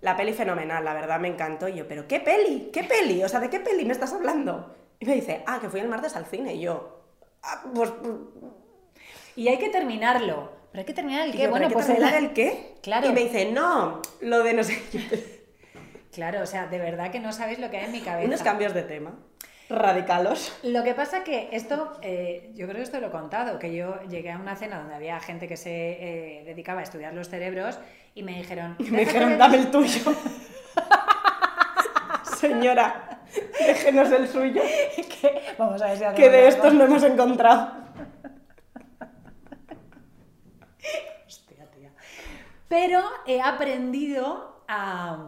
la 0.00 0.16
peli 0.16 0.32
fenomenal, 0.32 0.84
la 0.84 0.94
verdad 0.94 1.18
me 1.20 1.28
encantó. 1.28 1.68
Y 1.68 1.74
yo, 1.76 1.88
¿pero 1.88 2.06
qué 2.06 2.20
peli? 2.20 2.70
¿Qué 2.72 2.84
peli? 2.84 3.22
O 3.24 3.28
sea, 3.28 3.40
¿de 3.40 3.50
qué 3.50 3.60
peli 3.60 3.84
me 3.84 3.92
estás 3.92 4.12
hablando? 4.12 4.74
Y 5.00 5.06
me 5.06 5.14
dice, 5.14 5.42
ah, 5.46 5.58
que 5.60 5.68
fui 5.70 5.80
el 5.80 5.88
martes 5.88 6.16
al 6.16 6.26
cine. 6.26 6.54
Y 6.54 6.60
yo, 6.60 7.02
ah, 7.42 7.64
pues. 7.74 7.92
Y 9.36 9.48
hay 9.48 9.58
que 9.58 9.68
terminarlo. 9.70 10.52
Pero 10.70 10.80
hay 10.80 10.84
que 10.86 10.92
terminar 10.94 11.26
el 11.26 11.32
qué. 11.32 11.38
yo, 11.38 11.42
¿pero 11.44 11.50
bueno, 11.52 11.64
hay 11.66 11.68
que 11.70 11.74
pues 11.74 11.86
terminar 11.86 12.14
el- 12.14 12.24
el 12.26 12.32
qué? 12.32 12.74
Claro. 12.82 13.08
Y 13.08 13.12
me 13.12 13.20
dice, 13.24 13.50
no, 13.52 14.00
lo 14.20 14.42
de 14.42 14.54
no 14.54 14.64
sé. 14.64 14.80
Claro, 16.12 16.42
o 16.42 16.46
sea, 16.46 16.66
de 16.66 16.78
verdad 16.78 17.10
que 17.10 17.20
no 17.20 17.32
sabéis 17.32 17.58
lo 17.58 17.70
que 17.70 17.76
hay 17.78 17.84
en 17.86 17.92
mi 17.92 18.00
cabeza. 18.00 18.26
Unos 18.26 18.42
cambios 18.42 18.74
de 18.74 18.82
tema. 18.82 19.14
Radicalos. 19.68 20.58
Lo 20.62 20.82
que 20.82 20.94
pasa 20.94 21.22
que 21.24 21.50
esto, 21.52 21.92
eh, 22.00 22.52
yo 22.54 22.64
creo 22.66 22.76
que 22.76 22.82
esto 22.84 23.00
lo 23.00 23.08
he 23.08 23.10
contado, 23.10 23.58
que 23.58 23.74
yo 23.74 24.00
llegué 24.08 24.30
a 24.32 24.38
una 24.38 24.56
cena 24.56 24.78
donde 24.78 24.94
había 24.94 25.20
gente 25.20 25.46
que 25.46 25.58
se 25.58 25.70
eh, 25.70 26.42
dedicaba 26.44 26.80
a 26.80 26.84
estudiar 26.84 27.12
los 27.12 27.28
cerebros 27.28 27.78
y 28.14 28.22
me 28.22 28.34
dijeron... 28.36 28.76
Y 28.78 28.84
me 28.84 29.00
"Déjate 29.00 29.18
dijeron, 29.18 29.38
dame 29.38 29.58
el 29.58 29.70
tuyo. 29.70 30.00
Señora, 32.38 33.20
déjenos 33.58 34.10
el 34.12 34.28
suyo, 34.28 34.62
que- 35.20 35.42
Vamos 35.58 35.82
a 35.82 35.88
ver 35.88 35.98
si 35.98 36.04
que 36.14 36.30
de 36.30 36.36
algo". 36.38 36.48
estos 36.48 36.72
no 36.74 36.84
hemos 36.84 37.02
encontrado. 37.02 37.68
Hostia, 41.26 41.66
tía. 41.70 41.90
Pero 42.68 43.02
he 43.26 43.40
aprendido 43.42 44.62
a, 44.68 45.26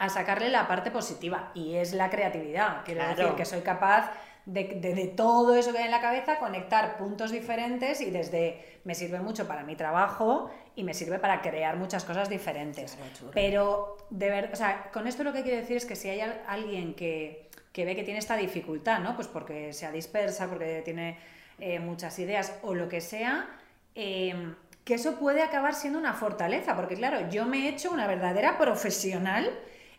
a 0.00 0.08
sacarle 0.08 0.48
la 0.48 0.66
parte 0.66 0.90
positiva 0.90 1.50
y 1.54 1.74
es 1.76 1.92
la 1.92 2.08
creatividad. 2.08 2.84
Quiero 2.86 3.02
Claro. 3.02 3.16
decir 3.22 3.34
que 3.36 3.44
soy 3.44 3.60
capaz 3.60 4.10
de, 4.46 4.64
de- 4.64 4.94
de 4.94 5.06
todo 5.08 5.54
eso 5.54 5.72
que 5.72 5.78
hay 5.78 5.84
en 5.84 5.90
la 5.90 6.00
cabeza 6.00 6.38
conectar 6.38 6.96
puntos 6.96 7.30
diferentes 7.30 8.00
y 8.00 8.10
desde 8.10 8.80
me 8.84 8.94
sirve 8.94 9.20
mucho 9.20 9.46
para 9.46 9.62
mi 9.62 9.76
trabajo 9.76 10.50
y 10.74 10.84
me 10.84 10.94
sirve 10.94 11.18
para 11.18 11.42
crear 11.42 11.76
muchas 11.76 12.04
cosas 12.06 12.30
diferentes. 12.30 12.96
Claro. 12.96 13.30
Pero 13.34 13.96
de 14.08 14.30
ver, 14.30 14.50
o 14.50 14.56
sea, 14.56 14.90
con 14.90 15.06
esto 15.06 15.22
lo 15.22 15.34
que 15.34 15.42
quiero 15.42 15.58
decir 15.58 15.76
es 15.76 15.84
que 15.84 15.94
si 15.96 16.08
hay 16.08 16.22
al- 16.22 16.40
alguien 16.48 16.94
que, 16.94 17.50
que 17.74 17.84
ve 17.84 17.94
que 17.94 18.02
tiene 18.02 18.20
esta 18.20 18.36
dificultad, 18.36 19.00
¿no? 19.00 19.14
Pues 19.16 19.28
porque 19.28 19.74
sea 19.74 19.92
dispersa, 19.92 20.48
porque 20.48 20.80
tiene 20.82 21.18
eh, 21.58 21.78
muchas 21.78 22.18
ideas 22.18 22.54
o 22.62 22.72
lo 22.74 22.88
que 22.88 23.02
sea, 23.02 23.50
eh, 23.94 24.54
que 24.86 24.94
eso 24.94 25.16
puede 25.18 25.42
acabar 25.42 25.74
siendo 25.74 25.98
una 25.98 26.14
fortaleza, 26.14 26.74
porque 26.74 26.94
claro, 26.94 27.28
yo 27.28 27.44
me 27.44 27.66
he 27.66 27.68
hecho 27.68 27.90
una 27.90 28.06
verdadera 28.06 28.56
profesional 28.56 29.50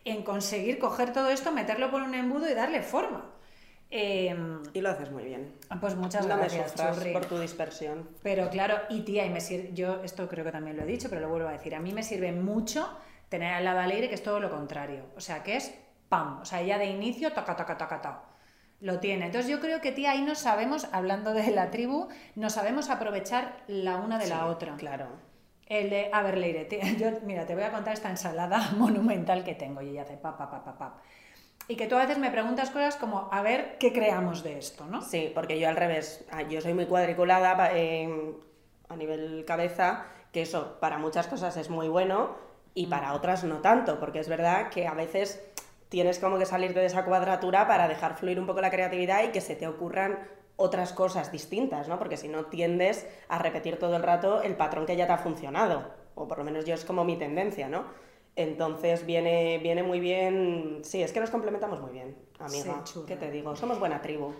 en 0.04 0.22
conseguir 0.22 0.78
coger 0.78 1.12
todo 1.12 1.30
esto, 1.30 1.52
meterlo 1.52 1.90
por 1.90 2.02
un 2.02 2.14
embudo 2.14 2.48
y 2.48 2.54
darle 2.54 2.82
forma. 2.82 3.30
Eh, 3.90 4.34
Y 4.72 4.80
lo 4.80 4.88
haces 4.90 5.10
muy 5.10 5.24
bien. 5.24 5.52
pues 5.80 5.94
muchas 5.96 6.26
no 6.26 6.36
gracias, 6.38 6.72
por 7.12 7.26
tu 7.26 7.38
dispersión. 7.38 8.08
Pero 8.22 8.48
claro, 8.48 8.76
y 8.88 9.02
tía, 9.02 9.26
y 9.26 9.30
me 9.30 9.40
sirve, 9.40 9.70
yo 9.74 10.02
esto 10.02 10.28
creo 10.28 10.44
que 10.44 10.52
también 10.52 10.76
lo 10.78 10.84
he 10.84 10.86
dicho, 10.86 11.08
pero 11.10 11.20
lo 11.20 11.28
vuelvo 11.28 11.48
a 11.48 11.52
decir, 11.52 11.74
a 11.74 11.80
mí 11.80 11.92
me 11.92 12.02
sirve 12.02 12.32
mucho 12.32 12.88
tener 13.28 13.52
al 13.52 13.64
lado 13.64 13.80
a 13.80 13.86
Leire 13.86 14.08
que 14.08 14.14
es 14.14 14.22
todo 14.22 14.40
lo 14.40 14.50
contrario, 14.50 15.04
o 15.16 15.20
sea, 15.20 15.42
que 15.42 15.56
es 15.56 15.74
pam, 16.08 16.40
o 16.40 16.44
sea, 16.44 16.60
ella 16.62 16.78
de 16.78 16.86
inicio, 16.86 17.32
taca, 17.32 17.54
taca, 17.54 17.76
taca, 17.76 18.00
taca, 18.00 18.22
lo 18.80 18.98
tiene. 18.98 19.26
Entonces 19.26 19.50
yo 19.50 19.60
creo 19.60 19.80
que, 19.80 19.92
tía, 19.92 20.12
ahí 20.12 20.22
nos 20.22 20.38
sabemos, 20.38 20.88
hablando 20.92 21.32
de 21.34 21.50
la 21.50 21.70
tribu, 21.70 22.08
nos 22.34 22.54
sabemos 22.54 22.90
aprovechar 22.90 23.62
la 23.66 23.96
una 23.96 24.18
de 24.18 24.26
la 24.26 24.46
otra. 24.46 24.74
Claro. 24.76 25.06
El 25.72 25.88
de, 25.88 26.10
a 26.12 26.22
ver, 26.22 26.36
Leire, 26.36 26.66
tía, 26.66 26.84
yo, 26.98 27.06
mira, 27.24 27.46
te 27.46 27.54
voy 27.54 27.64
a 27.64 27.70
contar 27.70 27.94
esta 27.94 28.10
ensalada 28.10 28.72
monumental 28.76 29.42
que 29.42 29.54
tengo 29.54 29.80
y 29.80 29.88
ella 29.90 30.02
hace 30.02 30.16
pa, 30.18 30.36
pa, 30.36 30.50
pa, 30.50 30.62
pa, 30.62 30.76
pa. 30.76 30.96
Y 31.68 31.76
que 31.76 31.86
tú 31.86 31.94
a 31.96 32.00
veces 32.00 32.18
me 32.18 32.30
preguntas 32.30 32.70
cosas 32.70 32.96
como, 32.96 33.28
a 33.32 33.40
ver, 33.40 33.78
¿qué 33.78 33.92
creamos 33.92 34.42
de 34.42 34.58
esto, 34.58 34.84
no? 34.86 35.00
Sí, 35.00 35.30
porque 35.34 35.58
yo 35.58 35.68
al 35.68 35.76
revés, 35.76 36.26
ah, 36.30 36.42
yo 36.42 36.60
soy 36.60 36.74
muy 36.74 36.86
cuadriculada 36.86 37.70
en- 37.72 38.36
a 38.90 38.96
nivel 38.96 39.44
cabeza, 39.46 40.04
que 40.32 40.42
eso 40.42 40.76
para 40.80 40.98
muchas 40.98 41.26
cosas 41.28 41.56
es 41.56 41.70
muy 41.70 41.88
bueno 41.88 42.36
y 42.74 42.88
para 42.88 43.14
otras 43.14 43.44
no 43.44 43.58
tanto, 43.62 43.98
porque 43.98 44.18
es 44.18 44.28
verdad 44.28 44.68
que 44.68 44.86
a 44.86 44.92
veces 44.94 45.40
tienes 45.88 46.18
como 46.18 46.36
que 46.38 46.44
salirte 46.46 46.80
de 46.80 46.86
esa 46.86 47.04
cuadratura 47.06 47.66
para 47.66 47.88
dejar 47.88 48.16
fluir 48.18 48.38
un 48.40 48.46
poco 48.46 48.60
la 48.60 48.70
creatividad 48.70 49.22
y 49.24 49.28
que 49.28 49.40
se 49.40 49.56
te 49.56 49.66
ocurran 49.66 50.18
otras 50.56 50.92
cosas 50.92 51.32
distintas, 51.32 51.88
¿no? 51.88 51.98
Porque 51.98 52.16
si 52.16 52.28
no 52.28 52.46
tiendes 52.46 53.06
a 53.28 53.38
repetir 53.38 53.78
todo 53.78 53.96
el 53.96 54.02
rato 54.02 54.42
el 54.42 54.56
patrón 54.56 54.86
que 54.86 54.96
ya 54.96 55.06
te 55.06 55.12
ha 55.12 55.18
funcionado, 55.18 55.90
o 56.14 56.28
por 56.28 56.38
lo 56.38 56.44
menos 56.44 56.64
yo 56.64 56.74
es 56.74 56.84
como 56.84 57.04
mi 57.04 57.16
tendencia, 57.16 57.68
¿no? 57.68 57.84
Entonces 58.34 59.04
viene, 59.04 59.58
viene 59.58 59.82
muy 59.82 60.00
bien, 60.00 60.80
sí, 60.82 61.02
es 61.02 61.12
que 61.12 61.20
nos 61.20 61.30
complementamos 61.30 61.80
muy 61.80 61.92
bien, 61.92 62.16
amiga. 62.38 62.80
Sí. 62.84 63.00
¿Qué 63.06 63.16
te 63.16 63.30
digo? 63.30 63.54
Somos 63.56 63.78
buena 63.78 64.00
tribu. 64.00 64.32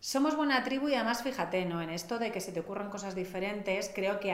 Somos 0.00 0.36
buena 0.36 0.62
tribu 0.64 0.88
y 0.88 0.94
además 0.94 1.22
fíjate, 1.22 1.64
¿no? 1.64 1.80
En 1.80 1.90
esto 1.90 2.18
de 2.18 2.30
que 2.30 2.40
se 2.40 2.52
te 2.52 2.60
ocurran 2.60 2.90
cosas 2.90 3.14
diferentes, 3.14 3.90
creo 3.94 4.20
que 4.20 4.32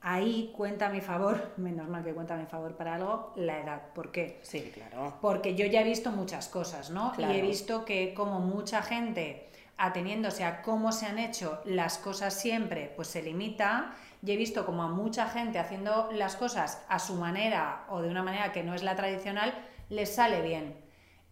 ahí 0.00 0.52
cuenta 0.56 0.86
a 0.86 0.90
mi 0.90 1.00
favor, 1.00 1.52
menos 1.56 1.88
mal 1.88 2.02
que 2.02 2.14
cuenta 2.14 2.34
a 2.34 2.36
mi 2.38 2.46
favor 2.46 2.74
para 2.74 2.94
algo, 2.94 3.32
la 3.36 3.60
edad. 3.60 3.82
¿Por 3.94 4.10
qué? 4.10 4.40
Sí, 4.42 4.72
claro. 4.72 5.14
Porque 5.20 5.54
yo 5.54 5.66
ya 5.66 5.82
he 5.82 5.84
visto 5.84 6.10
muchas 6.10 6.48
cosas, 6.48 6.90
¿no? 6.90 7.12
Claro. 7.12 7.34
Y 7.34 7.38
he 7.38 7.42
visto 7.42 7.84
que 7.84 8.14
como 8.14 8.40
mucha 8.40 8.82
gente, 8.82 9.50
ateniéndose 9.76 10.44
a 10.44 10.62
cómo 10.62 10.92
se 10.92 11.06
han 11.06 11.18
hecho 11.18 11.60
las 11.64 11.98
cosas 11.98 12.34
siempre, 12.34 12.92
pues 12.96 13.08
se 13.08 13.22
limita. 13.22 13.94
Y 14.24 14.32
he 14.32 14.36
visto 14.36 14.64
como 14.64 14.82
a 14.82 14.88
mucha 14.88 15.26
gente 15.28 15.58
haciendo 15.58 16.10
las 16.12 16.36
cosas 16.36 16.82
a 16.88 16.98
su 16.98 17.14
manera 17.14 17.84
o 17.88 18.00
de 18.00 18.08
una 18.08 18.22
manera 18.22 18.52
que 18.52 18.62
no 18.62 18.74
es 18.74 18.82
la 18.82 18.96
tradicional, 18.96 19.52
les 19.90 20.14
sale 20.14 20.40
bien. 20.40 20.76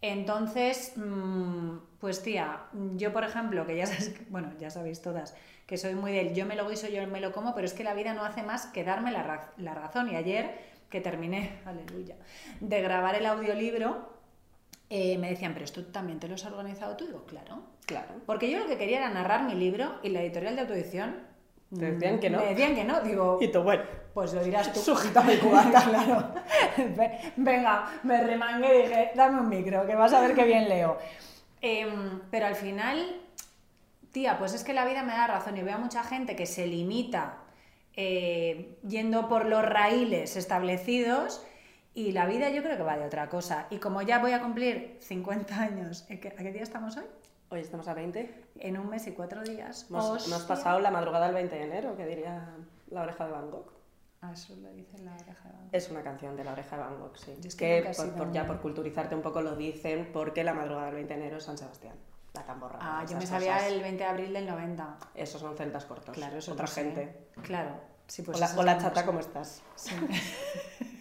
Entonces, 0.02 0.92
mm, 0.96 1.76
pues 2.00 2.22
tía, 2.22 2.64
yo 2.96 3.12
por 3.12 3.24
ejemplo, 3.24 3.66
que 3.66 3.76
ya 3.76 3.86
sabes, 3.86 4.14
bueno, 4.30 4.52
ya 4.58 4.68
sabéis 4.68 5.00
todas, 5.00 5.34
que 5.66 5.78
soy 5.78 5.94
muy 5.94 6.12
del 6.12 6.34
yo 6.34 6.44
me 6.44 6.56
lo 6.56 6.68
guiso, 6.68 6.88
yo 6.88 7.06
me 7.06 7.20
lo 7.20 7.32
como, 7.32 7.54
pero 7.54 7.66
es 7.66 7.72
que 7.72 7.84
la 7.84 7.94
vida 7.94 8.12
no 8.12 8.24
hace 8.24 8.42
más 8.42 8.66
que 8.66 8.84
darme 8.84 9.12
la, 9.12 9.52
la 9.56 9.74
razón. 9.74 10.10
Y 10.10 10.16
ayer, 10.16 10.58
que 10.90 11.00
terminé, 11.00 11.60
aleluya, 11.64 12.16
de 12.60 12.82
grabar 12.82 13.14
el 13.14 13.26
audiolibro, 13.26 14.11
eh, 14.94 15.16
me 15.16 15.30
decían, 15.30 15.54
pero 15.54 15.64
esto 15.64 15.86
también 15.86 16.20
te 16.20 16.28
lo 16.28 16.34
has 16.34 16.44
organizado 16.44 16.96
tú. 16.96 17.06
Digo, 17.06 17.24
claro. 17.24 17.62
Claro. 17.86 18.14
Porque 18.26 18.50
yo 18.50 18.58
lo 18.58 18.66
que 18.66 18.76
quería 18.76 18.98
era 18.98 19.08
narrar 19.08 19.44
mi 19.44 19.54
libro 19.54 19.98
y 20.02 20.10
la 20.10 20.20
editorial 20.20 20.54
de 20.54 20.60
autoedición. 20.62 21.16
Te 21.78 21.92
decían 21.92 22.20
que 22.20 22.28
no. 22.28 22.38
Me 22.40 22.48
decían 22.48 22.74
que 22.74 22.84
no. 22.84 23.00
Digo, 23.00 23.38
Y 23.40 23.48
tú, 23.48 23.62
bueno, 23.62 23.84
pues 24.12 24.34
lo 24.34 24.44
dirás 24.44 24.70
tú. 24.74 24.80
Sujétame 24.90 25.32
el 25.32 25.40
cubata. 25.40 25.82
claro. 25.88 26.34
Ve- 26.76 27.32
Venga, 27.36 27.86
me 28.02 28.22
remangué 28.22 28.80
y 28.80 28.82
dije, 28.88 29.10
dame 29.14 29.40
un 29.40 29.48
micro, 29.48 29.86
que 29.86 29.94
vas 29.94 30.12
a 30.12 30.20
ver 30.20 30.34
qué 30.34 30.44
bien 30.44 30.68
leo. 30.68 30.98
Em, 31.62 32.20
pero 32.30 32.44
al 32.46 32.54
final, 32.56 33.20
tía, 34.10 34.38
pues 34.38 34.52
es 34.52 34.62
que 34.64 34.74
la 34.74 34.84
vida 34.84 35.02
me 35.02 35.12
da 35.12 35.26
razón 35.26 35.56
y 35.56 35.62
veo 35.62 35.76
a 35.76 35.78
mucha 35.78 36.02
gente 36.04 36.36
que 36.36 36.44
se 36.44 36.66
limita 36.66 37.38
eh, 37.96 38.76
yendo 38.86 39.28
por 39.28 39.46
los 39.46 39.64
raíles 39.64 40.36
establecidos 40.36 41.42
y 41.94 42.12
la 42.12 42.26
vida 42.26 42.48
yo 42.50 42.62
creo 42.62 42.76
que 42.76 42.82
va 42.82 42.96
de 42.96 43.04
otra 43.06 43.28
cosa. 43.28 43.66
Y 43.70 43.78
como 43.78 44.02
ya 44.02 44.18
voy 44.18 44.32
a 44.32 44.40
cumplir 44.40 44.96
50 45.00 45.54
años, 45.60 46.04
¿a 46.10 46.16
qué, 46.20 46.28
a 46.28 46.36
qué 46.36 46.52
día 46.52 46.62
estamos 46.62 46.96
hoy? 46.96 47.04
hoy 47.50 47.60
estamos 47.60 47.86
a 47.86 47.92
20. 47.92 48.44
En 48.60 48.78
un 48.78 48.88
mes 48.88 49.06
y 49.06 49.12
cuatro 49.12 49.42
días. 49.42 49.86
Hemos, 49.90 50.26
hemos 50.26 50.42
pasado 50.44 50.80
la 50.80 50.90
madrugada 50.90 51.26
del 51.26 51.34
20 51.34 51.54
de 51.54 51.62
enero, 51.64 51.96
que 51.98 52.06
diría 52.06 52.48
la 52.88 53.02
oreja 53.02 53.26
de 53.26 53.32
Van 53.32 53.50
Gogh. 53.50 53.70
Ah, 54.22 54.30
eso 54.32 54.56
lo 54.56 54.72
dice 54.72 54.96
la 55.00 55.12
oreja 55.14 55.48
de 55.48 55.54
Van 55.54 55.64
Gogh. 55.66 55.74
Es 55.74 55.90
una 55.90 56.02
canción 56.02 56.34
de 56.34 56.44
la 56.44 56.52
oreja 56.52 56.76
de 56.76 56.82
Van 56.82 56.98
Gogh, 56.98 57.14
sí. 57.18 57.34
Yo 57.42 57.48
es 57.48 57.54
que 57.54 57.82
que 57.82 57.92
por, 57.94 58.12
por- 58.14 58.32
ya 58.32 58.46
por 58.46 58.60
culturizarte 58.62 59.14
un 59.14 59.20
poco 59.20 59.42
lo 59.42 59.54
dicen, 59.56 60.08
porque 60.14 60.44
la 60.44 60.54
madrugada 60.54 60.86
del 60.86 60.94
20 60.94 61.12
de 61.14 61.20
enero 61.20 61.36
es 61.36 61.44
San 61.44 61.58
Sebastián. 61.58 61.94
La 62.32 62.42
tamborra. 62.46 62.78
Ah, 62.80 63.04
yo 63.06 63.18
me 63.18 63.26
sabía 63.26 63.52
cosas. 63.56 63.70
el 63.72 63.82
20 63.82 64.02
de 64.04 64.08
abril 64.08 64.32
del 64.32 64.46
90. 64.46 64.96
Esos 65.14 65.38
son 65.38 65.54
celtas 65.54 65.84
cortos. 65.84 66.14
Claro, 66.14 66.38
eso 66.38 66.52
Otra 66.52 66.66
sé. 66.66 66.84
gente. 66.84 67.26
Claro, 67.42 67.78
Sí, 68.06 68.22
pues 68.22 68.38
hola, 68.38 68.50
hola 68.56 68.74
la 68.76 68.80
chata. 68.80 69.04
¿cómo 69.04 69.20
estás? 69.20 69.62
Sí. 69.76 69.94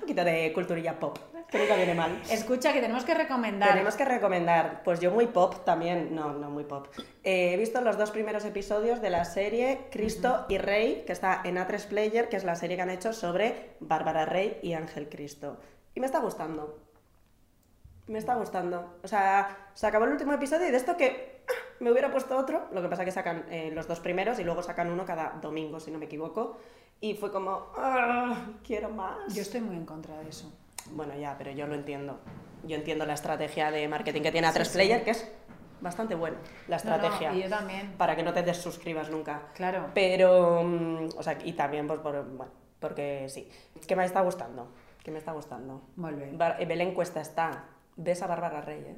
Un 0.00 0.06
poquito 0.06 0.24
de 0.24 0.50
culturilla 0.54 0.98
pop, 0.98 1.18
que 1.50 1.58
nunca 1.58 1.76
viene 1.76 1.92
mal. 1.92 2.22
Escucha, 2.30 2.72
que 2.72 2.80
tenemos 2.80 3.04
que 3.04 3.12
recomendar. 3.12 3.72
Tenemos 3.72 3.96
que 3.96 4.06
recomendar, 4.06 4.82
pues 4.82 4.98
yo 4.98 5.10
muy 5.10 5.26
pop 5.26 5.62
también, 5.62 6.14
no, 6.14 6.32
no 6.32 6.48
muy 6.48 6.64
pop. 6.64 6.86
Eh, 7.22 7.52
he 7.52 7.56
visto 7.58 7.82
los 7.82 7.98
dos 7.98 8.10
primeros 8.10 8.46
episodios 8.46 9.02
de 9.02 9.10
la 9.10 9.26
serie 9.26 9.88
Cristo 9.90 10.46
y 10.48 10.56
Rey, 10.56 11.04
que 11.06 11.12
está 11.12 11.42
en 11.44 11.56
A3 11.56 11.86
Player, 11.86 12.30
que 12.30 12.36
es 12.36 12.44
la 12.44 12.54
serie 12.54 12.76
que 12.76 12.82
han 12.82 12.88
hecho 12.88 13.12
sobre 13.12 13.76
Bárbara 13.80 14.24
Rey 14.24 14.58
y 14.62 14.72
Ángel 14.72 15.10
Cristo. 15.10 15.58
Y 15.94 16.00
me 16.00 16.06
está 16.06 16.20
gustando. 16.20 16.78
Me 18.06 18.18
está 18.18 18.36
gustando. 18.36 18.96
O 19.02 19.08
sea, 19.08 19.68
se 19.74 19.86
acabó 19.86 20.06
el 20.06 20.12
último 20.12 20.32
episodio 20.32 20.66
y 20.66 20.70
de 20.70 20.78
esto 20.78 20.96
que 20.96 21.42
me 21.80 21.90
hubiera 21.90 22.10
puesto 22.10 22.38
otro, 22.38 22.68
lo 22.72 22.80
que 22.80 22.88
pasa 22.88 23.04
que 23.04 23.12
sacan 23.12 23.44
eh, 23.50 23.70
los 23.74 23.86
dos 23.86 24.00
primeros 24.00 24.38
y 24.38 24.44
luego 24.44 24.62
sacan 24.62 24.90
uno 24.90 25.04
cada 25.04 25.38
domingo, 25.42 25.78
si 25.78 25.90
no 25.90 25.98
me 25.98 26.06
equivoco. 26.06 26.56
Y 27.00 27.14
fue 27.14 27.32
como, 27.32 27.66
"Ah, 27.76 28.36
quiero 28.64 28.90
más. 28.90 29.32
Yo 29.34 29.42
estoy 29.42 29.60
muy 29.60 29.76
en 29.76 29.86
contra 29.86 30.18
de 30.20 30.28
eso. 30.28 30.52
Bueno, 30.92 31.14
ya, 31.16 31.36
pero 31.38 31.50
yo 31.50 31.66
lo 31.66 31.74
entiendo. 31.74 32.18
Yo 32.64 32.76
entiendo 32.76 33.06
la 33.06 33.14
estrategia 33.14 33.70
de 33.70 33.88
marketing 33.88 34.22
que 34.22 34.32
tiene 34.32 34.46
A3 34.48 34.66
Sí, 34.66 34.72
sí. 34.72 34.78
Player, 34.78 35.04
que 35.04 35.10
es 35.12 35.30
bastante 35.80 36.14
buena, 36.14 36.36
la 36.68 36.76
No, 36.76 36.84
no, 36.84 36.94
estrategia. 36.96 37.32
y 37.34 37.42
yo 37.44 37.48
también. 37.48 37.92
Para 37.96 38.14
que 38.16 38.22
no 38.22 38.32
te 38.34 38.42
desuscribas 38.42 39.08
nunca. 39.10 39.48
Claro. 39.54 39.88
Pero, 39.94 40.62
mm, 40.62 41.08
o 41.16 41.22
sea, 41.22 41.38
y 41.42 41.54
también, 41.54 41.86
pues, 41.86 42.00
por, 42.00 42.22
bueno, 42.36 42.52
porque 42.80 43.26
sí. 43.30 43.48
Que 43.86 43.96
me 43.96 44.04
está 44.04 44.20
gustando. 44.20 44.68
Que 45.02 45.10
me 45.10 45.18
está 45.18 45.32
gustando. 45.32 45.80
Muy 45.96 46.12
bien. 46.12 46.36
Belén 46.36 46.92
Cuesta 46.92 47.22
está. 47.22 47.64
Ves 47.96 48.20
a 48.22 48.26
Bárbara 48.26 48.60
Rey, 48.60 48.80
¿eh? 48.86 48.96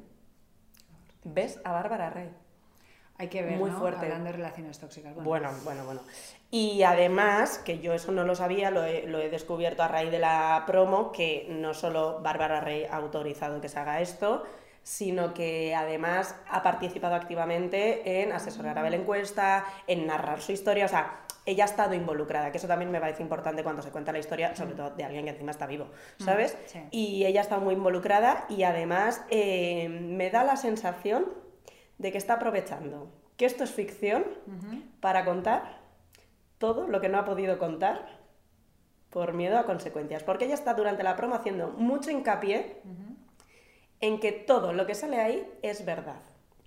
Ves 1.23 1.61
a 1.63 1.71
Bárbara 1.71 2.09
Rey. 2.09 2.29
Hay 3.17 3.27
que 3.27 3.43
ver, 3.43 3.57
Muy 3.57 3.69
¿no? 3.69 3.79
fuerte. 3.79 4.05
Hablando 4.05 4.25
de 4.25 4.31
relaciones 4.33 4.79
tóxicas. 4.79 5.13
Bueno, 5.13 5.25
Bueno, 5.27 5.51
bueno, 5.63 5.85
bueno. 5.85 6.01
Y 6.49 6.83
además, 6.83 7.57
que 7.59 7.79
yo 7.79 7.93
eso 7.93 8.11
no 8.11 8.23
lo 8.23 8.35
sabía, 8.35 8.69
lo 8.69 8.83
he, 8.83 9.07
lo 9.07 9.19
he 9.19 9.29
descubierto 9.29 9.81
a 9.83 9.87
raíz 9.87 10.11
de 10.11 10.19
la 10.19 10.63
promo, 10.67 11.11
que 11.11 11.47
no 11.49 11.73
solo 11.73 12.19
Bárbara 12.21 12.59
Rey 12.59 12.85
ha 12.85 12.97
autorizado 12.97 13.59
que 13.61 13.69
se 13.69 13.79
haga 13.79 14.01
esto, 14.01 14.43
sino 14.83 15.33
que 15.33 15.73
además 15.73 16.35
ha 16.49 16.61
participado 16.61 17.15
activamente 17.15 18.21
en 18.21 18.33
asesorar 18.33 18.77
a 18.77 18.83
Belén 18.83 19.05
Cuesta, 19.05 19.65
en 19.87 20.05
narrar 20.05 20.41
su 20.41 20.51
historia, 20.51 20.85
o 20.85 20.89
sea, 20.89 21.21
ella 21.45 21.63
ha 21.63 21.67
estado 21.67 21.93
involucrada, 21.93 22.51
que 22.51 22.57
eso 22.57 22.67
también 22.67 22.91
me 22.91 22.99
parece 22.99 23.21
importante 23.21 23.63
cuando 23.63 23.81
se 23.81 23.89
cuenta 23.89 24.11
la 24.11 24.19
historia, 24.19 24.55
sobre 24.55 24.75
todo 24.75 24.91
de 24.91 25.03
alguien 25.03 25.25
que 25.25 25.31
encima 25.31 25.51
está 25.51 25.65
vivo, 25.65 25.87
¿sabes? 26.17 26.57
sí. 26.67 26.79
Y 26.91 27.25
ella 27.25 27.41
está 27.41 27.57
muy 27.59 27.73
involucrada 27.73 28.45
y 28.49 28.63
además 28.63 29.23
eh, 29.29 29.89
me 29.89 30.29
da 30.29 30.43
la 30.43 30.55
sensación 30.55 31.25
de 31.97 32.11
que 32.11 32.17
está 32.17 32.33
aprovechando 32.33 33.09
que 33.37 33.45
esto 33.45 33.63
es 33.63 33.71
ficción 33.71 34.25
para 34.99 35.25
contar 35.25 35.79
todo 36.57 36.87
lo 36.87 37.01
que 37.01 37.09
no 37.09 37.17
ha 37.17 37.25
podido 37.25 37.57
contar 37.57 38.19
por 39.09 39.33
miedo 39.33 39.57
a 39.57 39.65
consecuencias. 39.65 40.23
Porque 40.23 40.45
ella 40.45 40.53
está 40.55 40.73
durante 40.73 41.03
la 41.03 41.15
promo 41.15 41.35
haciendo 41.35 41.69
mucho 41.69 42.09
hincapié 42.09 42.77
en 44.01 44.19
que 44.19 44.31
todo 44.31 44.73
lo 44.73 44.85
que 44.85 44.95
sale 44.95 45.19
ahí 45.19 45.47
es 45.61 45.85
verdad. 45.85 46.21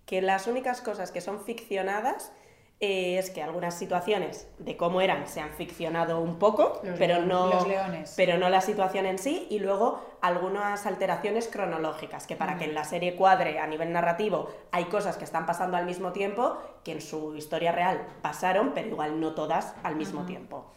Que 0.05 0.23
las 0.23 0.47
únicas 0.47 0.81
cosas 0.81 1.11
que 1.11 1.21
son 1.21 1.45
ficcionadas 1.45 2.33
eh, 2.79 3.17
es 3.19 3.31
que 3.31 3.43
algunas 3.43 3.75
situaciones 3.75 4.47
de 4.59 4.77
cómo 4.77 5.01
eran 5.01 5.27
se 5.27 5.41
han 5.41 5.49
ficcionado 5.51 6.21
un 6.21 6.39
poco, 6.39 6.81
Los 6.85 6.99
pero 6.99 7.15
leones- 7.15 7.27
no, 7.27 7.47
los 7.55 7.67
leones. 7.67 8.15
pero 8.17 8.37
no 8.37 8.51
la 8.51 8.61
situación 8.61 9.07
en 9.07 9.17
sí, 9.19 9.47
y 9.49 9.61
luego 9.61 9.99
algunas 10.21 10.85
alteraciones 10.85 11.49
cronológicas, 11.49 12.27
que 12.27 12.37
para 12.37 12.59
que 12.59 12.65
en 12.67 12.75
la 12.75 12.85
serie 12.85 13.17
cuadre 13.17 13.61
a 13.61 13.67
nivel 13.67 13.93
narrativo 13.93 14.51
hay 14.73 14.85
cosas 14.87 15.17
que 15.17 15.25
están 15.25 15.47
pasando 15.47 15.79
al 15.79 15.87
mismo 15.87 16.13
tiempo 16.13 16.59
que 16.85 16.93
en 16.93 17.01
su 17.01 17.35
historia 17.35 17.73
real 17.73 18.07
pasaron, 18.21 18.73
pero 18.75 18.89
igual 18.89 19.21
no 19.21 19.35
todas 19.35 19.75
al 19.83 19.97
mismo 19.97 20.27
tiempo. 20.27 20.71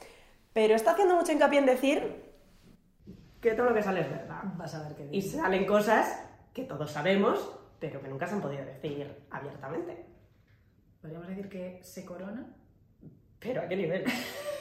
Pero 0.54 0.76
está 0.76 0.92
haciendo 0.92 1.16
mucho 1.16 1.32
hincapié 1.34 1.60
en 1.60 1.66
decir 1.66 2.32
que 3.42 3.52
todo 3.56 3.68
lo 3.68 3.74
que 3.76 3.84
sale 3.84 4.02
es 4.02 4.10
verdad. 4.10 4.42
Vas 4.56 4.74
a 4.74 4.84
ver 4.88 4.96
qué 4.96 5.08
Y 5.12 5.22
salen 5.22 5.66
cosas 5.66 6.26
que 6.54 6.64
todos 6.64 6.92
sabemos, 6.92 7.56
pero 7.80 8.02
que 8.02 8.08
nunca 8.08 8.26
se 8.26 8.36
han 8.36 8.42
podido 8.42 8.64
decir 8.66 9.26
abiertamente. 9.32 10.06
Podríamos 11.02 11.28
decir 11.28 11.50
que 11.50 11.80
se 11.84 12.06
corona. 12.06 12.46
¿Pero 13.40 13.62
a 13.62 13.68
qué 13.68 13.76
nivel? 13.76 14.04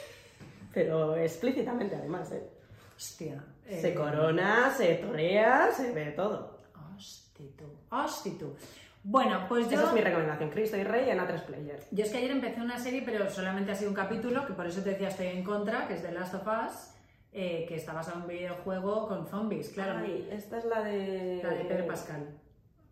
pero 0.73 1.15
explícitamente 1.15 1.95
además, 1.95 2.31
¿eh? 2.31 2.49
Hostia. 2.95 3.43
Se 3.67 3.89
eh, 3.89 3.93
corona, 3.93 4.73
se 4.75 4.95
torea, 4.95 5.71
se 5.71 5.91
ve 5.91 6.11
todo. 6.11 6.59
Hosti 6.95 7.53
tú. 7.57 7.65
Hosti 7.89 8.31
tú. 8.31 8.55
Bueno, 9.03 9.45
pues 9.47 9.69
yo. 9.69 9.77
Esa 9.79 9.87
es 9.87 9.93
mi 9.93 10.01
recomendación, 10.01 10.49
Cristo 10.49 10.77
y 10.77 10.83
Rey 10.83 11.09
en 11.09 11.19
A3 11.19 11.43
Player. 11.43 11.79
Yo 11.91 12.03
es 12.03 12.11
que 12.11 12.17
ayer 12.17 12.31
empecé 12.31 12.61
una 12.61 12.77
serie, 12.77 13.01
pero 13.05 13.29
solamente 13.29 13.71
ha 13.71 13.75
sido 13.75 13.89
un 13.89 13.95
capítulo, 13.95 14.45
que 14.45 14.53
por 14.53 14.67
eso 14.67 14.81
te 14.81 14.91
decía 14.91 15.07
estoy 15.07 15.27
en 15.27 15.43
contra, 15.43 15.87
que 15.87 15.93
es 15.93 16.01
The 16.01 16.11
Last 16.11 16.33
of 16.33 16.47
Us, 16.47 16.91
eh, 17.31 17.65
que 17.67 17.75
está 17.75 17.93
basado 17.93 18.17
en 18.17 18.23
un 18.23 18.27
videojuego 18.27 19.07
con 19.07 19.27
zombies, 19.27 19.69
claro. 19.69 19.99
Ay, 19.99 20.27
esta 20.31 20.57
es 20.57 20.65
la 20.65 20.83
de... 20.83 21.41
La 21.41 21.51
de 21.51 21.65
Pedro 21.65 21.87
Pascal. 21.87 22.27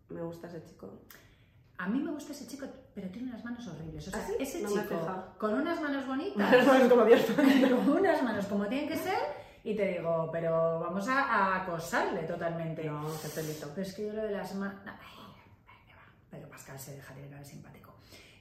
Me 0.08 0.22
gusta 0.22 0.46
ese 0.46 0.64
chico. 0.64 1.02
A 1.76 1.88
mí 1.88 2.00
me 2.00 2.10
gusta 2.10 2.32
ese 2.32 2.46
chico, 2.46 2.66
pero 3.00 3.10
tiene 3.12 3.28
unas 3.30 3.44
manos 3.44 3.64
horribles. 3.68 4.08
O 4.08 4.10
sea, 4.10 4.20
¿Ah, 4.20 4.26
sí? 4.26 4.34
ese 4.40 4.62
No 4.62 4.68
chico 4.70 5.24
con 5.38 5.54
unas 5.54 5.80
manos 5.80 6.04
bonitas, 6.06 6.52
es 6.52 6.88
como 6.90 7.04
Dios. 7.04 7.20
con 7.36 7.88
unas 7.90 8.22
manos 8.24 8.46
como 8.46 8.66
tienen 8.66 8.88
que 8.88 8.96
ser, 8.96 9.18
y 9.62 9.76
te 9.76 9.86
digo, 9.98 10.28
pero 10.32 10.80
vamos 10.80 11.08
a, 11.08 11.22
a 11.22 11.62
acosarle 11.62 12.22
totalmente. 12.24 12.84
No, 12.84 13.06
qué 13.22 13.28
pelito. 13.28 13.68
Pero 13.74 13.82
es 13.86 13.94
que 13.94 14.06
yo 14.06 14.12
lo 14.14 14.22
de 14.24 14.32
las 14.32 14.52
manos. 14.56 14.80
Pedro 16.30 16.48
Pascal 16.48 16.78
se 16.78 16.96
dejaría 16.96 17.24
de 17.24 17.30
cara 17.30 17.44
simpático. 17.44 17.94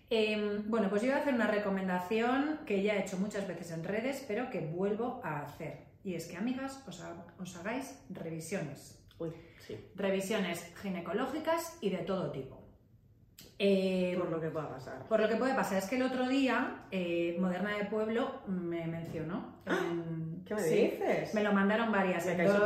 Eh, 0.09 0.61
bueno, 0.65 0.89
pues 0.89 1.01
yo 1.01 1.09
voy 1.09 1.17
a 1.17 1.21
hacer 1.21 1.33
una 1.33 1.47
recomendación 1.47 2.59
que 2.65 2.81
ya 2.81 2.95
he 2.95 3.01
hecho 3.01 3.17
muchas 3.17 3.47
veces 3.47 3.71
en 3.71 3.83
redes, 3.83 4.23
pero 4.27 4.49
que 4.49 4.61
vuelvo 4.61 5.21
a 5.23 5.41
hacer. 5.41 5.85
Y 6.03 6.15
es 6.15 6.27
que, 6.27 6.37
amigas, 6.37 6.83
os, 6.87 7.01
ha- 7.01 7.25
os 7.39 7.55
hagáis 7.57 7.99
revisiones. 8.09 8.97
Uy, 9.19 9.31
sí. 9.65 9.77
Revisiones 9.95 10.73
ginecológicas 10.81 11.77
y 11.81 11.89
de 11.89 11.97
todo 11.99 12.31
tipo. 12.31 12.61
Eh, 13.59 14.15
Por 14.19 14.29
lo 14.29 14.39
que 14.39 14.49
pueda 14.49 14.69
pasar. 14.69 15.03
por 15.09 15.19
lo 15.19 15.27
que 15.27 15.35
puede 15.35 15.55
pasar 15.55 15.79
es 15.79 15.85
que 15.89 15.95
el 15.95 16.03
otro 16.03 16.27
día 16.27 16.81
eh, 16.91 17.37
Moderna 17.39 17.75
de 17.75 17.85
Pueblo 17.85 18.41
me 18.45 18.85
mencionó. 18.85 19.55
en- 19.65 20.43
¿Qué 20.45 20.53
me 20.53 20.61
sí, 20.61 20.75
dices? 20.75 21.33
Me 21.33 21.43
lo 21.43 21.51
mandaron 21.53 21.91
varias. 21.91 22.25
Me 22.27 22.33
En 22.33 22.45
dos, 22.45 22.61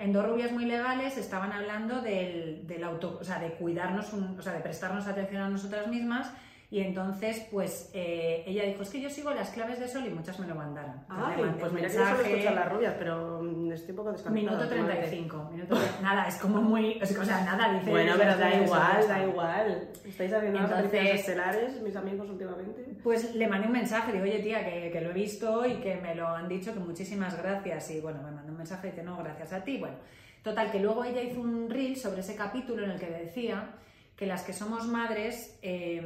en 0.00 0.12
dos 0.12 0.26
rubias 0.28 0.50
muy 0.52 0.64
legales 0.66 1.16
estaban 1.16 1.52
hablando 1.52 2.00
del, 2.02 2.66
del 2.66 2.82
auto, 2.84 3.18
o 3.20 3.24
sea, 3.24 3.38
de 3.38 3.52
cuidarnos, 3.52 4.12
un- 4.12 4.36
o 4.38 4.42
sea, 4.42 4.52
de 4.52 4.60
prestarnos 4.60 5.06
atención 5.06 5.42
a 5.42 5.48
nosotras 5.48 5.86
mismas. 5.86 6.30
Y 6.72 6.80
entonces, 6.80 7.46
pues 7.50 7.90
eh, 7.92 8.44
ella 8.46 8.64
dijo, 8.64 8.80
es 8.80 8.88
que 8.88 8.98
yo 8.98 9.10
sigo 9.10 9.30
las 9.30 9.50
claves 9.50 9.78
de 9.78 9.86
sol 9.86 10.06
y 10.06 10.08
muchas 10.08 10.40
me 10.40 10.46
lo 10.46 10.54
mandaron. 10.54 11.04
Mandé 11.06 11.42
pues 11.60 11.70
mira 11.70 11.86
que 11.86 11.94
yo 11.94 12.44
solo 12.48 12.54
las 12.54 12.72
rubias, 12.72 12.94
pero 12.98 13.42
mm, 13.42 13.72
estoy 13.72 13.90
un 13.90 13.96
poco 13.96 14.12
desconectada. 14.12 14.56
Minuto 14.56 14.74
últimamente. 14.74 15.08
35. 15.08 15.50
Minuto, 15.52 15.76
nada, 16.00 16.26
es 16.28 16.36
como 16.36 16.62
muy. 16.62 16.98
O 17.02 17.04
sea, 17.04 17.44
nada, 17.44 17.74
dice. 17.74 17.90
Bueno, 17.90 18.14
pero 18.16 18.38
da 18.38 18.54
igual, 18.54 18.98
eso, 19.00 19.08
da 19.08 19.22
igual. 19.22 19.88
¿Estáis 20.02 20.32
haciendo 20.32 20.60
las 20.60 20.70
Entonces- 20.70 20.86
apariciones 20.88 21.20
estelares, 21.20 21.82
mis 21.82 21.94
amigos, 21.94 22.30
últimamente? 22.30 22.86
Pues 23.02 23.34
le 23.34 23.46
mandé 23.48 23.66
un 23.66 23.74
mensaje, 23.74 24.10
digo, 24.10 24.24
oye 24.24 24.38
tía, 24.38 24.64
que, 24.64 24.90
que 24.90 25.00
lo 25.02 25.10
he 25.10 25.12
visto 25.12 25.66
y 25.66 25.74
que 25.74 25.96
me 25.96 26.14
lo 26.14 26.26
han 26.26 26.48
dicho, 26.48 26.72
que 26.72 26.80
muchísimas 26.80 27.36
gracias. 27.36 27.90
Y 27.90 28.00
bueno, 28.00 28.22
me 28.22 28.30
mandó 28.30 28.50
un 28.50 28.56
mensaje 28.56 28.86
y 28.86 28.90
dice, 28.92 29.02
no, 29.02 29.18
gracias 29.18 29.52
a 29.52 29.62
ti. 29.62 29.76
Bueno, 29.76 29.96
total, 30.42 30.70
que 30.70 30.80
luego 30.80 31.04
ella 31.04 31.20
hizo 31.20 31.38
un 31.38 31.68
reel 31.68 31.96
sobre 31.96 32.22
ese 32.22 32.34
capítulo 32.34 32.82
en 32.86 32.92
el 32.92 32.98
que 32.98 33.10
decía 33.10 33.74
que 34.16 34.24
las 34.24 34.42
que 34.42 34.54
somos 34.54 34.86
madres 34.86 35.58
eh, 35.60 36.02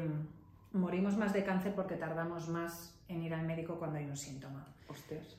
morimos 0.77 1.17
más 1.17 1.33
de 1.33 1.45
cáncer 1.45 1.75
porque 1.75 1.97
tardamos 1.97 2.49
más 2.49 2.99
en 3.09 3.23
ir 3.23 3.35
al 3.35 3.45
médico 3.47 3.77
cuando 3.79 3.99
hay 3.99 4.05
un 4.07 4.17
síntoma. 4.17 4.67
Hostias. 4.89 5.37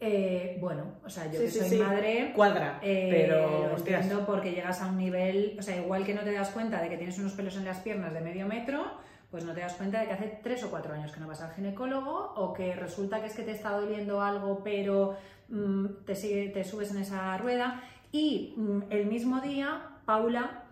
Eh, 0.00 0.58
bueno, 0.60 0.84
o 1.04 1.08
sea, 1.08 1.26
yo 1.26 1.38
Sí, 1.38 1.44
que 1.46 1.50
sí, 1.50 1.58
soy 1.60 1.68
sí. 1.70 1.76
madre, 1.78 2.32
Cuadra, 2.34 2.78
eh, 2.82 3.08
pero, 3.10 3.68
lo 3.68 3.74
hostias. 3.74 4.02
entiendo 4.02 4.26
porque 4.26 4.50
llegas 4.52 4.82
a 4.82 4.88
un 4.88 4.98
nivel, 4.98 5.56
o 5.58 5.62
sea, 5.62 5.76
igual 5.76 6.04
que 6.04 6.14
no 6.14 6.22
te 6.22 6.32
das 6.32 6.50
cuenta 6.50 6.82
de 6.82 6.88
que 6.90 6.96
tienes 6.98 7.18
unos 7.18 7.32
pelos 7.32 7.56
en 7.56 7.64
las 7.64 7.78
piernas 7.78 8.12
de 8.12 8.20
medio 8.20 8.46
metro, 8.46 8.84
pues 9.30 9.44
no 9.44 9.54
te 9.54 9.60
das 9.60 9.74
cuenta 9.74 10.00
de 10.00 10.06
que 10.06 10.12
hace 10.12 10.38
tres 10.42 10.62
o 10.64 10.70
cuatro 10.70 10.92
años 10.94 11.10
que 11.12 11.20
no 11.20 11.26
vas 11.28 11.40
al 11.40 11.54
ginecólogo 11.54 12.34
o 12.36 12.52
que 12.52 12.74
resulta 12.74 13.20
que 13.20 13.26
es 13.28 13.34
que 13.34 13.42
te 13.44 13.52
está 13.52 13.70
doliendo 13.70 14.20
algo 14.20 14.62
pero 14.62 15.16
mm, 15.48 15.86
te, 16.04 16.14
sigue, 16.14 16.50
te 16.50 16.64
subes 16.64 16.90
en 16.90 16.98
esa 16.98 17.36
rueda 17.38 17.82
y 18.12 18.54
mm, 18.56 18.82
el 18.90 19.06
mismo 19.06 19.40
día 19.40 19.90
Paula 20.04 20.63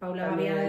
Paula 0.00 0.28
También 0.30 0.56
de 0.56 0.62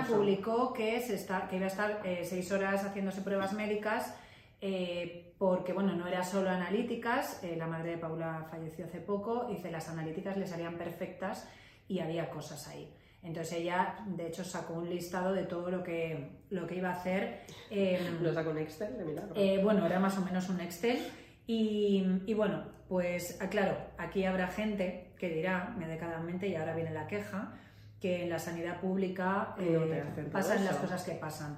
puso. 0.00 0.16
publicó 0.18 0.72
que, 0.72 1.00
se 1.00 1.14
está, 1.14 1.48
que 1.48 1.56
iba 1.56 1.64
a 1.64 1.68
estar 1.68 2.00
eh, 2.04 2.20
seis 2.24 2.52
horas 2.52 2.84
haciéndose 2.84 3.22
pruebas 3.22 3.54
médicas 3.54 4.14
eh, 4.60 5.34
porque, 5.38 5.72
bueno, 5.72 5.94
no 5.94 6.06
era 6.06 6.22
solo 6.22 6.50
analíticas, 6.50 7.42
eh, 7.42 7.56
la 7.56 7.66
madre 7.66 7.92
de 7.92 7.98
Paula 7.98 8.46
falleció 8.50 8.86
hace 8.86 9.00
poco, 9.00 9.46
dice 9.48 9.70
las 9.70 9.88
analíticas 9.88 10.36
le 10.36 10.46
salían 10.46 10.76
perfectas 10.76 11.48
y 11.88 12.00
había 12.00 12.28
cosas 12.30 12.66
ahí. 12.68 12.92
Entonces 13.22 13.54
ella, 13.54 13.96
de 14.06 14.28
hecho, 14.28 14.44
sacó 14.44 14.74
un 14.74 14.88
listado 14.88 15.32
de 15.32 15.44
todo 15.44 15.70
lo 15.70 15.82
que, 15.82 16.42
lo 16.50 16.66
que 16.66 16.76
iba 16.76 16.90
a 16.90 16.92
hacer. 16.92 17.40
eh, 17.70 17.98
Lo 18.22 18.32
saco 18.32 18.50
en 18.50 18.58
Excel 18.58 18.96
de 18.96 19.04
milagro. 19.04 19.34
bueno, 19.64 19.84
era 19.84 19.98
más 19.98 20.16
o 20.18 20.20
menos 20.22 20.48
un 20.48 20.60
Excel. 20.60 20.98
Y, 21.46 22.04
y 22.26 22.34
bueno, 22.34 22.64
pues 22.88 23.38
ah, 23.40 23.48
claro, 23.48 23.76
aquí 23.98 24.24
habrá 24.24 24.48
gente 24.48 25.12
que 25.18 25.28
dirá, 25.28 25.74
medicadamente, 25.76 26.46
y 26.48 26.54
ahora 26.54 26.74
viene 26.74 26.92
la 26.92 27.06
queja, 27.06 27.52
que 28.00 28.22
en 28.24 28.30
la 28.30 28.38
sanidad 28.38 28.80
pública 28.80 29.54
eh, 29.58 30.04
pasan 30.30 30.64
las 30.64 30.76
cosas 30.76 31.02
que 31.04 31.12
pasan. 31.12 31.56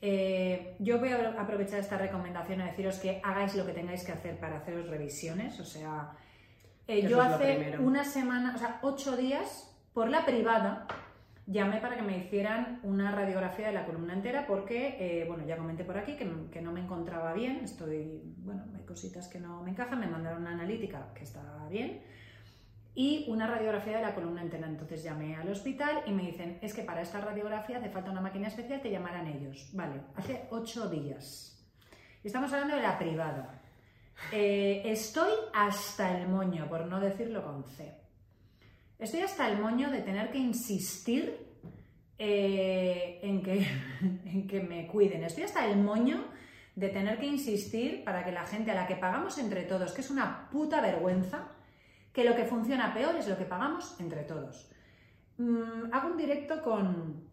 Eh, 0.00 0.76
yo 0.78 0.98
voy 0.98 1.08
a 1.08 1.40
aprovechar 1.40 1.80
esta 1.80 1.98
recomendación 1.98 2.60
a 2.60 2.66
deciros 2.66 2.98
que 2.98 3.20
hagáis 3.24 3.56
lo 3.56 3.66
que 3.66 3.72
tengáis 3.72 4.04
que 4.04 4.12
hacer 4.12 4.38
para 4.38 4.58
haceros 4.58 4.88
revisiones. 4.88 5.58
O 5.60 5.64
sea, 5.64 6.12
eh, 6.86 7.08
yo 7.08 7.20
hace 7.20 7.76
una 7.78 8.04
semana, 8.04 8.54
o 8.54 8.58
sea, 8.58 8.78
ocho 8.82 9.16
días, 9.16 9.74
por 9.92 10.08
la 10.08 10.24
privada, 10.24 10.86
llamé 11.46 11.80
para 11.80 11.96
que 11.96 12.02
me 12.02 12.18
hicieran 12.18 12.78
una 12.84 13.10
radiografía 13.10 13.68
de 13.68 13.72
la 13.72 13.86
columna 13.86 14.12
entera 14.12 14.46
porque, 14.46 14.96
eh, 15.00 15.24
bueno, 15.26 15.44
ya 15.46 15.56
comenté 15.56 15.82
por 15.82 15.98
aquí 15.98 16.16
que, 16.16 16.30
que 16.52 16.60
no 16.60 16.70
me 16.70 16.80
encontraba 16.80 17.32
bien, 17.32 17.60
estoy, 17.64 18.22
bueno, 18.38 18.64
hay 18.76 18.84
cositas 18.84 19.26
que 19.28 19.40
no 19.40 19.62
me 19.62 19.70
encajan, 19.70 19.98
me 19.98 20.06
mandaron 20.06 20.42
una 20.42 20.52
analítica 20.52 21.08
que 21.14 21.24
está 21.24 21.40
bien 21.70 22.02
y 22.98 23.26
una 23.28 23.46
radiografía 23.46 23.98
de 23.98 24.02
la 24.02 24.12
columna 24.12 24.42
entera. 24.42 24.66
Entonces 24.66 25.04
llamé 25.04 25.36
al 25.36 25.48
hospital 25.48 26.02
y 26.04 26.10
me 26.10 26.24
dicen, 26.24 26.58
es 26.60 26.74
que 26.74 26.82
para 26.82 27.00
esta 27.00 27.20
radiografía 27.20 27.78
hace 27.78 27.90
falta 27.90 28.10
una 28.10 28.20
máquina 28.20 28.48
especial, 28.48 28.82
te 28.82 28.90
llamarán 28.90 29.28
ellos. 29.28 29.70
Vale, 29.72 30.00
hace 30.16 30.48
ocho 30.50 30.88
días. 30.88 31.64
Estamos 32.24 32.52
hablando 32.52 32.74
de 32.74 32.82
la 32.82 32.98
privada. 32.98 33.62
Eh, 34.32 34.82
estoy 34.84 35.30
hasta 35.54 36.18
el 36.18 36.26
moño, 36.26 36.68
por 36.68 36.86
no 36.86 36.98
decirlo 36.98 37.44
con 37.44 37.62
C. 37.62 37.94
Estoy 38.98 39.20
hasta 39.20 39.48
el 39.48 39.60
moño 39.60 39.92
de 39.92 40.02
tener 40.02 40.32
que 40.32 40.38
insistir 40.38 41.38
eh, 42.18 43.20
en, 43.22 43.44
que, 43.44 43.64
en 44.24 44.48
que 44.48 44.60
me 44.60 44.88
cuiden. 44.88 45.22
Estoy 45.22 45.44
hasta 45.44 45.64
el 45.66 45.76
moño 45.76 46.24
de 46.74 46.88
tener 46.88 47.20
que 47.20 47.26
insistir 47.26 48.02
para 48.02 48.24
que 48.24 48.32
la 48.32 48.44
gente 48.44 48.72
a 48.72 48.74
la 48.74 48.88
que 48.88 48.96
pagamos 48.96 49.38
entre 49.38 49.62
todos, 49.62 49.92
que 49.92 50.00
es 50.00 50.10
una 50.10 50.48
puta 50.50 50.80
vergüenza, 50.80 51.52
que 52.18 52.24
lo 52.24 52.34
que 52.34 52.46
funciona 52.46 52.92
peor 52.92 53.14
es 53.14 53.28
lo 53.28 53.38
que 53.38 53.44
pagamos 53.44 53.94
entre 54.00 54.24
todos. 54.24 54.68
Mm, 55.36 55.92
hago 55.92 56.08
un 56.08 56.16
directo 56.16 56.60
con, 56.60 57.28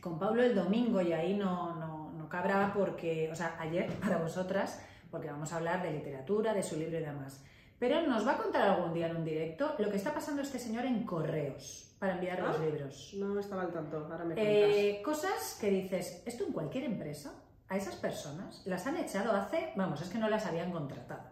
con 0.00 0.18
Pablo 0.18 0.42
el 0.42 0.54
domingo 0.54 1.02
y 1.02 1.12
ahí 1.12 1.36
no, 1.36 1.74
no, 1.74 2.10
no 2.12 2.26
cabrá 2.26 2.72
porque, 2.72 3.28
o 3.30 3.34
sea, 3.34 3.58
ayer 3.60 3.92
para 4.00 4.16
vosotras, 4.16 4.82
porque 5.10 5.30
vamos 5.30 5.52
a 5.52 5.56
hablar 5.58 5.82
de 5.82 5.92
literatura, 5.92 6.54
de 6.54 6.62
su 6.62 6.78
libro 6.78 6.96
y 6.96 7.02
demás. 7.02 7.44
Pero 7.78 8.00
nos 8.06 8.26
va 8.26 8.32
a 8.32 8.36
contar 8.38 8.62
algún 8.62 8.94
día 8.94 9.08
en 9.08 9.16
un 9.16 9.26
directo 9.26 9.74
lo 9.78 9.90
que 9.90 9.98
está 9.98 10.14
pasando 10.14 10.40
este 10.40 10.58
señor 10.58 10.86
en 10.86 11.04
correos 11.04 11.94
para 11.98 12.14
enviar 12.14 12.40
los 12.40 12.56
Ah, 12.56 12.64
libros. 12.64 13.12
No 13.18 13.38
estaba 13.38 13.60
al 13.60 13.72
tanto, 13.72 14.08
ahora 14.10 14.24
me. 14.24 14.34
Eh, 14.38 15.02
cosas 15.02 15.58
que 15.60 15.68
dices, 15.68 16.22
esto 16.24 16.46
en 16.46 16.54
cualquier 16.54 16.84
empresa, 16.84 17.34
a 17.68 17.76
esas 17.76 17.96
personas 17.96 18.62
las 18.64 18.86
han 18.86 18.96
echado 18.96 19.32
hace, 19.32 19.74
vamos, 19.76 20.00
es 20.00 20.08
que 20.08 20.16
no 20.16 20.30
las 20.30 20.46
habían 20.46 20.72
contratado. 20.72 21.28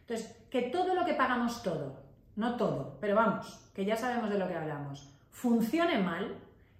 Entonces, 0.00 0.34
que 0.48 0.62
todo 0.62 0.94
lo 0.94 1.04
que 1.04 1.12
pagamos 1.12 1.62
todo, 1.62 2.07
no 2.38 2.56
todo, 2.56 2.96
pero 3.00 3.16
vamos, 3.16 3.68
que 3.74 3.84
ya 3.84 3.96
sabemos 3.96 4.30
de 4.30 4.38
lo 4.38 4.46
que 4.46 4.54
hablamos, 4.54 5.12
funcione 5.30 5.98
mal, 5.98 6.36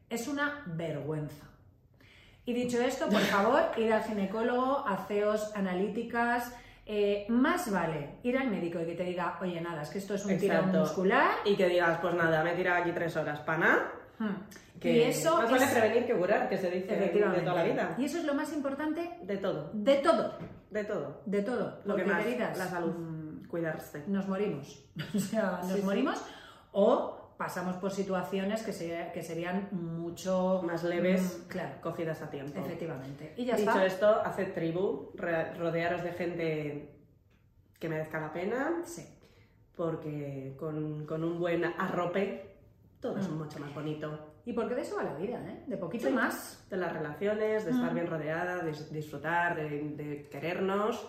es 0.09 0.29
una 0.29 0.63
vergüenza. 0.67 1.47
Y 2.45 2.55
dicho 2.55 2.81
esto, 2.81 3.09
por 3.09 3.21
favor, 3.35 3.63
ir 3.77 3.93
al 3.93 4.05
ginecólogo, 4.05 4.87
haceos 4.87 5.53
analíticas. 5.55 6.55
eh, 6.87 7.27
más 7.29 7.71
vale 7.71 8.15
ir 8.23 8.39
al 8.39 8.49
médico 8.49 8.81
y 8.81 8.87
que 8.87 8.95
te 8.95 9.05
diga, 9.05 9.37
oye, 9.43 9.61
nada, 9.61 9.83
es 9.83 9.91
que 9.91 9.99
esto 9.99 10.15
es 10.15 10.25
un 10.25 10.39
tirón 10.39 10.73
muscular. 10.73 11.33
Y 11.45 11.55
que 11.55 11.69
digas, 11.69 11.99
pues 12.01 12.15
nada, 12.15 12.43
me 12.43 12.53
he 12.53 12.57
tirado 12.57 12.81
aquí 12.81 12.93
tres 12.93 13.15
horas, 13.17 13.41
pana. 13.41 13.93
Hmm. 14.19 14.37
Que 14.81 14.93
y 14.93 15.03
eso 15.03 15.37
más 15.37 15.51
vale 15.51 15.65
es, 15.65 15.71
prevenir 15.73 16.07
que 16.07 16.15
curar, 16.15 16.49
que 16.49 16.57
se 16.57 16.71
dice 16.71 16.97
de 16.97 17.09
toda 17.43 17.55
la 17.57 17.65
vida. 17.65 17.95
Y 17.99 18.05
eso 18.05 18.19
es 18.19 18.25
lo 18.25 18.35
más 18.35 18.53
importante 18.53 19.19
De 19.23 19.37
todo, 19.37 19.71
de 19.75 19.97
todo. 19.97 20.39
de 20.71 20.85
todo. 20.85 21.23
De 21.27 21.43
todo. 21.43 21.81
Lo 21.85 21.97
que 21.97 22.05
más, 22.05 22.25
queridas, 22.25 22.57
la 22.57 22.69
salud, 22.69 22.95
mm, 22.95 23.18
cuidarse. 23.49 24.05
nos 24.07 24.29
morimos. 24.29 24.85
O 25.15 25.19
sea, 25.19 25.59
nos 25.63 25.73
Sí, 25.73 25.79
sí. 25.81 25.83
morimos 25.83 26.23
o 26.73 27.15
pasamos 27.39 27.77
por 27.77 27.91
situaciones 27.93 28.63
que, 28.63 28.73
se- 28.73 29.11
que 29.15 29.23
serían 29.23 29.69
mucho 29.73 30.61
Más 30.65 30.83
leves, 30.83 31.43
mm, 31.45 31.49
claro, 31.49 31.81
cogidas 31.81 32.21
a 32.23 32.31
tiempo. 32.31 32.59
efectivamente. 32.59 33.33
Y 33.37 33.45
ya 33.45 33.57
Dicho 33.57 33.71
está. 33.71 33.87
esto, 33.87 34.21
haced 34.25 34.53
tribu, 34.55 35.13
rodearos 35.15 36.03
de 36.03 36.13
gente 36.13 36.95
que 37.79 37.89
merezca 37.89 38.19
la 38.21 38.33
pena, 38.33 38.83
Sí. 38.85 39.07
porque 39.77 40.57
con, 40.59 41.07
con 41.07 41.23
un 41.23 41.39
buen 41.39 41.65
arrope 41.65 42.57
todo 43.01 43.19
es 43.19 43.29
Mm. 43.29 43.39
mucho 43.39 43.61
más 43.61 43.73
bonito. 43.73 44.33
Y 44.45 44.53
porque 44.53 44.75
de 44.75 44.83
eso 44.83 44.97
va 44.97 45.05
la 45.05 45.15
vida, 45.15 45.39
¿eh? 45.47 45.63
De 45.69 45.77
poquito 45.77 46.09
Sí. 46.09 46.13
más. 46.13 46.67
De 46.71 46.77
las 46.77 46.93
relaciones, 46.93 47.65
de 47.65 47.71
estar 47.71 47.93
Mm. 47.93 47.95
bien 47.95 48.07
rodeada, 48.09 48.59
de 48.65 48.73
disfrutar, 48.91 49.55
de, 49.55 49.69
de 49.91 50.29
querernos. 50.29 51.07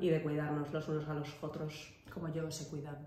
Y 0.00 0.08
de 0.08 0.22
cuidarnos 0.22 0.72
los 0.72 0.88
unos 0.88 1.08
a 1.08 1.14
los 1.14 1.28
otros. 1.42 1.92
Como 2.12 2.28
yo 2.28 2.46
os 2.46 2.60
he 2.60 2.68
cuidado. 2.68 2.98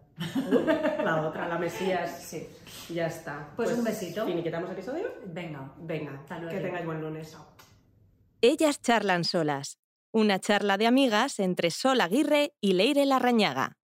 La 1.03 1.21
otra, 1.27 1.47
la 1.47 1.59
Mesías, 1.59 2.23
Sí. 2.27 2.47
ya 2.93 3.05
está. 3.07 3.49
Pues 3.55 3.71
un 3.71 3.83
besito. 3.83 4.25
¿Finiquitamos 4.25 4.67
el 4.69 4.75
episodio? 4.75 5.07
Venga. 5.27 5.71
Venga, 5.77 6.19
Hasta 6.21 6.39
luego. 6.39 6.55
que 6.57 6.63
tengáis 6.63 6.85
buen 6.85 7.01
lunes. 7.01 7.37
Ellas 8.41 8.81
charlan 8.81 9.23
solas. 9.23 9.77
Una 10.11 10.39
charla 10.39 10.77
de 10.77 10.87
amigas 10.87 11.39
entre 11.39 11.69
Sol 11.71 12.01
Aguirre 12.01 12.53
y 12.61 12.73
Leire 12.73 13.05
Larrañaga. 13.05 13.77